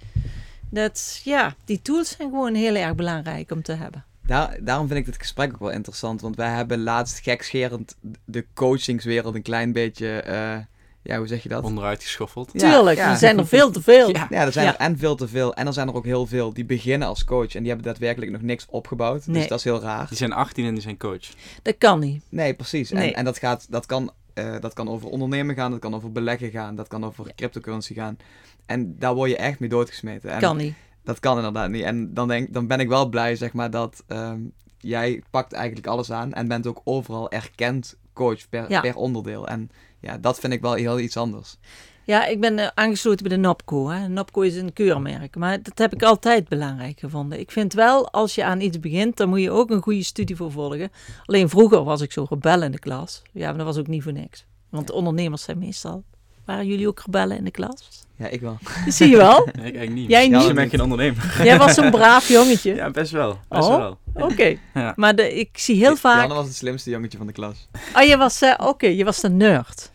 Dat, 0.71 1.21
ja, 1.25 1.55
die 1.65 1.83
tools 1.83 2.09
zijn 2.17 2.29
gewoon 2.31 2.55
heel 2.55 2.75
erg 2.75 2.95
belangrijk 2.95 3.51
om 3.51 3.63
te 3.63 3.73
hebben. 3.73 4.05
Daar, 4.27 4.57
daarom 4.61 4.87
vind 4.87 4.99
ik 4.99 5.05
dit 5.07 5.17
gesprek 5.19 5.53
ook 5.53 5.61
wel 5.61 5.71
interessant, 5.71 6.21
want 6.21 6.37
wij 6.37 6.51
hebben 6.51 6.83
laatst 6.83 7.19
gekscherend 7.21 7.97
de 8.25 8.47
coachingswereld 8.55 9.35
een 9.35 9.43
klein 9.43 9.73
beetje, 9.73 10.21
eh, 10.21 10.57
ja, 11.03 11.19
hoe 11.19 11.27
zeg 11.27 11.43
je 11.43 11.49
dat? 11.49 11.65
Onderuit 11.65 12.03
geschoffeld. 12.03 12.51
Ja, 12.53 12.71
Tuurlijk, 12.73 12.97
ja. 12.97 13.11
er 13.11 13.17
zijn 13.17 13.39
er 13.39 13.47
veel 13.47 13.71
te 13.71 13.83
veel. 13.83 14.09
Ja. 14.17 14.27
Ja, 14.31 14.45
er 14.45 14.53
zijn 14.53 14.67
Ja. 14.67 14.73
er 14.73 14.79
en 14.81 14.99
veel 14.99 15.17
te 15.17 15.29
veel. 15.29 15.55
En 15.55 15.67
er 15.67 15.73
zijn 15.73 15.89
er 15.89 15.95
ook 15.95 16.05
heel 16.05 16.27
veel 16.27 16.53
die 16.53 16.65
beginnen 16.65 17.09
als 17.09 17.25
coach. 17.25 17.55
En 17.55 17.59
die 17.61 17.69
hebben 17.69 17.87
daadwerkelijk 17.87 18.33
nog 18.33 18.41
niks 18.41 18.67
opgebouwd. 18.71 19.27
Nee. 19.27 19.37
Dus 19.39 19.49
dat 19.49 19.59
is 19.59 19.65
heel 19.65 19.81
raar. 19.81 20.09
Die 20.09 20.17
zijn 20.17 20.33
18 20.33 20.65
en 20.67 20.73
die 20.73 20.83
zijn 20.83 20.97
coach. 20.99 21.29
Dat 21.63 21.75
kan 21.79 22.01
niet. 22.01 22.23
Nee, 22.29 22.55
precies. 22.55 22.91
Nee. 22.91 23.09
En, 23.11 23.15
en 23.15 23.25
dat, 23.25 23.39
gaat, 23.39 23.67
dat, 23.71 23.87
kan, 23.87 24.13
eh, 24.35 24.55
dat 24.61 24.73
kan 24.73 24.89
over 24.89 25.09
ondernemen 25.09 25.55
gaan, 25.55 25.71
dat 25.71 25.81
kan 25.81 25.95
over 25.95 26.13
beleggen 26.13 26.51
gaan, 26.51 26.75
dat 26.77 26.89
kan 26.89 27.05
over 27.05 27.27
Ja. 27.27 27.33
cryptocurrency 27.37 27.95
gaan. 27.95 28.19
En 28.67 28.99
daar 28.99 29.15
word 29.15 29.31
je 29.31 29.37
echt 29.37 29.59
mee 29.59 29.69
doodgesmeten. 29.69 30.31
En 30.31 30.41
Kan 30.41 30.57
niet. 30.57 30.75
Dat 31.05 31.21
kan 31.21 31.37
inderdaad 31.37 31.71
niet. 31.71 31.83
En 31.83 32.15
dan, 32.15 32.29
denk, 32.29 32.53
dan 32.53 32.67
ben 32.67 32.81
ik 32.81 32.89
wel 32.89 33.09
blij, 33.09 33.37
zeg 33.37 33.53
maar, 33.53 33.71
dat 33.71 34.05
ehm, 34.07 34.41
jij 34.79 35.23
pakt 35.31 35.53
eigenlijk 35.53 35.87
alles 35.87 36.13
aan 36.13 36.33
en 36.33 36.49
bent 36.49 36.67
ook 36.67 36.81
overal 36.85 37.31
erkend 37.31 37.97
coach 38.13 38.49
per, 38.49 38.71
Ja. 38.71 38.81
per 38.81 38.97
onderdeel. 38.97 39.49
En 39.49 39.71
ja, 40.01 40.19
dat 40.19 40.39
vind 40.39 40.53
ik 40.53 40.61
wel 40.61 40.75
heel 40.75 40.99
iets 40.99 41.17
anders. 41.17 41.57
Ja, 42.05 42.27
ik 42.27 42.41
ben 42.41 42.59
eh, 42.59 42.69
aangesloten 42.75 43.29
bij 43.29 43.37
de 43.37 43.43
NOPCO. 43.43 43.89
Hè. 43.89 44.09
NOPCO 44.09 44.41
is 44.41 44.57
een 44.57 44.73
keurmerk, 44.73 45.37
maar 45.37 45.63
dat 45.63 45.79
heb 45.79 45.95
ik 45.95 46.03
altijd 46.03 46.49
belangrijk 46.49 47.01
gevonden. 47.01 47.41
Ik 47.41 47.51
vind 47.51 47.73
wel, 47.73 48.11
als 48.11 48.35
je 48.35 48.45
aan 48.45 48.61
iets 48.61 48.81
begint, 48.81 49.17
dan 49.17 49.29
moet 49.29 49.41
je 49.41 49.51
ook 49.51 49.71
een 49.71 49.83
goede 49.83 50.03
studie 50.03 50.37
voor 50.37 50.51
volgen. 50.53 50.91
Alleen 51.25 51.49
vroeger 51.49 51.85
was 51.85 52.01
ik 52.01 52.13
zo 52.13 52.27
rebel 52.29 52.63
in 52.63 52.71
de 52.71 52.79
klas. 52.79 53.23
Ja, 53.33 53.49
maar 53.49 53.57
dat 53.57 53.67
was 53.67 53.79
ook 53.79 53.87
niet 53.87 54.03
voor 54.03 54.13
niks. 54.13 54.47
Want 54.71 54.91
ondernemers 54.91 55.43
zijn 55.43 55.59
meestal... 55.59 56.05
Waren 56.47 56.67
jullie 56.67 56.89
ook 56.89 57.01
rebellen 57.05 57.37
in 57.37 57.45
de 57.45 57.51
klas? 57.51 58.05
Ja, 58.17 58.27
ik 58.29 58.41
wel. 58.41 58.59
Dat 58.85 58.95
zie 58.99 59.09
je 59.09 59.17
wel. 59.17 59.39
Nee, 59.45 59.53
ik 59.55 59.59
eigenlijk 59.63 59.93
niet. 59.93 60.11
Jij 60.11 60.29
Ja, 60.29 60.39
niet? 60.39 60.49
ik 60.49 60.55
ben 60.55 60.69
geen 60.71 60.81
ondernemer. 60.81 61.41
Jij 61.45 61.59
was 61.59 61.75
zo'n 61.75 61.91
braaf 61.91 62.29
jongetje. 62.29 62.75
Ja, 62.75 62.91
best 62.91 63.11
wel. 63.13 63.39
Best 63.49 63.69
Oh. 63.69 63.77
wel. 63.77 63.99
Oké. 64.15 64.57
Ja. 64.75 64.93
Maar 64.97 65.15
de, 65.17 65.35
ik 65.39 65.59
zie 65.59 65.77
heel 65.77 65.97
vaak... 65.97 66.19
Janne 66.21 66.35
was 66.35 66.47
het 66.47 66.55
slimste 66.57 66.91
jongetje 66.91 67.19
van 67.19 67.27
de 67.27 67.33
klas. 67.33 67.69
Oh, 67.97 68.03
je 68.03 68.17
was... 68.17 68.43
eh, 68.43 68.55
Oké, 68.59 68.87
je 68.87 69.05
was 69.05 69.21
de 69.21 69.31
nerd. 69.31 69.91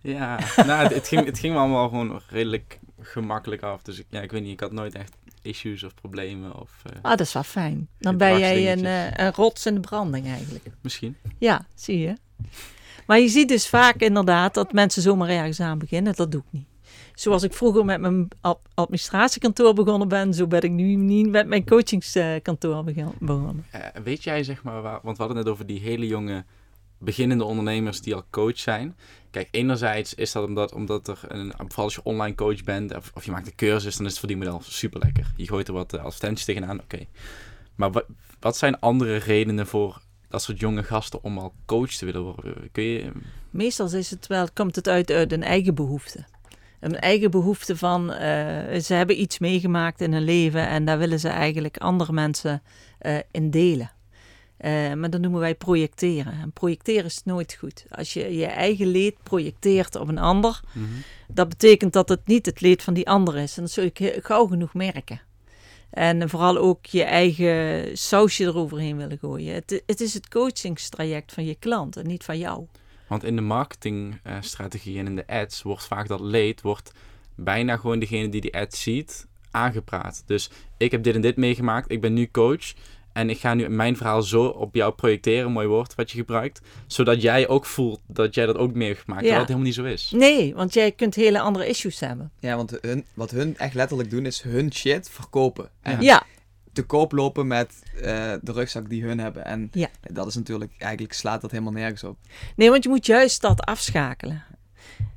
Ja, 0.00 0.38
nou, 0.56 0.82
het, 0.82 0.94
het 0.94 1.08
ging, 1.08 1.24
het 1.24 1.38
ging 1.38 1.52
me 1.54 1.58
allemaal 1.60 1.88
gewoon 1.88 2.20
redelijk 2.28 2.78
gemakkelijk 3.00 3.62
af. 3.62 3.82
Dus 3.82 3.98
ik, 3.98 4.06
ja, 4.10 4.20
ik 4.20 4.30
weet 4.32 4.42
niet, 4.42 4.52
ik 4.52 4.60
had 4.60 4.72
nooit 4.72 4.94
echt 4.94 5.12
issues 5.42 5.84
of 5.84 5.94
problemen. 5.94 6.60
Of, 6.60 6.70
eh, 6.84 6.92
Ah, 7.02 7.10
dat 7.10 7.20
is 7.20 7.32
wel 7.32 7.42
fijn. 7.42 7.88
Dan 7.98 8.16
ben 8.16 8.38
jij 8.38 8.72
een, 8.72 8.84
eh, 8.84 9.26
een 9.26 9.32
rots 9.32 9.66
in 9.66 9.74
de 9.74 9.80
branding 9.80 10.26
eigenlijk. 10.26 10.64
misschien. 10.80 11.16
Ja, 11.38 11.66
zie 11.74 11.98
je. 11.98 12.12
Maar 13.08 13.18
je 13.18 13.28
ziet 13.28 13.48
dus 13.48 13.68
vaak 13.68 13.96
inderdaad 13.96 14.54
dat 14.54 14.72
mensen 14.72 15.02
zomaar 15.02 15.28
ergens 15.28 15.60
aan 15.60 15.78
beginnen. 15.78 16.14
Dat 16.16 16.32
doe 16.32 16.40
ik 16.40 16.46
niet. 16.50 16.66
Zoals 17.14 17.42
ik 17.42 17.52
vroeger 17.52 17.84
met 17.84 18.00
mijn 18.00 18.28
ad- 18.40 18.60
administratiekantoor 18.74 19.74
begonnen 19.74 20.08
ben, 20.08 20.34
zo 20.34 20.46
ben 20.46 20.60
ik 20.60 20.70
nu 20.70 20.94
niet 20.94 21.28
met 21.28 21.46
mijn 21.46 21.64
coachingskantoor 21.66 22.84
begonnen. 23.18 23.64
Eh, 23.70 23.80
weet 24.04 24.24
jij, 24.24 24.44
zeg 24.44 24.62
maar, 24.62 24.82
want 24.82 25.16
we 25.16 25.22
hadden 25.22 25.36
het 25.36 25.48
over 25.48 25.66
die 25.66 25.80
hele 25.80 26.06
jonge 26.06 26.44
beginnende 26.98 27.44
ondernemers 27.44 28.00
die 28.00 28.14
al 28.14 28.24
coach 28.30 28.58
zijn. 28.58 28.96
Kijk, 29.30 29.48
enerzijds 29.50 30.14
is 30.14 30.32
dat 30.32 30.46
omdat, 30.46 30.72
omdat 30.72 31.08
er, 31.08 31.20
een, 31.28 31.52
vooral 31.56 31.84
als 31.84 31.94
je 31.94 32.02
online 32.02 32.34
coach 32.34 32.64
bent 32.64 32.96
of, 32.96 33.10
of 33.14 33.24
je 33.24 33.30
maakt 33.30 33.46
een 33.46 33.54
cursus, 33.54 33.96
dan 33.96 34.04
is 34.04 34.10
het 34.10 34.20
verdienmodel 34.20 34.60
super 34.62 35.00
lekker. 35.00 35.32
Je 35.36 35.46
gooit 35.46 35.68
er 35.68 35.74
wat 35.74 35.92
eh, 35.92 36.04
advertenties 36.04 36.44
tegenaan, 36.44 36.80
oké. 36.80 37.06
Maar 37.74 37.90
wat, 37.90 38.06
wat 38.40 38.56
zijn 38.56 38.80
andere 38.80 39.16
redenen 39.16 39.66
voor 39.66 40.00
dat 40.28 40.42
soort 40.42 40.60
jonge 40.60 40.82
gasten 40.82 41.22
om 41.22 41.38
al 41.38 41.52
coach 41.66 41.90
te 41.90 42.04
willen 42.04 42.22
worden? 42.22 42.68
Kun 42.72 42.84
je... 42.84 43.12
Meestal 43.50 43.92
is 43.92 44.10
het 44.10 44.26
wel, 44.26 44.46
komt 44.54 44.76
het 44.76 44.88
uit 44.88 45.10
uit 45.10 45.32
een 45.32 45.42
eigen 45.42 45.74
behoefte. 45.74 46.24
Een 46.80 46.98
eigen 46.98 47.30
behoefte 47.30 47.76
van, 47.76 48.12
eh, 48.12 48.80
ze 48.80 48.94
hebben 48.94 49.20
iets 49.20 49.38
meegemaakt 49.38 50.00
in 50.00 50.12
hun 50.12 50.22
leven 50.22 50.68
en 50.68 50.84
daar 50.84 50.98
willen 50.98 51.20
ze 51.20 51.28
eigenlijk 51.28 51.76
andere 51.76 52.12
mensen 52.12 52.62
eh, 52.98 53.16
in 53.30 53.50
delen. 53.50 53.90
Eh, 54.56 54.92
maar 54.92 55.10
dat 55.10 55.20
noemen 55.20 55.40
wij 55.40 55.54
projecteren. 55.54 56.32
En 56.32 56.52
projecteren 56.52 57.04
is 57.04 57.20
nooit 57.24 57.54
goed. 57.58 57.84
Als 57.90 58.12
je 58.12 58.36
je 58.36 58.46
eigen 58.46 58.86
leed 58.86 59.14
projecteert 59.22 59.96
op 59.96 60.08
een 60.08 60.18
ander, 60.18 60.60
Mhm. 60.72 60.84
dat 61.28 61.48
betekent 61.48 61.92
dat 61.92 62.08
het 62.08 62.26
niet 62.26 62.46
het 62.46 62.60
leed 62.60 62.82
van 62.82 62.94
die 62.94 63.08
ander 63.08 63.36
is. 63.36 63.56
En 63.56 63.62
dat 63.62 63.72
zul 63.72 63.84
je 63.92 64.18
gauw 64.22 64.46
genoeg 64.46 64.74
merken. 64.74 65.20
En 65.90 66.28
vooral 66.28 66.58
ook 66.58 66.86
je 66.86 67.02
eigen 67.02 67.96
sausje 67.98 68.44
eroverheen 68.44 68.96
willen 68.96 69.18
gooien. 69.18 69.54
Het, 69.54 69.82
het 69.86 70.00
is 70.00 70.14
het 70.14 70.28
coachingstraject 70.28 71.32
van 71.32 71.44
je 71.44 71.54
klant 71.54 71.96
en 71.96 72.06
niet 72.06 72.24
van 72.24 72.38
jou. 72.38 72.66
Want 73.08 73.24
in 73.24 73.36
de 73.36 73.42
marketingstrategie 73.42 74.98
en 74.98 75.06
in 75.06 75.16
de 75.16 75.26
ads 75.26 75.62
wordt 75.62 75.86
vaak 75.86 76.08
dat 76.08 76.20
leed, 76.20 76.60
wordt 76.60 76.92
bijna 77.34 77.76
gewoon 77.76 77.98
degene 77.98 78.28
die 78.28 78.40
die 78.40 78.56
ad 78.56 78.74
ziet 78.74 79.26
aangepraat. 79.50 80.22
Dus 80.26 80.50
ik 80.76 80.90
heb 80.90 81.02
dit 81.02 81.14
en 81.14 81.20
dit 81.20 81.36
meegemaakt, 81.36 81.90
ik 81.90 82.00
ben 82.00 82.12
nu 82.12 82.28
coach 82.30 82.72
en 83.18 83.30
ik 83.30 83.38
ga 83.38 83.54
nu 83.54 83.68
mijn 83.68 83.96
verhaal 83.96 84.22
zo 84.22 84.44
op 84.44 84.74
jou 84.74 84.92
projecteren, 84.92 85.52
mooi 85.52 85.66
woord 85.66 85.94
wat 85.94 86.10
je 86.10 86.16
gebruikt, 86.18 86.60
zodat 86.86 87.22
jij 87.22 87.48
ook 87.48 87.64
voelt 87.66 88.00
dat 88.06 88.34
jij 88.34 88.46
dat 88.46 88.56
ook 88.56 88.74
mee 88.74 88.88
hebt 88.88 89.00
gemaakt, 89.00 89.22
Ja. 89.24 89.28
terwijl 89.28 89.38
het 89.40 89.48
helemaal 89.48 89.66
niet 89.66 90.02
zo 90.10 90.14
is. 90.14 90.20
Nee, 90.28 90.54
want 90.54 90.74
jij 90.74 90.92
kunt 90.92 91.14
hele 91.14 91.40
andere 91.40 91.66
issues 91.66 92.00
hebben. 92.00 92.30
Ja, 92.40 92.56
want 92.56 92.78
hun, 92.80 93.04
wat 93.14 93.30
hun 93.30 93.56
echt 93.56 93.74
letterlijk 93.74 94.10
doen 94.10 94.26
is 94.26 94.42
hun 94.42 94.72
shit 94.72 95.10
verkopen. 95.10 95.70
En 95.82 96.00
Ja, 96.02 96.22
te 96.72 96.82
koop 96.82 97.12
lopen 97.12 97.46
met 97.46 97.82
eh, 97.94 98.02
de 98.42 98.52
rugzak 98.52 98.88
die 98.88 99.04
hun 99.04 99.18
hebben. 99.18 99.44
En 99.44 99.68
Ja. 99.72 99.88
dat 100.12 100.26
is 100.26 100.34
natuurlijk, 100.34 100.72
eigenlijk 100.78 101.12
slaat 101.12 101.40
dat 101.40 101.50
helemaal 101.50 101.72
nergens 101.72 102.04
op. 102.04 102.16
nee, 102.56 102.70
want 102.70 102.82
je 102.82 102.88
moet 102.88 103.06
juist 103.06 103.40
dat 103.40 103.60
afschakelen. 103.60 104.44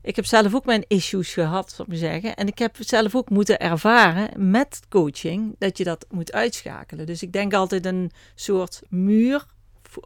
Ik 0.02 0.16
heb 0.16 0.26
zelf 0.26 0.56
ook 0.56 0.66
mijn 0.66 0.84
issues 0.88 1.34
gehad, 1.34 1.70
zou 1.70 1.82
ik 1.82 1.88
maar 1.88 1.98
zeggen. 2.12 2.36
En 2.36 2.48
ik 2.48 2.60
heb 2.60 2.76
zelf 2.80 3.16
ook 3.16 3.30
moeten 3.30 3.60
ervaren 3.60 4.50
met 4.52 4.80
coaching 4.90 5.56
dat 5.58 5.78
je 5.78 5.84
dat 5.84 6.06
moet 6.10 6.32
uitschakelen. 6.32 7.06
Dus 7.06 7.22
ik 7.24 7.32
denk 7.32 7.54
altijd 7.54 7.86
een 7.86 8.12
soort 8.36 8.82
muur 8.90 9.46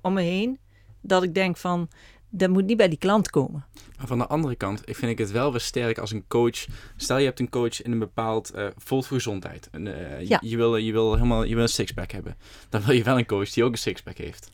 om 0.01 0.13
me 0.13 0.21
heen. 0.21 0.59
Dat 1.01 1.23
ik 1.23 1.33
denk 1.33 1.57
van, 1.57 1.89
dat 2.29 2.49
moet 2.49 2.65
niet 2.65 2.77
bij 2.77 2.89
die 2.89 2.97
klant 2.97 3.29
komen. 3.29 3.65
Maar 3.97 4.07
van 4.07 4.17
de 4.17 4.27
andere 4.27 4.55
kant 4.55 4.81
ik 4.89 4.95
vind 4.95 5.11
ik 5.11 5.17
het 5.17 5.31
wel 5.31 5.51
weer 5.51 5.59
sterk 5.61 5.97
als 5.97 6.11
een 6.11 6.25
coach. 6.27 6.65
Stel 6.95 7.17
je 7.17 7.25
hebt 7.25 7.39
een 7.39 7.49
coach 7.49 7.81
in 7.81 7.91
een 7.91 7.99
bepaald 7.99 8.51
uh, 8.55 8.67
volt 8.77 9.07
voor 9.07 9.17
gezondheid. 9.17 9.67
En, 9.71 9.87
eh, 10.11 10.19
je- 10.19 10.27
Ja. 10.29 10.39
je, 10.43 10.57
wil, 10.57 10.75
je 10.77 10.91
wil 10.91 11.13
helemaal 11.13 11.43
je 11.43 11.53
wil 11.53 11.63
een 11.63 11.69
sixpack 11.69 12.11
hebben. 12.11 12.37
Dan 12.69 12.81
wil 12.81 12.95
je 12.95 13.03
wel 13.03 13.17
een 13.17 13.25
coach 13.25 13.49
die 13.49 13.63
ook 13.63 13.71
een 13.71 13.77
sixpack 13.77 14.17
heeft. 14.17 14.49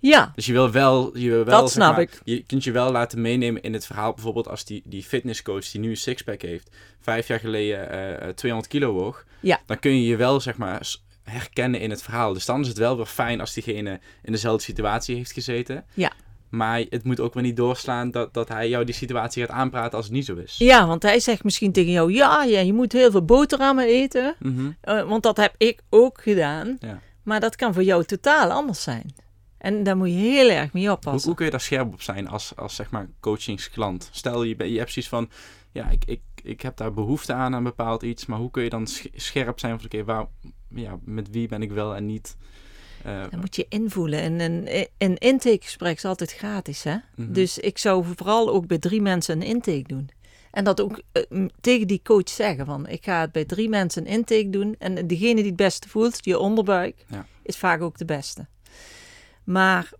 Ja, 0.00 0.32
Dus 0.34 0.46
je 0.46 0.52
wil 0.52 0.70
wel, 0.70 1.18
je 1.18 1.30
wil 1.30 1.44
wel 1.44 1.60
Dat 1.60 1.70
snap 1.70 1.92
maar, 1.92 2.00
ik. 2.00 2.20
Je 2.24 2.44
kunt 2.46 2.64
je 2.64 2.72
wel 2.72 2.92
laten 2.92 3.20
meenemen 3.20 3.62
in 3.62 3.72
het 3.72 3.86
verhaal. 3.86 4.12
Bijvoorbeeld 4.12 4.48
als 4.48 4.64
die, 4.64 4.82
die 4.84 5.02
fitnesscoach 5.02 5.70
die 5.70 5.80
nu 5.80 5.90
een 5.90 5.96
sixpack 5.96 6.42
heeft, 6.42 6.70
vijf 7.00 7.28
jaar 7.28 7.40
geleden 7.40 7.90
eh, 7.90 8.28
eh, 8.28 8.34
200 8.34 8.72
kilo 8.72 8.92
woog. 8.92 9.24
Ja. 9.40 9.60
Dan 9.66 9.78
kun 9.78 9.94
je 9.94 10.06
je 10.06 10.16
wel 10.16 10.40
zeg 10.40 10.56
maar 10.56 10.82
herkennen 11.22 11.80
in 11.80 11.90
het 11.90 12.02
verhaal. 12.02 12.32
Dus 12.32 12.44
dan 12.44 12.60
is 12.60 12.68
het 12.68 12.78
wel 12.78 12.96
weer 12.96 13.06
fijn 13.06 13.40
als 13.40 13.52
diegene 13.52 14.00
in 14.22 14.32
dezelfde 14.32 14.62
situatie 14.62 15.16
heeft 15.16 15.32
gezeten. 15.32 15.84
Ja. 15.94 16.12
Maar 16.48 16.84
het 16.88 17.04
moet 17.04 17.20
ook 17.20 17.34
weer 17.34 17.42
niet 17.42 17.56
doorslaan 17.56 18.10
dat, 18.10 18.34
dat 18.34 18.48
hij 18.48 18.68
jou 18.68 18.84
die 18.84 18.94
situatie 18.94 19.46
gaat 19.46 19.56
aanpraten 19.56 19.96
als 19.96 20.06
het 20.06 20.14
niet 20.14 20.24
zo 20.24 20.34
is. 20.34 20.54
ja, 20.58 20.86
want 20.86 21.02
hij 21.02 21.20
zegt 21.20 21.44
misschien 21.44 21.72
tegen 21.72 21.92
jou, 21.92 22.12
ja, 22.12 22.44
ja 22.44 22.60
je 22.60 22.72
moet 22.72 22.92
heel 22.92 23.10
veel 23.10 23.24
boterhammen 23.24 23.86
eten. 23.86 24.34
Mhm. 24.38 24.70
Eh, 24.80 25.08
want 25.08 25.22
dat 25.22 25.36
heb 25.36 25.54
ik 25.56 25.80
ook 25.90 26.20
gedaan. 26.22 26.76
Ja. 26.80 27.00
Maar 27.22 27.40
dat 27.40 27.56
kan 27.56 27.74
voor 27.74 27.82
jou 27.82 28.04
totaal 28.04 28.50
anders 28.50 28.82
zijn. 28.82 29.14
En 29.60 29.82
daar 29.82 29.96
moet 29.96 30.08
je 30.08 30.14
heel 30.14 30.50
erg 30.50 30.72
mee 30.72 30.86
Hoe, 30.86 30.92
oppassen. 30.96 31.26
hoe 31.28 31.34
kun 31.36 31.44
je 31.44 31.50
daar 31.50 31.60
scherp 31.60 31.92
op 31.92 32.02
zijn 32.02 32.28
als, 32.28 32.52
als 32.56 32.74
zeg 32.74 32.90
maar 32.90 33.08
coachingsklant? 33.20 34.08
Stel 34.12 34.42
je, 34.42 34.70
je 34.72 34.78
hebt 34.78 34.92
zoiets 34.92 35.10
van, 35.10 35.30
ja, 35.72 35.88
ik, 35.90 36.04
ik, 36.04 36.20
ik 36.42 36.60
heb 36.60 36.76
daar 36.76 36.92
behoefte 36.92 37.32
aan 37.32 37.54
aan 37.54 37.62
bepaald 37.64 38.02
iets, 38.02 38.26
maar 38.26 38.38
hoe 38.38 38.50
kun 38.50 38.62
je 38.62 38.70
dan 38.70 38.86
sch- 38.86 39.06
scherp 39.14 39.58
zijn 39.60 39.76
van, 39.76 39.84
oké, 39.86 40.04
waar, 40.04 40.26
ja, 40.74 40.98
met 41.04 41.30
wie 41.30 41.48
ben 41.48 41.62
ik 41.62 41.70
wel 41.72 41.94
en 41.96 42.06
niet? 42.06 42.36
Eh, 43.04 43.20
Dan 43.30 43.40
moet 43.40 43.56
je 43.56 43.66
invoelen. 43.68 44.20
En 44.20 44.40
een, 44.40 44.86
een 44.98 45.16
intakegesprek 45.18 45.96
is 45.96 46.04
altijd 46.04 46.32
gratis. 46.32 46.82
Hè? 46.82 46.96
mhm. 47.16 47.32
Dus 47.32 47.58
ik 47.58 47.78
zou 47.78 48.04
vooral 48.04 48.50
ook 48.50 48.66
bij 48.66 48.78
drie 48.78 49.00
mensen 49.02 49.40
een 49.40 49.46
intake 49.46 49.82
doen. 49.86 50.10
En 50.50 50.64
dat 50.64 50.80
ook 50.80 51.00
eh, 51.12 51.22
tegen 51.60 51.86
die 51.86 52.00
coach 52.04 52.28
zeggen 52.28 52.66
van 52.66 52.86
ik 52.88 53.04
ga 53.04 53.20
het 53.20 53.32
bij 53.32 53.44
drie 53.44 53.68
mensen 53.68 54.02
een 54.06 54.12
intake 54.12 54.50
doen. 54.50 54.74
En 54.78 55.06
degene 55.06 55.34
die 55.34 55.44
het 55.44 55.56
beste 55.56 55.88
voelt, 55.88 56.24
je 56.24 56.38
onderbuik, 56.38 57.04
Ja. 57.08 57.26
is 57.42 57.56
vaak 57.56 57.82
ook 57.82 57.98
de 57.98 58.04
beste. 58.04 58.46
Maar 59.52 59.90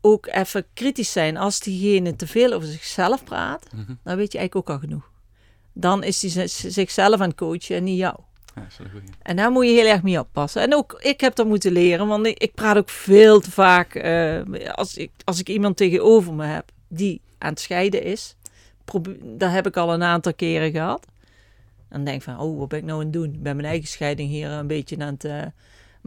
ook 0.00 0.26
even 0.26 0.66
kritisch 0.74 1.12
zijn 1.12 1.36
als 1.36 1.60
diegene 1.60 2.16
te 2.16 2.26
veel 2.26 2.52
over 2.52 2.68
zichzelf 2.68 3.24
praat, 3.24 3.66
Mhm. 3.72 3.92
dan 4.04 4.16
weet 4.16 4.32
je 4.32 4.38
eigenlijk 4.38 4.54
ook 4.70 4.76
al 4.76 4.80
genoeg. 4.88 5.10
Dan 5.72 6.02
is 6.02 6.22
hij 6.34 6.46
zichzelf 6.48 7.20
aan 7.20 7.28
het 7.28 7.36
coachen 7.36 7.76
en 7.76 7.84
niet 7.84 7.98
jou. 7.98 8.16
Ja. 8.54 8.66
En 9.22 9.36
daar 9.36 9.50
moet 9.50 9.64
je 9.66 9.70
heel 9.72 9.86
erg 9.86 10.02
mee 10.02 10.18
oppassen. 10.18 10.62
En 10.62 10.74
ook 10.74 10.98
ik 11.02 11.20
heb 11.20 11.34
dat 11.34 11.46
moeten 11.46 11.72
leren, 11.72 12.06
want 12.06 12.26
ik, 12.26 12.38
ik 12.38 12.54
praat 12.54 12.76
ook 12.76 12.88
veel 12.88 13.40
te 13.40 13.50
vaak. 13.50 13.94
eh, 13.94 14.40
als, 14.72 14.96
ik, 14.96 15.10
als 15.24 15.40
ik 15.40 15.48
iemand 15.48 15.76
tegenover 15.76 16.34
me 16.34 16.44
heb 16.44 16.70
die 16.88 17.20
aan 17.38 17.50
het 17.50 17.60
scheiden 17.60 18.02
is, 18.02 18.36
dat 19.22 19.50
heb 19.50 19.66
ik 19.66 19.76
al 19.76 19.92
een 19.92 20.02
aantal 20.02 20.34
keren 20.34 20.70
gehad. 20.70 21.06
Dan 21.88 22.04
denk 22.04 22.16
ik 22.16 22.22
van, 22.22 22.38
oh, 22.38 22.58
wat 22.58 22.68
ben 22.68 22.78
ik 22.78 22.84
nou 22.84 22.98
aan 22.98 23.04
het 23.04 23.12
doen? 23.12 23.32
Ik 23.34 23.42
ben 23.42 23.56
mijn 23.56 23.68
eigen 23.68 23.88
scheiding 23.88 24.30
hier 24.30 24.50
een 24.50 24.66
beetje 24.66 24.96
aan 24.98 25.12
het... 25.12 25.24
eh, 25.24 25.42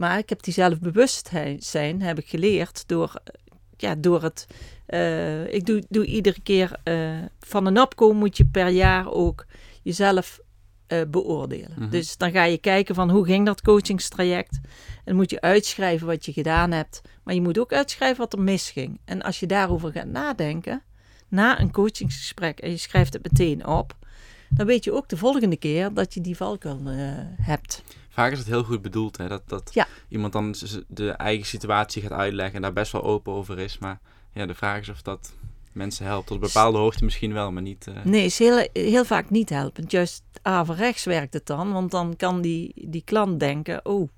maar 0.00 0.18
ik 0.18 0.28
heb 0.28 0.42
die 0.42 0.52
zelfbewustzijn 0.52 2.02
heb 2.02 2.18
ik 2.18 2.28
geleerd 2.28 2.88
door, 2.88 3.12
ja, 3.76 3.94
door 3.94 4.22
het... 4.22 4.46
eh, 4.86 5.52
ik 5.52 5.66
doe, 5.66 5.82
doe 5.88 6.04
iedere 6.04 6.40
keer 6.42 6.80
eh, 6.82 7.18
van 7.40 7.66
een 7.66 7.80
opkomen 7.80 8.16
moet 8.16 8.36
je 8.36 8.44
per 8.44 8.68
jaar 8.68 9.12
ook 9.12 9.46
jezelf 9.82 10.40
eh, 10.86 11.00
beoordelen. 11.08 11.72
Mhm. 11.78 11.90
Dus 11.90 12.16
dan 12.16 12.30
ga 12.30 12.44
je 12.44 12.58
kijken 12.58 12.94
van 12.94 13.10
hoe 13.10 13.24
ging 13.24 13.46
dat 13.46 13.62
coachingstraject. 13.62 14.54
En 14.62 15.02
dan 15.04 15.16
moet 15.16 15.30
je 15.30 15.40
uitschrijven 15.40 16.06
wat 16.06 16.24
je 16.24 16.32
gedaan 16.32 16.70
hebt. 16.70 17.00
Maar 17.24 17.34
je 17.34 17.42
moet 17.42 17.58
ook 17.58 17.72
uitschrijven 17.72 18.18
wat 18.18 18.32
er 18.32 18.40
misging. 18.40 19.00
En 19.04 19.22
als 19.22 19.40
je 19.40 19.46
daarover 19.46 19.92
gaat 19.92 20.06
nadenken, 20.06 20.82
na 21.28 21.60
een 21.60 21.72
coachingsgesprek 21.72 22.60
en 22.60 22.70
je 22.70 22.76
schrijft 22.76 23.12
het 23.12 23.22
meteen 23.22 23.66
op, 23.66 23.96
dan 24.48 24.66
weet 24.66 24.84
je 24.84 24.92
ook 24.92 25.08
de 25.08 25.16
volgende 25.16 25.56
keer 25.56 25.94
dat 25.94 26.14
je 26.14 26.20
die 26.20 26.36
valkuil 26.36 26.80
hebt. 27.42 27.82
Vaak 28.20 28.32
is 28.32 28.38
het 28.38 28.46
heel 28.46 28.62
goed 28.64 28.82
bedoeld, 28.82 29.16
hè? 29.16 29.28
Dat, 29.28 29.42
dat 29.46 29.70
Ja. 29.74 29.86
iemand 30.08 30.32
dan 30.32 30.54
de 30.88 31.10
eigen 31.10 31.46
situatie 31.46 32.02
gaat 32.02 32.12
uitleggen 32.12 32.54
en 32.54 32.62
daar 32.62 32.72
best 32.72 32.92
wel 32.92 33.02
open 33.02 33.32
over 33.32 33.58
is. 33.58 33.78
Maar 33.78 34.00
ja, 34.32 34.46
de 34.46 34.54
vraag 34.54 34.80
is 34.80 34.88
of 34.88 35.02
dat 35.02 35.32
mensen 35.72 36.06
helpt. 36.06 36.26
Tot 36.26 36.36
een 36.36 36.42
bepaalde 36.42 36.78
hoogte 36.78 37.04
misschien 37.04 37.32
wel, 37.32 37.52
maar 37.52 37.62
niet... 37.62 37.86
eh, 37.86 38.04
Nee, 38.04 38.24
is 38.24 38.38
heel, 38.38 38.68
heel 38.72 39.04
vaak 39.04 39.30
niet 39.30 39.48
helpend. 39.48 39.90
Juist 39.90 40.22
averechts 40.42 41.04
werkt 41.04 41.34
het 41.34 41.46
dan, 41.46 41.72
want 41.72 41.90
dan 41.90 42.16
kan 42.16 42.40
die, 42.40 42.72
die 42.88 43.02
klant 43.04 43.40
denken, 43.40 43.84
oh, 43.84 44.08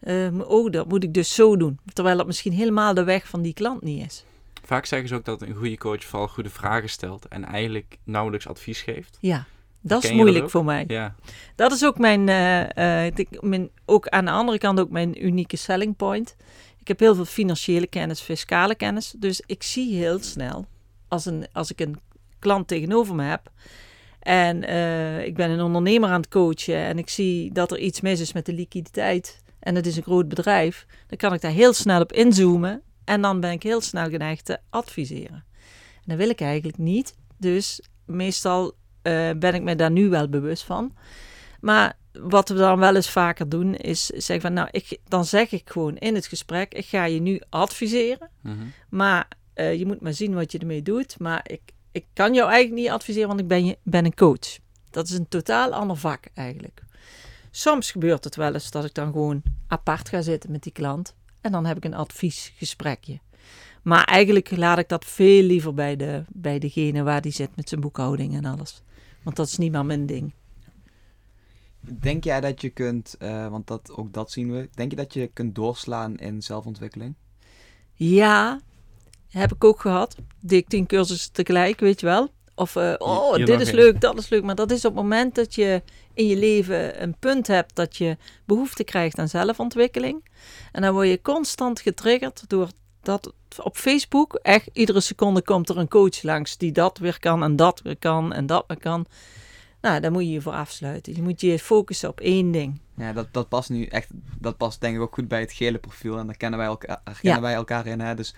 eh, 0.00 0.38
oh, 0.40 0.70
dat 0.70 0.88
moet 0.88 1.04
ik 1.04 1.14
dus 1.14 1.34
zo 1.34 1.56
doen. 1.56 1.78
Terwijl 1.92 2.16
dat 2.16 2.26
misschien 2.26 2.52
helemaal 2.52 2.94
de 2.94 3.04
weg 3.04 3.28
van 3.28 3.42
die 3.42 3.54
klant 3.54 3.82
niet 3.82 4.06
is. 4.06 4.24
Vaak 4.64 4.86
zeggen 4.86 5.08
ze 5.08 5.14
ook 5.14 5.24
dat 5.24 5.42
een 5.42 5.54
goede 5.54 5.78
coach 5.78 6.04
vooral 6.04 6.28
goede 6.28 6.50
vragen 6.50 6.88
stelt 6.88 7.28
en 7.28 7.44
eigenlijk 7.44 7.98
nauwelijks 8.04 8.46
advies 8.46 8.82
geeft. 8.82 9.18
Ja, 9.20 9.46
dat 9.86 10.02
is 10.02 10.08
dat 10.08 10.18
moeilijk 10.18 10.50
voor 10.50 10.64
mij. 10.64 10.84
Ja, 10.86 11.14
Dat 11.54 11.72
is 11.72 11.84
ook 11.84 11.98
mijn, 11.98 12.28
eh, 12.28 13.06
eh, 13.06 13.14
mijn, 13.40 13.70
ook 13.84 14.08
aan 14.08 14.24
de 14.24 14.30
andere 14.30 14.58
kant 14.58 14.80
ook 14.80 14.90
mijn 14.90 15.24
unieke 15.24 15.56
selling 15.56 15.96
point. 15.96 16.36
Ik 16.78 16.88
heb 16.88 16.98
heel 16.98 17.14
veel 17.14 17.24
financiële 17.24 17.86
kennis, 17.86 18.20
fiscale 18.20 18.74
kennis. 18.74 19.14
Dus 19.18 19.42
ik 19.46 19.62
zie 19.62 19.94
heel 19.96 20.18
snel, 20.22 20.66
als, 21.08 21.26
een, 21.26 21.46
als 21.52 21.70
ik 21.70 21.80
een 21.80 21.98
klant 22.38 22.68
tegenover 22.68 23.14
me 23.14 23.22
heb... 23.22 23.50
en 24.20 24.64
eh, 24.64 25.24
ik 25.26 25.34
ben 25.34 25.50
een 25.50 25.60
ondernemer 25.60 26.08
aan 26.08 26.20
het 26.20 26.30
coachen... 26.30 26.76
en 26.76 26.98
ik 26.98 27.08
zie 27.08 27.52
dat 27.52 27.70
er 27.70 27.78
iets 27.78 28.00
mis 28.00 28.20
is 28.20 28.32
met 28.32 28.46
de 28.46 28.52
liquiditeit... 28.52 29.42
en 29.60 29.74
het 29.74 29.86
is 29.86 29.96
een 29.96 30.02
groot 30.02 30.28
bedrijf... 30.28 30.86
dan 31.06 31.18
kan 31.18 31.32
ik 31.32 31.40
daar 31.40 31.50
heel 31.50 31.72
snel 31.72 32.00
op 32.00 32.12
inzoomen... 32.12 32.82
en 33.04 33.20
dan 33.20 33.40
ben 33.40 33.50
ik 33.50 33.62
heel 33.62 33.80
snel 33.80 34.08
geneigd 34.08 34.44
te 34.44 34.58
adviseren. 34.70 35.44
En 35.94 36.04
dat 36.04 36.16
wil 36.16 36.28
ik 36.28 36.40
eigenlijk 36.40 36.78
niet. 36.78 37.14
Dus 37.38 37.80
meestal 38.06 38.74
eh, 39.04 39.30
ben 39.36 39.54
ik 39.54 39.62
me 39.62 39.76
daar 39.76 39.90
nu 39.90 40.08
wel 40.08 40.28
bewust 40.28 40.64
van... 40.64 40.92
Maar 41.60 41.96
wat 42.12 42.48
we 42.48 42.54
dan 42.54 42.78
wel 42.78 42.94
eens 42.94 43.10
vaker 43.10 43.48
doen, 43.48 43.74
is 43.74 44.06
zeggen 44.06 44.40
van, 44.40 44.52
nou, 44.52 44.68
ik, 44.70 44.98
dan 45.08 45.24
zeg 45.24 45.52
ik 45.52 45.70
gewoon 45.70 45.96
in 45.96 46.14
het 46.14 46.26
gesprek, 46.26 46.74
ik 46.74 46.86
ga 46.86 47.04
je 47.04 47.20
nu 47.20 47.40
adviseren, 47.48 48.30
mhm. 48.40 48.54
maar 48.88 49.28
eh, 49.54 49.78
je 49.78 49.86
moet 49.86 50.00
maar 50.00 50.12
zien 50.12 50.34
wat 50.34 50.52
je 50.52 50.58
ermee 50.58 50.82
doet. 50.82 51.18
Maar 51.18 51.40
ik, 51.46 51.60
ik 51.92 52.04
kan 52.12 52.34
jou 52.34 52.50
eigenlijk 52.50 52.82
niet 52.82 52.90
adviseren, 52.90 53.28
want 53.28 53.40
ik 53.40 53.48
ben, 53.48 53.64
je, 53.64 53.78
ben 53.82 54.04
een 54.04 54.14
coach. 54.14 54.58
Dat 54.90 55.08
is 55.08 55.14
een 55.14 55.28
totaal 55.28 55.72
ander 55.72 55.96
vak 55.96 56.24
eigenlijk. 56.34 56.82
Soms 57.50 57.90
gebeurt 57.90 58.24
het 58.24 58.36
wel 58.36 58.52
eens 58.52 58.70
dat 58.70 58.84
ik 58.84 58.94
dan 58.94 59.12
gewoon 59.12 59.42
apart 59.66 60.08
ga 60.08 60.22
zitten 60.22 60.50
met 60.50 60.62
die 60.62 60.72
klant 60.72 61.14
en 61.40 61.52
dan 61.52 61.66
heb 61.66 61.76
ik 61.76 61.84
een 61.84 61.94
adviesgesprekje. 61.94 63.20
Maar 63.82 64.04
eigenlijk 64.04 64.56
laat 64.56 64.78
ik 64.78 64.88
dat 64.88 65.04
veel 65.04 65.42
liever 65.42 65.74
bij, 65.74 65.96
de, 65.96 66.24
bij 66.28 66.58
degene 66.58 67.02
waar 67.02 67.20
die 67.20 67.32
zit 67.32 67.56
met 67.56 67.68
zijn 67.68 67.80
boekhouding 67.80 68.34
en 68.34 68.44
alles. 68.44 68.82
Want 69.24 69.36
dat 69.36 69.46
is 69.46 69.56
niet 69.56 69.72
meer 69.72 69.84
mijn 69.84 70.06
ding. 70.06 70.32
Denk 71.80 72.24
jij 72.24 72.40
dat 72.40 72.60
je 72.60 72.68
kunt, 72.68 73.16
eh, 73.18 73.48
want 73.48 73.66
dat, 73.66 73.90
ook 73.92 74.12
dat 74.12 74.30
zien 74.30 74.52
we, 74.52 74.68
denk 74.74 74.90
je 74.90 74.96
dat 74.96 75.12
je 75.14 75.30
kunt 75.32 75.54
doorslaan 75.54 76.16
in 76.16 76.42
zelfontwikkeling? 76.42 77.14
Ja, 77.92 78.60
heb 79.28 79.52
ik 79.52 79.64
ook 79.64 79.80
gehad. 79.80 80.16
Deed 80.40 80.62
ik 80.62 80.68
tien 80.68 80.86
cursussen 80.86 81.32
tegelijk, 81.32 81.80
weet 81.80 82.00
je 82.00 82.06
wel. 82.06 82.28
Of, 82.54 82.76
eh, 82.76 82.94
oh, 82.98 83.34
dit 83.34 83.60
is 83.60 83.70
leuk, 83.70 84.00
dat 84.00 84.18
is 84.18 84.28
leuk. 84.28 84.42
Maar 84.42 84.54
dat 84.54 84.70
is 84.70 84.84
op 84.84 84.94
het 84.94 85.02
moment 85.02 85.34
dat 85.34 85.54
je 85.54 85.82
in 86.14 86.26
je 86.26 86.36
leven 86.36 87.02
een 87.02 87.16
punt 87.18 87.46
hebt 87.46 87.76
dat 87.76 87.96
je 87.96 88.16
behoefte 88.44 88.84
krijgt 88.84 89.18
aan 89.18 89.28
zelfontwikkeling. 89.28 90.24
En 90.72 90.82
dan 90.82 90.92
word 90.92 91.08
je 91.08 91.22
constant 91.22 91.80
getriggerd 91.80 92.48
door 92.48 92.68
dat 93.04 93.32
op 93.62 93.76
Facebook 93.76 94.34
echt 94.34 94.68
iedere 94.72 95.00
seconde 95.00 95.42
komt 95.42 95.68
er 95.68 95.78
een 95.78 95.88
coach 95.88 96.22
langs 96.22 96.56
die 96.56 96.72
dat 96.72 96.98
weer 96.98 97.18
kan 97.20 97.42
en 97.42 97.56
dat 97.56 97.80
weer 97.82 97.96
kan 97.98 98.32
en 98.32 98.46
dat 98.46 98.64
weer 98.66 98.78
kan. 98.78 99.06
Nou, 99.80 100.00
daar 100.00 100.12
moet 100.12 100.22
je 100.22 100.30
je 100.30 100.40
voor 100.40 100.52
afsluiten. 100.52 101.14
Je 101.16 101.22
moet 101.22 101.40
je 101.40 101.58
focussen 101.58 102.08
op 102.08 102.20
één 102.20 102.50
ding. 102.50 102.80
Ja, 102.96 103.12
dat, 103.12 103.28
dat 103.32 103.48
past 103.48 103.70
nu 103.70 103.84
echt, 103.84 104.08
dat 104.40 104.56
past 104.56 104.80
denk 104.80 104.96
ik 104.96 105.00
ook 105.02 105.14
goed 105.14 105.28
bij 105.28 105.40
het 105.40 105.52
gele 105.52 105.78
profiel 105.78 106.18
en 106.18 106.26
daar 106.26 106.36
kennen 106.36 106.58
wij 106.58 106.68
elkaar, 106.68 107.00
herkennen 107.04 107.40
Ja. 107.40 107.46
wij 107.46 107.54
elkaar 107.54 107.86
in. 107.86 108.00
Hè? 108.00 108.14
Dus 108.14 108.34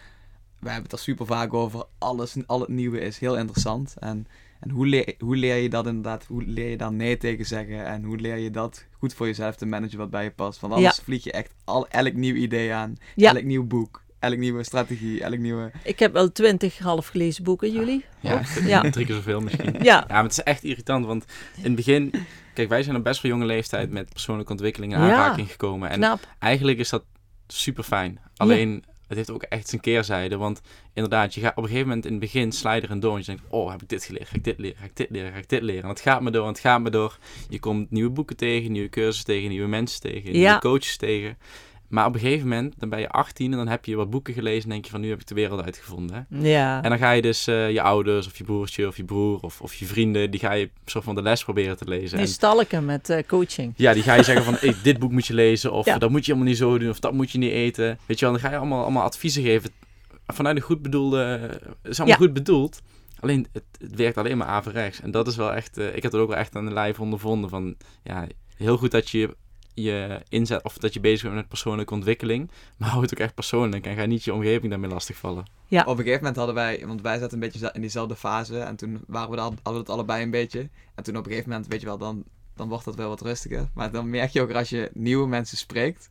wij 0.58 0.72
hebben 0.72 0.90
het 0.90 0.92
er 0.92 1.04
super 1.04 1.26
vaak 1.26 1.54
over. 1.54 1.84
Alles, 1.98 2.34
al 2.46 2.60
het 2.60 2.68
nieuwe 2.68 3.00
is 3.00 3.18
heel 3.18 3.36
interessant. 3.38 3.94
En, 3.98 4.26
en 4.60 4.70
hoe, 4.70 4.86
leer, 4.86 5.14
hoe 5.18 5.36
leer 5.36 5.56
je 5.56 5.68
dat 5.68 5.86
inderdaad, 5.86 6.24
hoe 6.24 6.44
leer 6.44 6.70
je 6.70 6.76
daar 6.76 6.92
nee 6.92 7.16
tegen 7.16 7.44
zeggen 7.46 7.86
en 7.86 8.04
hoe 8.04 8.16
leer 8.16 8.36
je 8.36 8.50
dat 8.50 8.84
goed 8.98 9.14
voor 9.14 9.26
jezelf 9.26 9.56
te 9.56 9.66
managen 9.66 9.98
wat 9.98 10.10
bij 10.10 10.24
je 10.24 10.30
past. 10.30 10.60
Want 10.60 10.72
anders 10.72 10.98
vlieg 10.98 11.24
je 11.24 11.32
echt 11.32 11.54
al, 11.64 11.88
elk 11.88 12.12
nieuw 12.14 12.34
idee 12.34 12.72
aan, 12.72 12.96
Ja. 13.14 13.34
elk 13.34 13.44
nieuw 13.44 13.64
boek, 13.66 14.02
elk 14.26 14.38
nieuwe 14.38 14.62
strategie, 14.64 15.22
elk 15.22 15.38
nieuwe... 15.38 15.70
Ik 15.84 15.98
heb 15.98 16.12
wel 16.12 16.32
twintig 16.32 16.78
half 16.78 17.06
gelezen 17.06 17.44
boeken, 17.44 17.72
jullie. 17.72 18.04
ja, 18.20 18.40
Ja. 18.66 18.90
drie 18.90 19.06
keer 19.06 19.14
zoveel 19.14 19.40
misschien. 19.40 19.72
Ja, 19.72 19.80
Ja, 19.82 20.04
maar 20.08 20.22
het 20.22 20.32
is 20.32 20.42
echt 20.42 20.64
irritant, 20.64 21.06
want 21.06 21.24
in 21.56 21.62
het 21.62 21.74
begin... 21.74 22.12
Kijk, 22.54 22.68
wij 22.68 22.82
zijn 22.82 22.96
op 22.96 23.04
best 23.04 23.22
wel 23.22 23.32
jonge 23.32 23.44
leeftijd 23.44 23.90
met 23.90 24.08
persoonlijke 24.12 24.52
ontwikkeling 24.52 24.92
in 24.92 24.98
Ja. 24.98 25.04
aanraking 25.04 25.50
gekomen. 25.50 25.90
En 25.90 25.96
knap. 25.98 26.20
eigenlijk 26.38 26.78
is 26.78 26.88
dat 26.88 27.04
super 27.46 27.84
fijn. 27.84 28.18
Alleen, 28.36 28.84
het 29.08 29.16
heeft 29.16 29.30
ook 29.30 29.42
echt 29.42 29.68
zijn 29.68 29.80
keerzijde. 29.80 30.36
Want 30.36 30.60
inderdaad, 30.94 31.34
je 31.34 31.40
gaat 31.40 31.50
op 31.56 31.62
een 31.62 31.68
gegeven 31.68 31.86
moment 31.88 32.04
in 32.04 32.10
het 32.10 32.20
begin 32.20 32.52
slijder 32.52 32.90
en 32.90 33.00
door. 33.00 33.12
En 33.12 33.18
je 33.18 33.24
denkt, 33.24 33.42
oh, 33.48 33.70
heb 33.70 33.82
ik 33.82 33.88
dit 33.88 34.04
geleerd? 34.04 34.28
Ga 34.28 34.34
ik 34.36 34.44
dit 34.44 34.58
leren? 34.58 34.76
Ga 34.78 34.84
ik 34.84 34.96
dit 34.96 35.10
leren? 35.10 35.32
Ga 35.32 35.38
ik 35.38 35.48
dit 35.48 35.62
leren? 35.62 35.82
En 35.82 35.88
het 35.88 36.00
gaat 36.00 36.20
me 36.20 36.30
door 36.30 36.42
en 36.42 36.48
het 36.48 36.58
gaat 36.58 36.80
me 36.80 36.90
door. 36.90 37.18
Je 37.48 37.58
komt 37.58 37.90
nieuwe 37.90 38.10
boeken 38.10 38.36
tegen, 38.36 38.72
nieuwe 38.72 38.88
cursussen 38.88 39.24
tegen, 39.24 39.48
nieuwe 39.48 39.68
mensen 39.68 40.00
tegen, 40.00 40.22
nieuwe 40.22 40.38
Ja. 40.38 40.58
coaches 40.58 40.96
tegen. 40.96 41.38
Maar 41.88 42.06
op 42.06 42.14
een 42.14 42.20
gegeven 42.20 42.48
moment, 42.48 42.74
dan 42.78 42.88
ben 42.88 43.00
je 43.00 43.08
18 43.08 43.50
en 43.52 43.56
dan 43.58 43.68
heb 43.68 43.84
je 43.84 43.96
wat 43.96 44.10
boeken 44.10 44.34
gelezen 44.34 44.62
en 44.62 44.68
denk 44.70 44.84
je 44.84 44.90
van, 44.90 45.00
nu 45.00 45.08
heb 45.08 45.20
ik 45.20 45.26
de 45.26 45.34
wereld 45.34 45.62
uitgevonden. 45.62 46.26
Ja. 46.30 46.82
En 46.82 46.88
dan 46.90 46.98
ga 46.98 47.10
je 47.10 47.22
dus 47.22 47.46
eh, 47.46 47.70
je 47.70 47.82
ouders 47.82 48.26
of 48.26 48.38
je 48.38 48.44
broertje 48.44 48.86
of 48.86 48.96
je 48.96 49.04
broer 49.04 49.40
of, 49.40 49.60
of 49.60 49.74
je 49.74 49.86
vrienden, 49.86 50.30
die 50.30 50.40
ga 50.40 50.52
je 50.52 50.70
soort 50.84 51.04
van 51.04 51.14
de 51.14 51.22
les 51.22 51.44
proberen 51.44 51.76
te 51.76 51.88
lezen. 51.88 52.18
En 52.18 52.28
stalken 52.28 52.84
met 52.84 53.10
eh, 53.10 53.26
coaching. 53.26 53.72
ja, 53.76 53.92
die 53.92 54.02
ga 54.02 54.14
je 54.14 54.22
zeggen 54.22 54.44
van, 54.44 54.54
hey, 54.58 54.74
dit 54.82 54.98
boek 54.98 55.12
moet 55.12 55.26
je 55.26 55.34
lezen, 55.34 55.72
of 55.72 55.86
Ja. 55.86 55.98
dat 55.98 56.10
moet 56.10 56.24
je 56.26 56.32
helemaal 56.32 56.52
niet 56.52 56.60
zo 56.60 56.78
doen, 56.78 56.90
of 56.90 57.00
dat 57.00 57.12
moet 57.12 57.30
je 57.30 57.38
niet 57.38 57.52
eten. 57.52 57.98
Weet 58.06 58.18
je 58.18 58.24
wel, 58.24 58.34
dan 58.34 58.42
ga 58.44 58.50
je 58.50 58.56
allemaal, 58.56 58.82
allemaal 58.82 59.02
adviezen 59.02 59.42
geven 59.42 59.70
vanuit 60.26 60.56
een 60.56 60.62
goed 60.62 60.82
bedoelde, 60.82 61.18
het 61.18 61.60
is 61.82 61.98
allemaal 62.00 62.18
Ja. 62.18 62.24
goed 62.24 62.32
bedoeld. 62.34 62.80
Alleen, 63.20 63.46
het, 63.52 63.62
het 63.80 63.94
werkt 63.96 64.16
alleen 64.18 64.36
maar 64.36 64.46
averechts. 64.46 65.00
En 65.00 65.10
dat 65.10 65.26
is 65.26 65.36
wel 65.36 65.52
echt, 65.54 65.78
eh, 65.78 65.86
ik 65.86 66.02
heb 66.02 66.12
het 66.12 66.20
ook 66.20 66.28
wel 66.28 66.36
echt 66.36 66.56
aan 66.56 66.64
de 66.66 66.72
lijf 66.72 67.00
ondervonden 67.00 67.50
van, 67.50 67.74
ja, 68.02 68.26
heel 68.56 68.76
goed 68.76 68.90
dat 68.90 69.10
je 69.10 69.36
je 69.82 70.20
inzet, 70.28 70.64
of 70.64 70.78
dat 70.78 70.94
je 70.94 71.00
bezig 71.00 71.22
bent 71.22 71.34
met 71.34 71.48
persoonlijke 71.48 71.94
ontwikkeling, 71.94 72.50
maar 72.78 72.88
hou 72.88 73.02
het 73.02 73.12
ook 73.12 73.20
echt 73.20 73.34
persoonlijk 73.34 73.86
en 73.86 73.96
ga 73.96 74.04
niet 74.04 74.24
je 74.24 74.34
omgeving 74.34 74.70
daarmee 74.70 74.90
lastigvallen. 74.90 75.44
Ja. 75.66 75.80
Op 75.80 75.88
een 75.88 75.96
gegeven 75.96 76.18
moment 76.18 76.36
hadden 76.36 76.54
wij, 76.54 76.82
want 76.86 77.02
wij 77.02 77.18
zaten 77.18 77.34
een 77.34 77.50
beetje 77.50 77.70
in 77.72 77.80
diezelfde 77.80 78.16
fase 78.16 78.58
en 78.58 78.76
toen 78.76 79.04
waren 79.06 79.30
we 79.30 79.36
al, 79.36 79.42
hadden 79.42 79.72
we 79.72 79.78
het 79.78 79.88
allebei 79.88 80.22
een 80.22 80.30
beetje. 80.30 80.68
En 80.94 81.02
toen 81.02 81.16
op 81.16 81.24
een 81.24 81.30
gegeven 81.30 81.50
moment, 81.50 81.68
weet 81.68 81.80
je 81.80 81.86
wel, 81.86 81.98
dan, 81.98 82.24
dan 82.54 82.68
wordt 82.68 82.84
dat 82.84 82.94
wel 82.94 83.08
wat 83.08 83.20
rustiger. 83.20 83.68
Maar 83.74 83.90
dan 83.90 84.10
merk 84.10 84.30
je 84.30 84.40
ook 84.40 84.52
als 84.52 84.68
je 84.68 84.90
nieuwe 84.92 85.28
mensen 85.28 85.56
spreekt, 85.56 86.10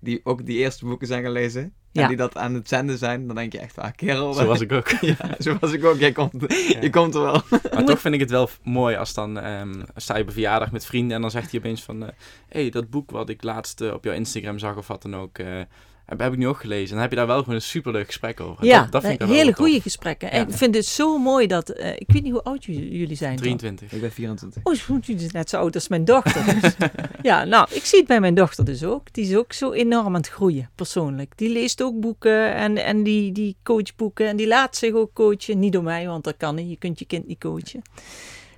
die 0.00 0.20
ook 0.24 0.46
die 0.46 0.58
eerste 0.58 0.84
boeken 0.84 1.06
zijn 1.06 1.22
gaan 1.22 1.32
lezen, 1.32 1.72
en 1.96 2.02
Ja. 2.02 2.08
die 2.08 2.16
dat 2.16 2.36
aan 2.36 2.54
het 2.54 2.68
zenden 2.68 2.98
zijn, 2.98 3.26
dan 3.26 3.36
denk 3.36 3.52
je 3.52 3.58
echt, 3.58 3.78
ah 3.78 3.90
kerel. 3.96 4.32
Zo 4.32 4.46
was 4.46 4.60
ik 4.60 4.72
ook. 4.72 4.88
ja, 5.00 5.16
zo 5.38 5.56
was 5.60 5.72
ik 5.72 5.84
ook. 5.84 5.98
Jij 5.98 6.12
komt, 6.12 6.32
Je 6.80 6.90
komt 6.90 7.14
er 7.14 7.20
wel. 7.22 7.42
Maar 7.72 7.84
toch 7.84 8.00
vind 8.00 8.14
ik 8.14 8.20
het 8.20 8.30
wel 8.30 8.48
mooi 8.62 8.96
als 8.96 9.14
dan 9.14 9.38
ehm, 9.38 9.82
sta 9.96 10.14
je 10.14 10.20
op 10.20 10.26
een 10.26 10.32
verjaardag 10.32 10.72
met 10.72 10.86
vrienden 10.86 11.16
en 11.16 11.20
dan 11.22 11.30
zegt 11.30 11.50
hij 11.50 11.60
opeens 11.60 11.82
van... 11.82 12.00
Hé, 12.02 12.10
hey, 12.48 12.70
dat 12.70 12.90
boek 12.90 13.10
wat 13.10 13.28
ik 13.28 13.42
laatst 13.42 13.80
eh, 13.80 13.92
op 13.92 14.04
jouw 14.04 14.14
Instagram 14.14 14.58
zag 14.58 14.76
of 14.76 14.86
wat 14.86 15.02
dan 15.02 15.16
ook, 15.16 15.38
eh, 15.38 15.60
heb, 16.06 16.18
heb 16.20 16.32
ik 16.32 16.38
nu 16.38 16.48
ook 16.48 16.60
gelezen. 16.60 16.86
En 16.88 16.92
dan 16.92 17.00
heb 17.00 17.10
je 17.10 17.16
daar 17.16 17.26
wel 17.26 17.38
gewoon 17.38 17.54
een 17.54 17.60
superleuk 17.62 18.06
gesprek 18.06 18.40
over. 18.40 18.64
Ja, 18.64 18.82
dat, 18.82 18.92
dat 18.92 19.02
vind 19.04 19.20
ik 19.22 19.28
hele 19.28 19.52
goede 19.52 19.80
gesprekken. 19.80 20.30
En 20.30 20.40
Ja. 20.40 20.46
ik 20.46 20.52
vind 20.54 20.74
het 20.74 20.86
zo 20.86 21.18
mooi 21.18 21.46
dat... 21.46 21.68
eh, 21.68 21.92
ik 21.92 22.12
weet 22.12 22.22
niet 22.22 22.32
hoe 22.32 22.42
oud 22.42 22.64
jullie 22.64 23.14
zijn. 23.16 23.30
dan. 23.36 23.40
23. 23.56 23.92
Ik 23.92 24.00
ben 24.00 24.12
24. 24.12 24.62
Oh, 24.64 24.74
jullie 24.74 25.18
zijn 25.20 25.30
net 25.32 25.50
zo 25.50 25.56
oud 25.56 25.74
als 25.74 25.88
mijn 25.88 26.04
dochter. 26.04 26.44
Dus, 26.60 26.74
ja, 27.22 27.44
nou, 27.44 27.66
ik 27.70 27.84
zie 27.84 27.98
het 27.98 28.08
bij 28.08 28.20
mijn 28.20 28.34
dochter 28.34 28.64
dus 28.64 28.84
ook. 28.84 29.12
Die 29.12 29.24
is 29.28 29.36
ook 29.36 29.52
zo 29.52 29.72
enorm 29.72 30.06
aan 30.06 30.14
het 30.14 30.28
groeien, 30.28 30.70
persoonlijk. 30.74 31.32
Die 31.36 31.50
leest 31.50 31.82
ook 31.82 32.00
boeken 32.00 32.54
en, 32.54 32.76
en 32.84 33.02
die, 33.02 33.32
die 33.32 33.56
coachboeken. 33.62 34.26
En 34.28 34.36
die 34.36 34.46
laat 34.46 34.76
zich 34.76 34.92
ook 34.94 35.12
coachen. 35.14 35.58
Niet 35.58 35.72
door 35.72 35.82
mij, 35.82 36.06
want 36.06 36.24
dat 36.24 36.36
kan 36.36 36.54
niet. 36.54 36.68
Je 36.70 36.76
kunt 36.76 36.98
je 36.98 37.04
kind 37.04 37.26
niet 37.26 37.38
coachen. 37.40 37.82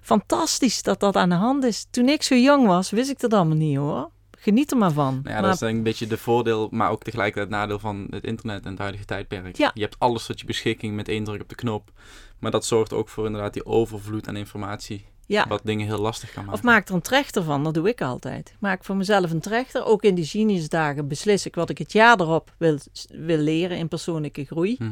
Fantastisch 0.01 0.83
dat 0.83 1.01
dat 1.01 1.17
aan 1.17 1.29
de 1.29 1.35
hand 1.35 1.65
is. 1.65 1.87
Toen 1.91 2.09
ik 2.09 2.23
zo 2.23 2.35
jong 2.35 2.67
was, 2.67 2.91
wist 2.91 3.11
ik 3.11 3.21
dat 3.21 3.33
allemaal 3.33 3.57
niet 3.57 3.77
hoor. 3.77 4.11
Geniet 4.49 4.71
er 4.71 4.77
maar 4.77 4.93
van. 4.93 5.15
Nou 5.15 5.29
ja, 5.29 5.33
Maar- 5.33 5.43
dat 5.43 5.53
is 5.53 5.59
denk 5.59 5.71
ik 5.73 5.79
een 5.79 5.83
beetje 5.83 6.07
de 6.07 6.19
voordeel, 6.19 6.69
maar 6.71 6.91
ook 6.91 7.03
tegelijkertijd 7.03 7.49
het 7.51 7.59
nadeel 7.59 7.79
van 7.79 8.07
het 8.11 8.25
internet 8.25 8.65
en 8.65 8.71
het 8.71 8.79
huidige 8.79 9.05
tijdperk. 9.05 9.57
Ja. 9.57 9.71
Je 9.75 9.81
hebt 9.81 9.97
alles 9.99 10.27
tot 10.27 10.41
je 10.41 10.47
beschikking 10.47 10.97
met 10.97 11.09
één 11.09 11.25
druk 11.25 11.41
op 11.41 11.49
de 11.49 11.55
knop. 11.55 11.91
Maar 12.39 12.51
dat 12.51 12.65
zorgt 12.65 12.93
ook 12.93 13.09
voor 13.09 13.27
inderdaad 13.27 13.53
die 13.53 13.67
overvloed 13.67 14.29
aan 14.29 14.37
informatie. 14.37 15.05
Ja. 15.29 15.47
Wat 15.49 15.61
dingen 15.64 15.87
heel 15.87 15.99
lastig 15.99 16.33
kan 16.33 16.45
maken. 16.45 16.59
Of 16.59 16.64
maak 16.64 16.89
er 16.89 16.95
een 16.95 17.01
trechter 17.01 17.43
van, 17.43 17.64
dat 17.64 17.74
doe 17.74 17.89
ik 17.89 18.01
altijd. 18.03 18.55
Maak 18.59 18.85
voor 18.85 18.97
mezelf 18.97 19.31
een 19.31 19.41
trechter. 19.41 19.85
Ook 19.85 20.03
in 20.03 20.14
die 20.14 20.24
geniusdagen 20.24 21.09
beslis 21.09 21.47
ik 21.47 21.55
wat 21.55 21.70
ik 21.70 21.79
het 21.79 21.93
jaar 21.93 22.20
erop 22.20 22.55
wil, 22.59 22.79
wil 23.09 23.37
leren 23.39 23.76
in 23.76 23.89
persoonlijke 23.89 24.45
groei. 24.45 24.76
Mhm. 24.79 24.91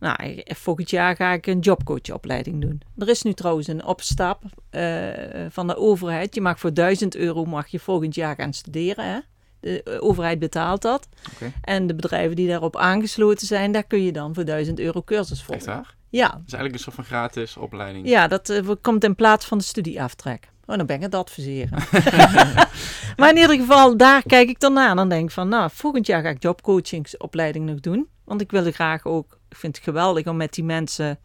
Nou, 0.00 0.22
ik- 0.22 0.56
volgend 0.56 0.90
jaar 0.90 1.16
ga 1.16 1.32
ik 1.32 1.46
een 1.46 1.58
jobcoachopleiding 1.58 2.60
doen. 2.60 2.80
Er 2.98 3.08
is 3.08 3.22
nu 3.22 3.32
trouwens 3.32 3.66
een 3.66 3.84
opstap 3.84 4.42
eh, 4.70 5.08
van 5.48 5.66
de 5.66 5.76
overheid. 5.76 6.34
Je 6.34 6.40
mag 6.40 6.58
voor 6.60 6.74
1000 6.74 7.16
euro 7.16 7.44
mag 7.44 7.66
je 7.68 7.78
volgend 7.78 8.14
jaar 8.14 8.34
gaan 8.34 8.52
studeren. 8.52 9.04
Hè? 9.04 9.18
De 9.62 9.98
overheid 10.00 10.38
betaalt 10.38 10.82
dat. 10.82 11.08
Oké. 11.34 11.52
En 11.62 11.86
de 11.86 11.94
bedrijven 11.94 12.36
die 12.36 12.48
daarop 12.48 12.76
aangesloten 12.76 13.46
zijn, 13.46 13.72
daar 13.72 13.84
kun 13.84 14.02
je 14.04 14.12
dan 14.12 14.34
voor 14.34 14.44
1000 14.44 14.78
euro 14.80 15.02
cursus 15.02 15.38
Echt 15.38 15.46
volgen. 15.46 15.66
waar? 15.66 15.94
Ja, 16.08 16.28
Dat 16.28 16.40
is 16.46 16.52
eigenlijk 16.52 16.74
een 16.74 16.80
soort 16.80 16.94
van 16.94 17.04
gratis 17.04 17.56
opleiding. 17.56 18.08
ja, 18.08 18.28
dat 18.28 18.48
eh, 18.48 18.68
komt 18.80 19.04
in 19.04 19.14
plaats 19.14 19.46
van 19.46 19.58
de 19.58 19.64
studieaftrek. 19.64 20.50
Oh, 20.66 20.76
dan 20.76 20.86
ben 20.86 20.96
ik 20.96 21.02
het 21.02 21.14
adviseren. 21.14 21.78
maar 23.16 23.30
in 23.30 23.36
ieder 23.36 23.56
geval, 23.56 23.96
daar 23.96 24.22
kijk 24.22 24.48
ik 24.48 24.60
dan 24.60 24.72
naar. 24.72 24.94
Dan 24.94 25.08
denk 25.08 25.24
ik 25.24 25.30
van, 25.30 25.48
nou, 25.48 25.70
volgend 25.72 26.06
jaar 26.06 26.22
ga 26.22 26.28
ik 26.28 26.42
jobcoachingsopleiding 26.42 27.66
nog 27.66 27.80
doen. 27.80 28.08
Want 28.24 28.40
ik 28.40 28.50
wil 28.50 28.72
graag 28.72 29.04
ook, 29.04 29.38
ik 29.48 29.56
vind 29.56 29.76
het 29.76 29.84
geweldig 29.84 30.26
om 30.26 30.36
met 30.36 30.54
die 30.54 30.64
mensen 30.64 31.18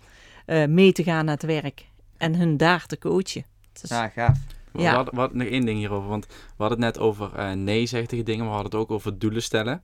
eh, 0.46 0.66
mee 0.66 0.92
te 0.92 1.04
gaan 1.04 1.26
naar 1.26 1.34
het 1.34 1.44
werk. 1.46 1.86
En 2.18 2.36
hun 2.36 2.58
daar 2.58 2.86
te 2.86 2.98
coachen. 2.98 3.46
Is- 3.82 3.90
Ja, 3.90 4.08
gaaf. 4.08 4.38
We 4.72 4.82
Ja. 4.82 4.94
hadden, 4.96 5.14
we 5.14 5.20
hadden 5.20 5.38
nog 5.38 5.48
één 5.48 5.66
ding 5.66 5.78
hierover, 5.78 6.10
want 6.10 6.26
we 6.28 6.34
hadden 6.58 6.82
het 6.84 6.96
net 6.96 7.04
over 7.04 7.34
eh, 7.36 7.52
nee 7.52 7.86
zeggen 7.86 8.10
tegen 8.10 8.26
dingen, 8.26 8.40
maar 8.46 8.54
we 8.54 8.62
hadden 8.62 8.80
het 8.80 8.90
ook 8.90 8.96
over 8.96 9.20
doelen 9.20 9.42
stellen. 9.44 9.82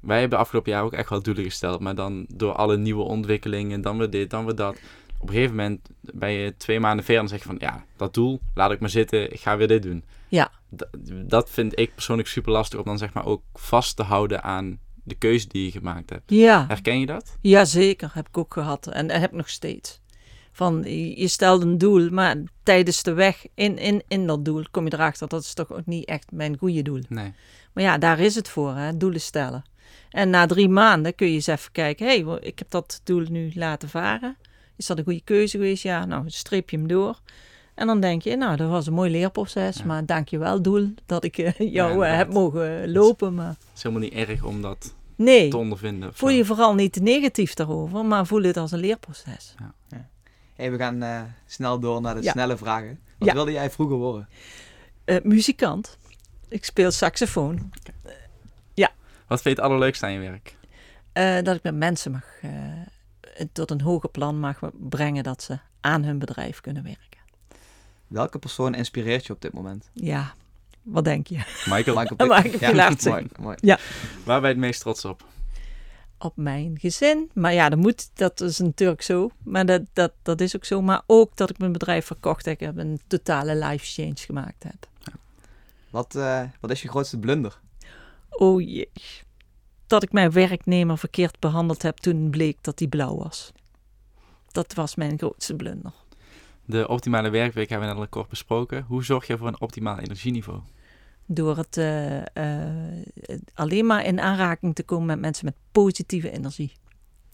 Wij 0.00 0.20
hebben 0.20 0.38
afgelopen 0.38 0.72
jaar 0.72 0.82
ook 0.82 0.92
echt 0.92 1.08
wel 1.10 1.22
doelen 1.22 1.44
gesteld, 1.44 1.80
maar 1.80 1.94
dan 1.94 2.26
door 2.28 2.52
alle 2.52 2.76
nieuwe 2.76 3.02
ontwikkelingen, 3.02 3.80
dan 3.80 3.98
weer 3.98 4.10
dit, 4.10 4.30
dan 4.30 4.44
weer 4.44 4.54
dat. 4.54 4.78
Op 5.20 5.28
een 5.28 5.34
gegeven 5.34 5.56
moment 5.56 5.88
ben 6.00 6.30
je 6.30 6.54
twee 6.56 6.80
maanden 6.80 7.04
verder 7.04 7.22
en 7.22 7.28
zeg 7.28 7.38
je 7.38 7.44
van, 7.44 7.56
ja, 7.58 7.84
dat 7.96 8.14
doel, 8.14 8.40
laat 8.54 8.70
ik 8.70 8.80
maar 8.80 8.90
zitten, 8.90 9.32
ik 9.32 9.40
ga 9.40 9.56
weer 9.56 9.68
dit 9.68 9.82
doen. 9.82 10.04
Ja. 10.28 10.50
D- 10.76 10.86
dat 11.26 11.50
vind 11.50 11.78
ik 11.78 11.94
persoonlijk 11.94 12.28
super 12.28 12.52
lastig 12.52 12.78
om 12.78 12.84
dan 12.84 12.98
zeg 12.98 13.12
maar 13.12 13.26
ook 13.26 13.42
vast 13.54 13.96
te 13.96 14.02
houden 14.02 14.42
aan 14.42 14.78
de 15.04 15.14
keuze 15.14 15.48
die 15.48 15.64
je 15.64 15.70
gemaakt 15.70 16.10
hebt. 16.10 16.22
ja. 16.30 16.64
Herken 16.68 17.00
je 17.00 17.06
dat? 17.06 17.36
Ja, 17.40 17.64
zeker. 17.64 18.10
Heb 18.14 18.28
ik 18.28 18.38
ook 18.38 18.52
gehad. 18.52 18.86
En 18.86 19.10
heb 19.10 19.30
ik 19.30 19.36
nog 19.36 19.48
steeds. 19.48 20.00
Van, 20.58 20.82
je 21.14 21.28
stelt 21.28 21.62
een 21.62 21.78
doel, 21.78 22.10
maar 22.10 22.36
tijdens 22.62 23.02
de 23.02 23.12
weg 23.12 23.46
in, 23.54 23.78
in, 23.78 24.02
in 24.08 24.26
dat 24.26 24.44
doel 24.44 24.64
kom 24.70 24.84
je 24.84 24.92
erachter. 24.92 25.28
Dat 25.28 25.42
is 25.42 25.54
toch 25.54 25.72
ook 25.72 25.86
niet 25.86 26.04
echt 26.04 26.32
mijn 26.32 26.56
goede 26.58 26.82
doel. 26.82 27.02
Nee. 27.08 27.32
Maar 27.72 27.84
ja, 27.84 27.98
daar 27.98 28.18
is 28.18 28.34
het 28.34 28.48
voor, 28.48 28.74
hè? 28.74 28.96
doelen 28.96 29.20
stellen. 29.20 29.64
En 30.10 30.30
na 30.30 30.46
drie 30.46 30.68
maanden 30.68 31.14
kun 31.14 31.26
je 31.26 31.34
eens 31.34 31.46
even 31.46 31.72
kijken. 31.72 32.06
Hé, 32.06 32.22
hey, 32.22 32.38
ik 32.40 32.58
heb 32.58 32.70
dat 32.70 33.00
doel 33.04 33.24
nu 33.30 33.50
laten 33.54 33.88
varen. 33.88 34.36
Is 34.76 34.86
dat 34.86 34.98
een 34.98 35.04
goede 35.04 35.20
keuze 35.24 35.56
geweest? 35.56 35.82
Ja, 35.82 36.04
nou, 36.04 36.24
streep 36.26 36.70
je 36.70 36.76
hem 36.76 36.88
door. 36.88 37.20
En 37.74 37.86
dan 37.86 38.00
denk 38.00 38.22
je, 38.22 38.36
nou, 38.36 38.56
dat 38.56 38.70
was 38.70 38.86
een 38.86 38.92
mooi 38.92 39.10
leerproces. 39.10 39.76
Ja. 39.76 39.84
Maar 39.84 40.06
dank 40.06 40.28
je 40.28 40.38
wel, 40.38 40.62
doel, 40.62 40.94
dat 41.06 41.24
ik 41.24 41.38
eh, 41.38 41.72
jou 41.72 42.06
eh, 42.06 42.16
heb 42.16 42.32
mogen 42.32 42.92
lopen. 42.92 43.34
Maar 43.34 43.48
Het 43.48 43.76
is 43.76 43.82
helemaal 43.82 44.04
niet 44.04 44.28
erg 44.28 44.44
om 44.44 44.62
dat 44.62 44.94
nee, 45.16 45.48
te 45.48 45.56
ondervinden. 45.56 46.14
voel 46.14 46.30
je 46.30 46.44
vooral 46.44 46.74
niet 46.74 47.00
negatief 47.00 47.54
daarover. 47.54 48.04
Maar 48.04 48.26
voel 48.26 48.42
het 48.42 48.56
als 48.56 48.72
een 48.72 48.80
leerproces. 48.80 49.54
Hey, 50.58 50.70
we 50.70 50.76
gaan 50.78 51.02
eh, 51.02 51.20
snel 51.46 51.78
door 51.80 52.00
naar 52.00 52.14
de 52.14 52.22
Ja. 52.22 52.30
snelle 52.30 52.56
vragen. 52.56 53.00
Wat 53.18 53.28
Ja. 53.28 53.34
wilde 53.34 53.52
jij 53.52 53.70
vroeger 53.70 53.96
worden? 53.96 54.28
Eh, 55.04 55.16
muzikant. 55.22 55.98
Ik 56.48 56.64
speel 56.64 56.90
saxofoon. 56.90 57.70
Wat 59.26 59.42
vind 59.42 59.56
je 59.56 59.62
het 59.62 59.70
allerleukste 59.70 60.06
aan 60.06 60.12
je 60.12 60.18
werk? 60.18 60.56
Eh, 61.12 61.42
dat 61.42 61.56
ik 61.56 61.62
met 61.62 61.74
mensen 61.74 62.10
mag 62.12 62.24
eh, 62.42 62.50
tot 63.52 63.70
een 63.70 63.80
hoger 63.80 64.08
plan 64.08 64.40
mag 64.40 64.58
brengen 64.72 65.22
dat 65.22 65.42
ze 65.42 65.58
aan 65.80 66.02
hun 66.04 66.18
bedrijf 66.18 66.60
kunnen 66.60 66.82
werken. 66.82 67.20
Welke 68.06 68.38
persoon 68.38 68.74
inspireert 68.74 69.26
je 69.26 69.32
op 69.32 69.40
dit 69.42 69.52
moment? 69.52 69.90
Ja, 69.92 70.34
wat 70.82 71.04
denk 71.04 71.26
je? 71.26 71.36
Michael, 71.66 71.96
Michael 71.96 72.34
Ja, 72.60 72.90
mooi, 73.10 73.26
mooi. 73.40 73.56
waar 74.24 74.40
ben 74.40 74.48
je 74.50 74.54
het 74.56 74.56
meest 74.56 74.80
trots 74.80 75.04
op? 75.04 75.24
Op 76.18 76.32
mijn 76.36 76.78
gezin. 76.80 77.30
Maar 77.34 77.52
ja, 77.52 77.68
dat 77.68 77.78
moet, 77.78 78.10
dat 78.14 78.40
is 78.40 78.58
natuurlijk 78.58 79.02
zo. 79.02 79.30
Maar 79.44 79.66
dat, 79.66 79.82
dat, 79.92 80.12
dat 80.22 80.40
is 80.40 80.56
ook 80.56 80.64
zo. 80.64 80.82
Maar 80.82 81.02
ook 81.06 81.36
dat 81.36 81.50
ik 81.50 81.58
mijn 81.58 81.72
bedrijf 81.72 82.06
verkocht 82.06 82.44
heb. 82.44 82.54
Ik 82.54 82.66
heb 82.66 82.76
een 82.76 83.00
totale 83.06 83.56
life 83.56 83.84
change 83.84 84.16
gemaakt 84.16 84.62
heb. 84.62 84.88
Wat, 85.90 86.14
eh, 86.14 86.42
wat 86.60 86.70
is 86.70 86.82
je 86.82 86.88
grootste 86.88 87.18
blunder? 87.18 87.60
Oh 88.30 88.60
jee. 88.60 88.90
Dat 89.86 90.02
ik 90.02 90.12
mijn 90.12 90.30
werknemer 90.30 90.98
verkeerd 90.98 91.38
behandeld 91.38 91.82
heb 91.82 91.96
toen 91.96 92.30
bleek 92.30 92.56
dat 92.60 92.78
hij 92.78 92.88
blauw 92.88 93.16
was. 93.16 93.52
Dat 94.52 94.74
was 94.74 94.94
mijn 94.94 95.18
grootste 95.18 95.54
blunder. 95.54 95.92
De 96.64 96.88
optimale 96.88 97.30
werkweek 97.30 97.68
hebben 97.68 97.88
we 97.88 97.94
net 97.94 98.02
al 98.02 98.08
kort 98.08 98.28
besproken. 98.28 98.84
Hoe 98.88 99.04
zorg 99.04 99.26
je 99.26 99.38
voor 99.38 99.46
een 99.46 99.60
optimaal 99.60 99.98
energieniveau? 99.98 100.60
Door 101.30 101.56
het 101.56 101.76
eh, 101.76 102.18
eh, 102.36 103.00
alleen 103.54 103.86
maar 103.86 104.04
in 104.04 104.20
aanraking 104.20 104.74
te 104.74 104.82
komen 104.82 105.06
met 105.06 105.20
mensen 105.20 105.44
met 105.44 105.54
positieve 105.72 106.30
energie. 106.30 106.72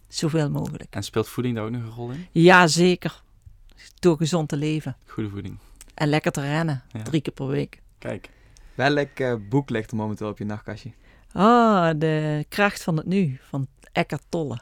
Zoveel 0.09 0.51
mogelijk. 0.51 0.95
En 0.95 1.03
speelt 1.03 1.29
voeding 1.29 1.55
daar 1.55 1.65
ook 1.65 1.71
nog 1.71 1.83
een 1.83 1.91
rol 1.91 2.11
in? 2.11 2.27
Ja, 2.33 2.67
zeker. 2.67 3.23
Door 3.99 4.17
gezond 4.17 4.49
te 4.49 4.57
leven. 4.57 4.97
Goede 5.07 5.29
voeding. 5.31 5.59
En 5.95 6.09
lekker 6.09 6.33
te 6.33 6.41
rennen. 6.41 6.83
Ja. 6.93 7.03
Drie 7.03 7.21
keer 7.21 7.33
per 7.33 7.47
week. 7.47 7.83
Kijk, 7.99 8.31
Welk 8.75 9.19
eh, 9.19 9.35
boek 9.49 9.71
ligt 9.71 9.91
er 9.91 9.97
momenteel 9.97 10.29
op 10.29 10.39
je 10.39 10.45
nachtkastje? 10.45 10.93
Ah, 11.33 11.91
de 11.97 12.45
kracht 12.49 12.83
van 12.83 12.97
het 12.97 13.07
nu. 13.07 13.39
Van 13.49 13.67
Eckhart 13.93 14.25
Tolle. 14.29 14.59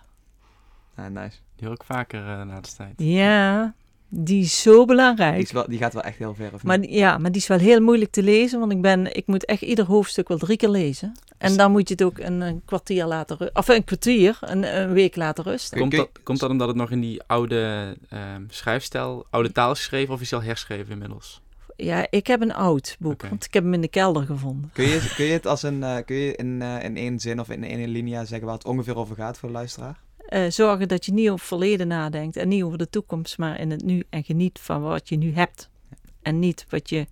Ah, 0.95 1.07
nice. 1.07 1.39
die 1.57 1.66
hoor 1.66 1.76
ik 1.76 1.85
vaker 1.85 2.20
eh, 2.20 2.43
na 2.43 2.61
de 2.61 2.68
tijd. 2.76 2.95
Ja, 2.97 3.74
die 4.15 4.43
is 4.43 4.63
zo 4.63 4.85
belangrijk. 4.85 5.35
Die, 5.35 5.43
is 5.45 5.53
wel, 5.53 5.65
die 5.69 5.79
gaat 5.79 5.93
wel 5.93 6.03
echt 6.03 6.19
heel 6.19 6.35
ver, 6.35 6.51
of 6.55 6.63
Maar 6.63 6.79
niet? 6.79 6.89
die- 6.89 6.99
ja, 6.99 7.19
maar 7.19 7.33
die 7.33 7.41
is 7.41 7.47
wel 7.47 7.59
heel 7.59 7.81
moeilijk 7.81 8.11
te 8.11 8.23
lezen, 8.23 8.59
want 8.59 8.73
ik, 8.73 8.81
ben, 8.83 9.17
ik 9.17 9.27
moet 9.27 9.45
echt 9.45 9.63
ieder 9.63 9.85
hoofdstuk 9.85 10.29
wel 10.29 10.39
drie 10.39 10.57
keer 10.57 10.69
lezen. 10.69 11.13
En 11.39 11.57
dan 11.57 11.71
moet 11.71 11.89
je 11.89 11.95
het 11.95 12.03
ook 12.03 12.19
een, 12.19 12.41
een 12.41 12.63
kwartier 12.65 13.05
laten 13.07 13.37
ru- 13.37 13.49
Of 13.53 13.69
een 13.69 13.85
kwartier, 13.85 14.39
een, 14.41 14.81
een 14.81 14.93
week 14.93 15.17
laten 15.17 15.45
rusten. 15.45 15.79
Komt 15.79 15.97
dat, 15.97 16.09
komt 16.23 16.41
dat 16.41 16.51
omdat 16.51 16.69
het 16.69 16.77
nog 16.77 16.91
in 16.91 17.01
die 17.01 17.23
oude 17.27 17.97
ehm, 18.09 18.43
schrijfstijl, 18.49 19.27
oude 19.31 19.53
taal 19.53 19.71
is 19.71 19.79
geschreven 19.79 20.15
of 20.15 20.21
is 20.21 20.31
hij 20.31 20.39
al 20.41 20.45
herschreven 20.45 20.93
inmiddels? 20.93 21.41
Ja, 21.77 22.07
ik 22.11 22.27
heb 22.27 22.41
een 22.41 22.55
oud 22.55 22.97
boek, 22.99 23.23
want 23.29 23.45
ik 23.45 23.55
heb 23.55 23.63
hem 23.63 23.75
in 23.75 23.81
de 23.81 23.89
kelder 23.89 24.27
gevonden. 24.27 24.71
Kun 24.73 24.85
je, 24.85 25.13
kun 25.17 25.25
je 25.25 25.33
het 25.33 25.47
als 25.47 25.63
een, 25.63 25.83
eh, 25.83 25.97
kun 26.05 26.17
je 26.17 26.37
in, 26.37 26.63
eh, 26.63 26.83
in 26.85 26.97
één 26.97 27.21
zin 27.21 27.41
of 27.41 27.49
in 27.51 27.65
één 27.65 27.89
linia 27.89 28.25
zeggen 28.25 28.47
waar 28.47 28.57
het 28.57 28.67
ongeveer 28.67 28.97
over 28.97 29.17
gaat 29.17 29.39
voor 29.39 29.49
de 29.49 29.55
luisteraar? 29.55 29.99
Eh, 30.33 30.51
zorgen 30.51 30.89
dat 30.89 31.05
je 31.05 31.12
niet 31.12 31.26
over 31.28 31.39
het 31.39 31.49
verleden 31.49 31.89
nadenkt 31.89 32.37
en 32.37 32.49
niet 32.49 32.62
over 32.62 32.78
de 32.78 32.91
toekomst, 32.91 33.39
maar 33.39 33.61
in 33.61 33.70
het 33.70 33.83
nu 33.85 34.03
en 34.11 34.24
geniet 34.24 34.59
van 34.61 34.80
wat 34.83 35.09
je 35.09 35.16
nu 35.16 35.35
hebt. 35.35 35.70
En 36.22 36.39
niet 36.39 36.66
wat 36.68 36.89
je. 36.89 37.07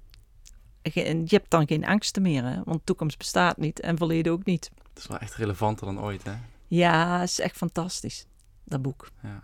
Je 0.83 1.25
hebt 1.27 1.51
dan 1.51 1.67
geen 1.67 1.87
angsten 1.87 2.23
meer, 2.23 2.45
hè? 2.45 2.61
want 2.65 2.81
toekomst 2.87 3.19
bestaat 3.19 3.57
niet 3.57 3.81
en 3.81 3.97
verleden 3.97 4.33
ook 4.33 4.45
niet. 4.45 4.71
Het 4.89 4.99
is 4.99 5.07
wel 5.07 5.19
echt 5.19 5.35
relevanter 5.35 5.87
dan 5.87 6.01
ooit, 6.01 6.23
hè? 6.25 6.33
Ja, 6.67 7.21
het 7.21 7.29
is 7.29 7.41
echt 7.41 7.57
fantastisch, 7.57 8.27
dat 8.65 8.83
boek. 8.83 9.09
Ja. 9.23 9.43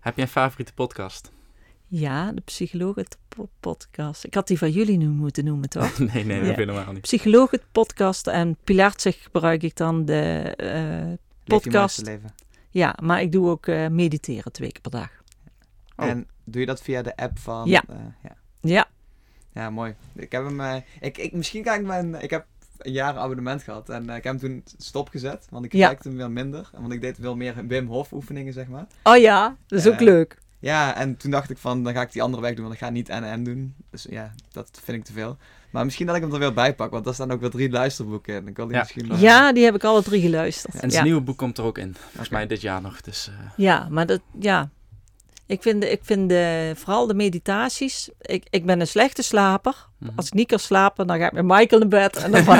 Heb 0.00 0.16
je 0.16 0.22
een 0.22 0.28
favoriete 0.28 0.72
podcast? 0.74 1.30
Ja, 1.86 2.32
de 2.32 2.40
Psychologen 2.40 3.06
po- 3.28 3.48
podcast. 3.60 4.24
Ik 4.24 4.34
had 4.34 4.46
die 4.46 4.58
van 4.58 4.70
jullie 4.70 4.96
nu 4.96 5.08
moeten 5.08 5.44
noemen, 5.44 5.68
toch? 5.68 5.98
nee, 6.12 6.24
nee, 6.24 6.38
dat 6.40 6.48
Ja. 6.48 6.54
helemaal 6.54 6.92
niet. 6.92 7.02
Psychologen 7.02 7.60
podcast 7.72 8.26
en 8.26 8.56
Pilaartzig 8.64 9.22
gebruik 9.22 9.62
ik 9.62 9.76
dan 9.76 10.04
de 10.04 10.54
eh, 10.56 10.68
Leef 10.74 11.08
je 11.10 11.18
podcast. 11.44 11.74
mooiste 11.74 12.04
leven. 12.04 12.34
Ja, 12.72 12.96
maar 13.02 13.20
ik 13.22 13.32
doe 13.32 13.48
ook 13.48 13.66
eh, 13.66 13.88
mediteren 13.88 14.52
twee 14.52 14.72
keer 14.72 14.80
per 14.80 14.90
dag. 14.90 15.08
Oh. 15.96 16.06
En 16.06 16.26
doe 16.44 16.60
je 16.60 16.66
dat 16.66 16.82
via 16.82 17.02
de 17.02 17.16
app 17.16 17.38
van... 17.38 17.68
Ja. 17.68 17.82
eh, 17.88 17.96
ja. 18.22 18.36
Ja, 18.60 18.86
Ja, 19.52 19.70
mooi. 19.70 19.94
Ik 20.14 20.32
heb 20.32 20.44
hem... 20.44 20.60
eh, 20.60 20.76
ik, 21.00 21.18
ik, 21.18 21.32
misschien 21.32 21.64
ga 21.64 21.74
ik 21.74 21.82
mijn... 21.84 22.22
Ik 22.22 22.30
heb 22.30 22.46
een 22.78 22.92
jaar 22.92 23.16
abonnement 23.16 23.62
gehad 23.62 23.88
en 23.88 24.10
eh, 24.10 24.16
ik 24.16 24.24
heb 24.24 24.40
hem 24.40 24.50
toen 24.50 24.62
stopgezet, 24.78 25.46
want 25.50 25.64
ik 25.64 25.72
Ja. 25.72 25.94
hem 26.02 26.16
weer 26.16 26.30
minder. 26.30 26.70
Want 26.72 26.92
ik 26.92 27.00
deed 27.00 27.16
veel 27.20 27.36
meer 27.36 27.66
Wim 27.66 27.86
Hof 27.86 28.12
oefeningen, 28.12 28.52
zeg 28.52 28.66
maar. 28.68 28.86
oh 29.02 29.16
ja, 29.16 29.56
dat 29.66 29.78
is 29.78 29.88
ook 29.88 30.00
leuk. 30.00 30.40
Ja, 30.62 30.94
en 30.96 31.16
toen 31.16 31.30
dacht 31.30 31.50
ik 31.50 31.58
van, 31.58 31.82
dan 31.84 31.92
ga 31.92 32.02
ik 32.02 32.12
die 32.12 32.22
andere 32.22 32.42
weg 32.42 32.54
doen, 32.54 32.62
want 32.62 32.74
ik 32.74 32.80
ga 32.80 32.90
niet 32.90 33.08
en-en 33.08 33.44
doen. 33.44 33.74
Dus 33.90 34.06
ja, 34.10 34.32
dat 34.52 34.80
vind 34.84 34.98
ik 34.98 35.04
te 35.04 35.12
veel. 35.12 35.36
Maar 35.70 35.84
misschien 35.84 36.06
dat 36.06 36.16
ik 36.16 36.22
hem 36.22 36.32
er 36.32 36.38
weer 36.38 36.52
bij 36.52 36.74
pak, 36.74 36.90
want 36.90 37.04
daar 37.04 37.14
staan 37.14 37.30
ook 37.32 37.40
wel 37.40 37.50
drie 37.50 37.70
luisterboeken 37.70 38.34
in. 38.34 38.44
Dan 38.44 38.52
kan 38.52 38.68
ik 38.68 38.74
Ja. 38.74 38.78
misschien... 38.80 39.18
Ja, 39.18 39.52
die 39.52 39.64
heb 39.64 39.74
ik 39.74 39.84
alle 39.84 40.02
drie 40.02 40.20
geluisterd. 40.20 40.74
En 40.74 40.80
zijn 40.80 40.92
ja. 40.92 41.02
nieuwe 41.02 41.20
boek 41.20 41.36
komt 41.38 41.58
er 41.58 41.64
ook 41.64 41.78
in. 41.78 41.94
Volgens 41.98 42.28
mij 42.28 42.46
dit 42.46 42.60
jaar 42.60 42.80
nog. 42.80 43.00
Dus, 43.00 43.28
eh, 43.28 43.50
ja, 43.56 43.86
maar 43.90 44.06
dat, 44.06 44.20
ja. 44.38 44.70
Ik 45.46 45.62
vind, 45.62 45.80
de- 45.80 45.90
ik 45.90 46.00
vind 46.02 46.28
de, 46.28 46.72
vooral 46.76 47.06
de 47.06 47.14
meditaties. 47.14 48.10
Ik, 48.20 48.46
ik 48.50 48.66
ben 48.66 48.80
een 48.80 48.86
slechte 48.86 49.22
slaper. 49.22 49.86
mhm. 49.98 50.10
Als 50.16 50.26
ik 50.26 50.32
niet 50.34 50.46
kan 50.48 50.58
slapen, 50.58 51.06
dan 51.06 51.18
ga 51.18 51.26
ik 51.26 51.32
met 51.32 51.44
Michael 51.44 51.80
naar 51.80 51.88
bed. 51.88 52.16
En 52.16 52.30
dan, 52.30 52.46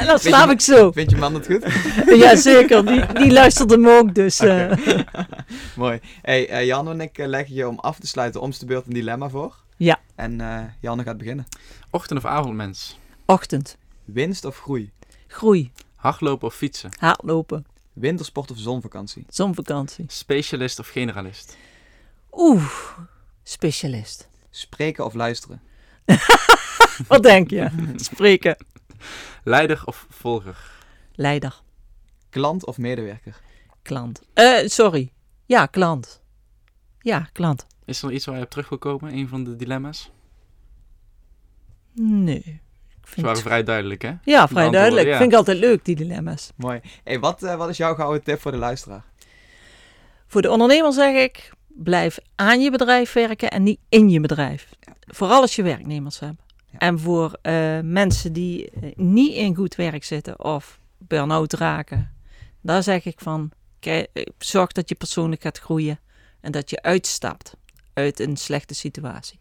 en 0.00 0.06
dan 0.06 0.18
slaap 0.18 0.50
ik 0.50 0.60
zo. 0.60 0.90
Vind 0.92 1.10
je 1.10 1.16
man 1.16 1.32
dat 1.32 1.46
goed? 1.46 1.64
Ja, 2.22 2.36
zeker. 2.36 2.86
Die, 2.86 3.06
die 3.12 3.30
luistert 3.32 3.70
hem 3.70 3.88
ook. 3.88 4.14
Dus 4.14 4.38
eh, 4.40 4.72
Mooi. 5.76 6.00
Hey, 6.22 6.48
eh, 6.48 6.64
Jan 6.66 6.88
en 6.88 7.00
ik 7.00 7.18
eh, 7.18 7.26
leggen 7.26 7.54
je 7.54 7.68
om 7.68 7.78
af 7.78 7.98
te 7.98 8.06
sluiten 8.06 8.40
om 8.40 8.50
de 8.58 8.66
beurt 8.66 8.86
een 8.86 8.92
dilemma 8.92 9.28
voor. 9.28 9.54
Ja. 9.76 9.98
En 10.14 10.40
eh 10.40 10.58
Janne 10.80 11.02
gaat 11.02 11.18
beginnen. 11.18 11.46
Ochtend- 11.90 12.18
of 12.18 12.30
avondmens? 12.30 12.98
ochtend. 13.26 13.76
Winst 14.04 14.44
of 14.44 14.58
groei? 14.58 14.90
Groei. 15.26 15.70
Hardlopen 15.96 16.46
of 16.48 16.54
fietsen? 16.54 16.90
Hardlopen. 16.98 17.66
Wintersport 17.92 18.50
of 18.50 18.58
zonvakantie? 18.58 19.24
Zonvakantie. 19.28 20.04
Specialist 20.08 20.78
of 20.78 20.88
generalist? 20.90 21.56
Oeh, 22.30 22.64
specialist. 23.42 24.28
Spreken 24.50 25.04
of 25.04 25.14
luisteren? 25.14 25.60
Wat 27.08 27.22
denk 27.22 27.50
je? 27.50 27.70
Spreken. 27.96 28.56
Leider 29.44 29.82
of 29.84 30.06
volger? 30.10 30.70
Leider. 31.12 31.60
Klant 32.30 32.66
of 32.66 32.78
medewerker? 32.78 33.40
Klant. 33.82 34.22
Eh, 34.34 34.66
sorry. 34.66 35.12
Ja, 35.46 35.66
klant. 35.66 36.20
Ja, 36.98 37.28
klant. 37.32 37.66
Is 37.84 38.02
er 38.02 38.12
iets 38.12 38.26
waar 38.26 38.36
je 38.36 38.42
op 38.42 38.50
terug 38.50 38.68
wil 38.68 38.78
komen? 38.78 39.12
Een 39.12 39.28
van 39.28 39.44
de 39.44 39.56
dilemma's? 39.56 40.10
Nee. 41.94 42.60
Ze 43.14 43.22
waren 43.22 43.42
vrij 43.42 43.62
duidelijk, 43.62 44.02
hè? 44.02 44.12
ja, 44.24 44.48
vrij 44.48 44.70
duidelijk. 44.70 45.06
ja. 45.06 45.16
Vind 45.18 45.32
ik 45.32 45.36
altijd 45.36 45.58
leuk, 45.58 45.84
die 45.84 45.96
dilemma's. 45.96 46.52
Mooi. 46.56 46.80
Hey, 47.04 47.20
wat, 47.20 47.42
eh, 47.42 47.56
wat 47.56 47.68
is 47.68 47.76
jouw 47.76 47.94
gouden 47.94 48.22
tip 48.22 48.40
voor 48.40 48.50
de 48.50 48.56
luisteraar? 48.56 49.04
Voor 50.26 50.42
de 50.42 50.50
ondernemer 50.50 50.92
zeg 50.92 51.14
ik, 51.14 51.52
blijf 51.68 52.18
aan 52.34 52.60
je 52.60 52.70
bedrijf 52.70 53.12
werken 53.12 53.50
en 53.50 53.62
niet 53.62 53.78
in 53.88 54.10
je 54.10 54.20
bedrijf. 54.20 54.68
Vooral 55.06 55.40
als 55.40 55.56
je 55.56 55.62
werknemers 55.62 56.18
hebt. 56.18 56.40
Ja. 56.70 56.78
En 56.78 56.98
voor 56.98 57.38
eh, 57.42 57.78
mensen 57.82 58.32
die 58.32 58.70
eh, 58.70 58.90
niet 58.96 59.34
in 59.34 59.54
goed 59.54 59.74
werk 59.74 60.04
zitten 60.04 60.44
of 60.44 60.78
burn-out 60.98 61.52
raken, 61.52 62.12
daar 62.60 62.82
zeg 62.82 63.04
ik 63.04 63.20
van, 63.20 63.50
kijk, 63.80 64.08
zorg 64.38 64.72
dat 64.72 64.88
je 64.88 64.94
persoonlijk 64.94 65.42
gaat 65.42 65.58
groeien 65.58 66.00
en 66.40 66.52
dat 66.52 66.70
je 66.70 66.82
uitstapt 66.82 67.56
uit 67.92 68.20
een 68.20 68.36
slechte 68.36 68.74
situatie. 68.74 69.40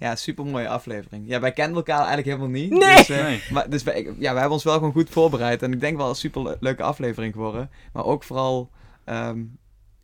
Ja, 0.00 0.16
super 0.16 0.46
mooie 0.46 0.68
aflevering. 0.68 1.24
Ja, 1.28 1.40
wij 1.40 1.52
kennen 1.52 1.76
elkaar 1.76 1.96
eigenlijk 1.98 2.26
helemaal 2.26 2.48
niet. 2.48 2.70
Nee. 2.70 2.96
Dus, 2.96 3.08
eh, 3.08 3.22
Nee. 3.22 3.42
maar, 3.52 3.70
dus 3.70 3.82
wij, 3.82 4.02
ja, 4.02 4.12
wij 4.18 4.32
hebben 4.32 4.50
ons 4.50 4.64
wel 4.64 4.74
gewoon 4.74 4.92
goed 4.92 5.10
voorbereid. 5.10 5.62
En 5.62 5.72
ik 5.72 5.80
denk 5.80 5.96
wel 5.96 6.08
een 6.08 6.14
super 6.14 6.42
le- 6.42 6.56
leuke 6.60 6.82
aflevering 6.82 7.32
geworden. 7.32 7.70
Maar 7.92 8.04
ook 8.04 8.22
vooral 8.22 8.70
ehm, 9.04 9.40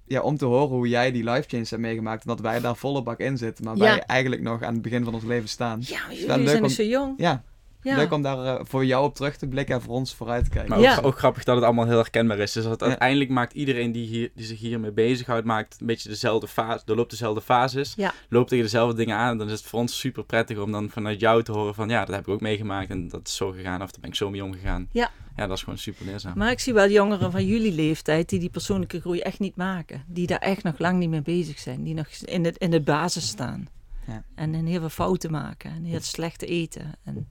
ja, 0.07 0.21
om 0.21 0.37
te 0.37 0.45
horen 0.45 0.69
hoe 0.77 0.89
jij 0.89 1.13
die 1.13 1.25
life 1.31 1.49
change 1.49 1.67
hebt 1.69 1.81
meegemaakt. 1.83 2.23
En 2.25 2.29
dat 2.29 2.41
wij 2.41 2.61
daar 2.61 2.77
volle 2.77 3.03
bak 3.03 3.19
in 3.21 3.37
zitten. 3.39 3.65
Maar 3.65 3.77
Ja. 3.77 3.83
wij 3.83 4.01
eigenlijk 4.01 4.43
nog 4.43 4.63
aan 4.63 4.73
het 4.73 4.83
begin 4.83 5.05
van 5.05 5.15
ons 5.15 5.25
leven 5.25 5.49
staan. 5.49 5.79
Ja, 5.81 5.99
wel 6.09 6.17
jullie 6.17 6.45
zijn 6.47 6.57
om- 6.57 6.63
nog 6.63 6.71
zo 6.71 6.83
jong. 6.83 7.15
Ja, 7.17 7.43
Ja. 7.87 7.97
leuk 7.97 8.13
om 8.13 8.23
daar 8.23 8.45
eh, 8.59 8.65
voor 8.65 8.85
jou 8.85 9.05
op 9.05 9.15
terug 9.15 9.37
te 9.37 9.47
blikken 9.49 9.75
en 9.75 9.83
voor 9.83 9.95
ons 9.95 10.15
vooruit 10.15 10.45
te 10.45 10.51
kijken. 10.51 10.69
Maar 10.71 10.79
ook, 10.79 10.85
Ja. 10.85 10.99
ook 11.03 11.19
grappig 11.19 11.45
dat 11.45 11.55
het 11.57 11.65
allemaal 11.65 11.87
heel 11.87 11.97
herkenbaar 11.97 12.39
is. 12.39 12.53
Dus 12.53 12.65
dat 12.65 12.81
Ja. 12.81 12.87
uiteindelijk 12.87 13.31
maakt 13.31 13.53
iedereen 13.53 13.93
die, 13.93 14.07
hier, 14.07 14.31
die 14.35 14.47
zich 14.47 14.59
hiermee 14.59 14.93
bezighoudt, 14.93 15.47
maakt 15.47 15.77
een 15.81 15.87
beetje 15.87 16.09
dezelfde 16.09 16.49
fase, 16.49 16.83
doorloopt 16.85 17.11
dezelfde 17.11 17.41
fases, 17.41 17.93
Ja. 17.97 18.13
loopt 18.29 18.49
tegen 18.49 18.65
dezelfde 18.65 18.97
dingen 18.97 19.17
aan. 19.17 19.31
En 19.31 19.39
dan 19.39 19.47
is 19.51 19.59
het 19.59 19.69
voor 19.69 19.81
ons 19.81 19.99
super 19.99 20.25
prettig 20.25 20.59
om 20.59 20.73
dan 20.73 20.91
vanuit 20.91 21.21
jou 21.21 21.43
te 21.43 21.53
horen 21.53 21.75
van 21.75 21.89
ja, 21.89 22.05
dat 22.05 22.15
heb 22.15 22.27
ik 22.27 22.29
ook 22.33 22.41
meegemaakt 22.41 22.91
en 22.91 23.09
dat 23.09 23.21
is 23.29 23.37
zo 23.37 23.51
gegaan 23.51 23.83
of 23.83 23.91
daar 23.91 24.01
ben 24.01 24.11
ik 24.11 24.17
zo 24.17 24.31
mee 24.31 24.45
omgegaan. 24.45 24.89
Ja. 24.93 25.11
Ja, 25.37 25.47
dat 25.47 25.57
is 25.57 25.63
gewoon 25.63 25.79
super 25.79 26.07
leerzaam. 26.07 26.33
Maar 26.39 26.51
ik 26.51 26.61
zie 26.61 26.73
wel 26.73 26.89
jongeren 26.89 27.31
van 27.31 27.47
jullie 27.47 27.73
leeftijd 27.73 28.29
die 28.29 28.39
die 28.41 28.51
persoonlijke 28.51 29.01
groei 29.01 29.21
echt 29.21 29.39
niet 29.39 29.57
maken. 29.57 30.03
Die 30.07 30.27
daar 30.27 30.39
echt 30.39 30.63
nog 30.63 30.79
lang 30.79 30.99
niet 30.99 31.11
mee 31.11 31.23
bezig 31.23 31.59
zijn. 31.59 31.83
Die 31.85 31.95
nog 31.95 32.07
in 32.09 32.45
het, 32.45 32.57
in 32.57 32.71
de 32.71 32.81
basis 32.81 33.27
staan. 33.29 33.69
Ja. 34.07 34.23
En 34.35 34.55
en 34.55 34.67
heel 34.67 34.81
veel 34.81 34.89
fouten 34.89 35.31
maken. 35.31 35.71
En 35.71 35.85
heel 35.85 36.01
slecht 36.01 36.43
eten. 36.43 36.95
En 37.05 37.29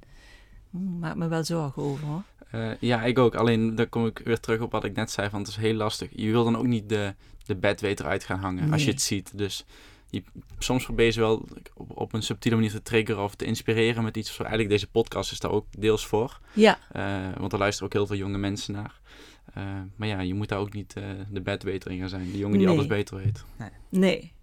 mm, 0.77 0.99
maak 0.99 1.15
me 1.15 1.27
wel 1.27 1.43
zorgen 1.43 1.81
over 1.83 2.05
hoor. 2.05 2.23
Eh, 2.51 2.69
ja, 2.79 3.03
ik 3.03 3.17
ook. 3.19 3.35
Alleen 3.35 3.75
dan 3.75 3.89
kom 3.89 4.05
ik 4.05 4.21
weer 4.23 4.39
terug 4.39 4.61
op 4.61 4.71
wat 4.71 4.83
ik 4.83 4.95
net 4.95 5.11
zei, 5.11 5.29
van 5.29 5.39
het 5.39 5.47
is 5.47 5.55
heel 5.55 5.73
lastig. 5.73 6.09
Je 6.15 6.31
wil 6.31 6.43
dan 6.43 6.57
ook 6.57 6.65
niet 6.67 6.89
de, 6.89 7.13
de 7.45 7.55
bedweter 7.55 8.05
uit 8.05 8.23
gaan 8.23 8.39
hangen 8.39 8.71
als 8.71 8.79
je 8.81 8.85
Nee. 8.85 8.93
het 8.95 9.03
ziet. 9.03 9.37
Dus 9.37 9.65
je, 10.09 10.23
soms 10.59 10.83
probeer 10.83 11.05
je 11.05 11.11
ze 11.11 11.19
wel 11.19 11.47
op, 11.73 11.97
op 11.97 12.13
een 12.13 12.23
subtiele 12.23 12.55
manier 12.57 12.71
te 12.71 12.81
triggeren 12.81 13.23
of 13.23 13.35
te 13.35 13.45
inspireren 13.45 14.03
met 14.03 14.17
iets. 14.17 14.33
Zo 14.33 14.41
eigenlijk 14.41 14.71
deze 14.71 14.87
podcast 14.87 15.31
is 15.31 15.39
daar 15.39 15.51
ook 15.51 15.65
deels 15.77 16.05
voor. 16.05 16.39
Ja, 16.53 16.77
Eh, 16.91 17.17
want 17.39 17.53
er 17.53 17.59
luisteren 17.59 17.87
ook 17.87 17.93
heel 17.93 18.07
veel 18.07 18.15
jonge 18.17 18.37
mensen 18.37 18.73
naar. 18.73 18.99
Eh, 19.53 19.63
maar 19.95 20.07
ja, 20.07 20.19
je 20.19 20.33
moet 20.33 20.49
daar 20.49 20.59
ook 20.59 20.73
niet 20.73 20.93
eh, 20.95 21.03
de 21.29 21.41
bedweter 21.41 21.91
in 21.91 21.99
gaan 21.99 22.09
zijn. 22.09 22.31
De 22.31 22.37
jongen 22.37 22.57
die 22.57 22.67
Nee. 22.67 22.75
alles 22.75 22.87
beter 22.87 23.15
weet. 23.17 23.43
nee. 23.89 24.33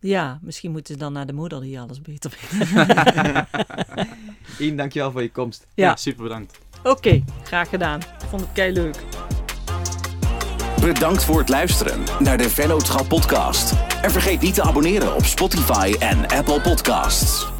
Ja, 0.00 0.38
misschien 0.42 0.70
moeten 0.70 0.94
ze 0.94 1.00
dan 1.00 1.12
naar 1.12 1.26
de 1.26 1.32
moeder 1.32 1.60
die 1.60 1.80
alles 1.80 2.00
beter 2.00 2.30
weet. 2.50 2.72
Ian, 4.58 4.76
dankjewel 4.76 5.10
voor 5.10 5.22
je 5.22 5.30
komst. 5.30 5.66
Ja. 5.74 5.96
super 5.96 6.22
bedankt. 6.22 6.58
Oké, 6.82 7.24
graag 7.42 7.68
gedaan. 7.68 8.00
Ik 8.00 8.28
vond 8.28 8.42
het 8.42 8.52
kei 8.52 8.72
leuk. 8.72 8.96
Bedankt 10.80 11.24
voor 11.24 11.38
het 11.38 11.48
luisteren 11.48 12.00
naar 12.18 12.38
de 12.38 12.50
Vennootschap 12.50 13.08
podcast. 13.08 13.72
En 14.02 14.10
vergeet 14.10 14.40
niet 14.40 14.54
te 14.54 14.62
abonneren 14.62 15.14
op 15.14 15.24
Spotify 15.24 15.94
en 15.98 16.28
Apple 16.28 16.60
Podcasts. 16.60 17.55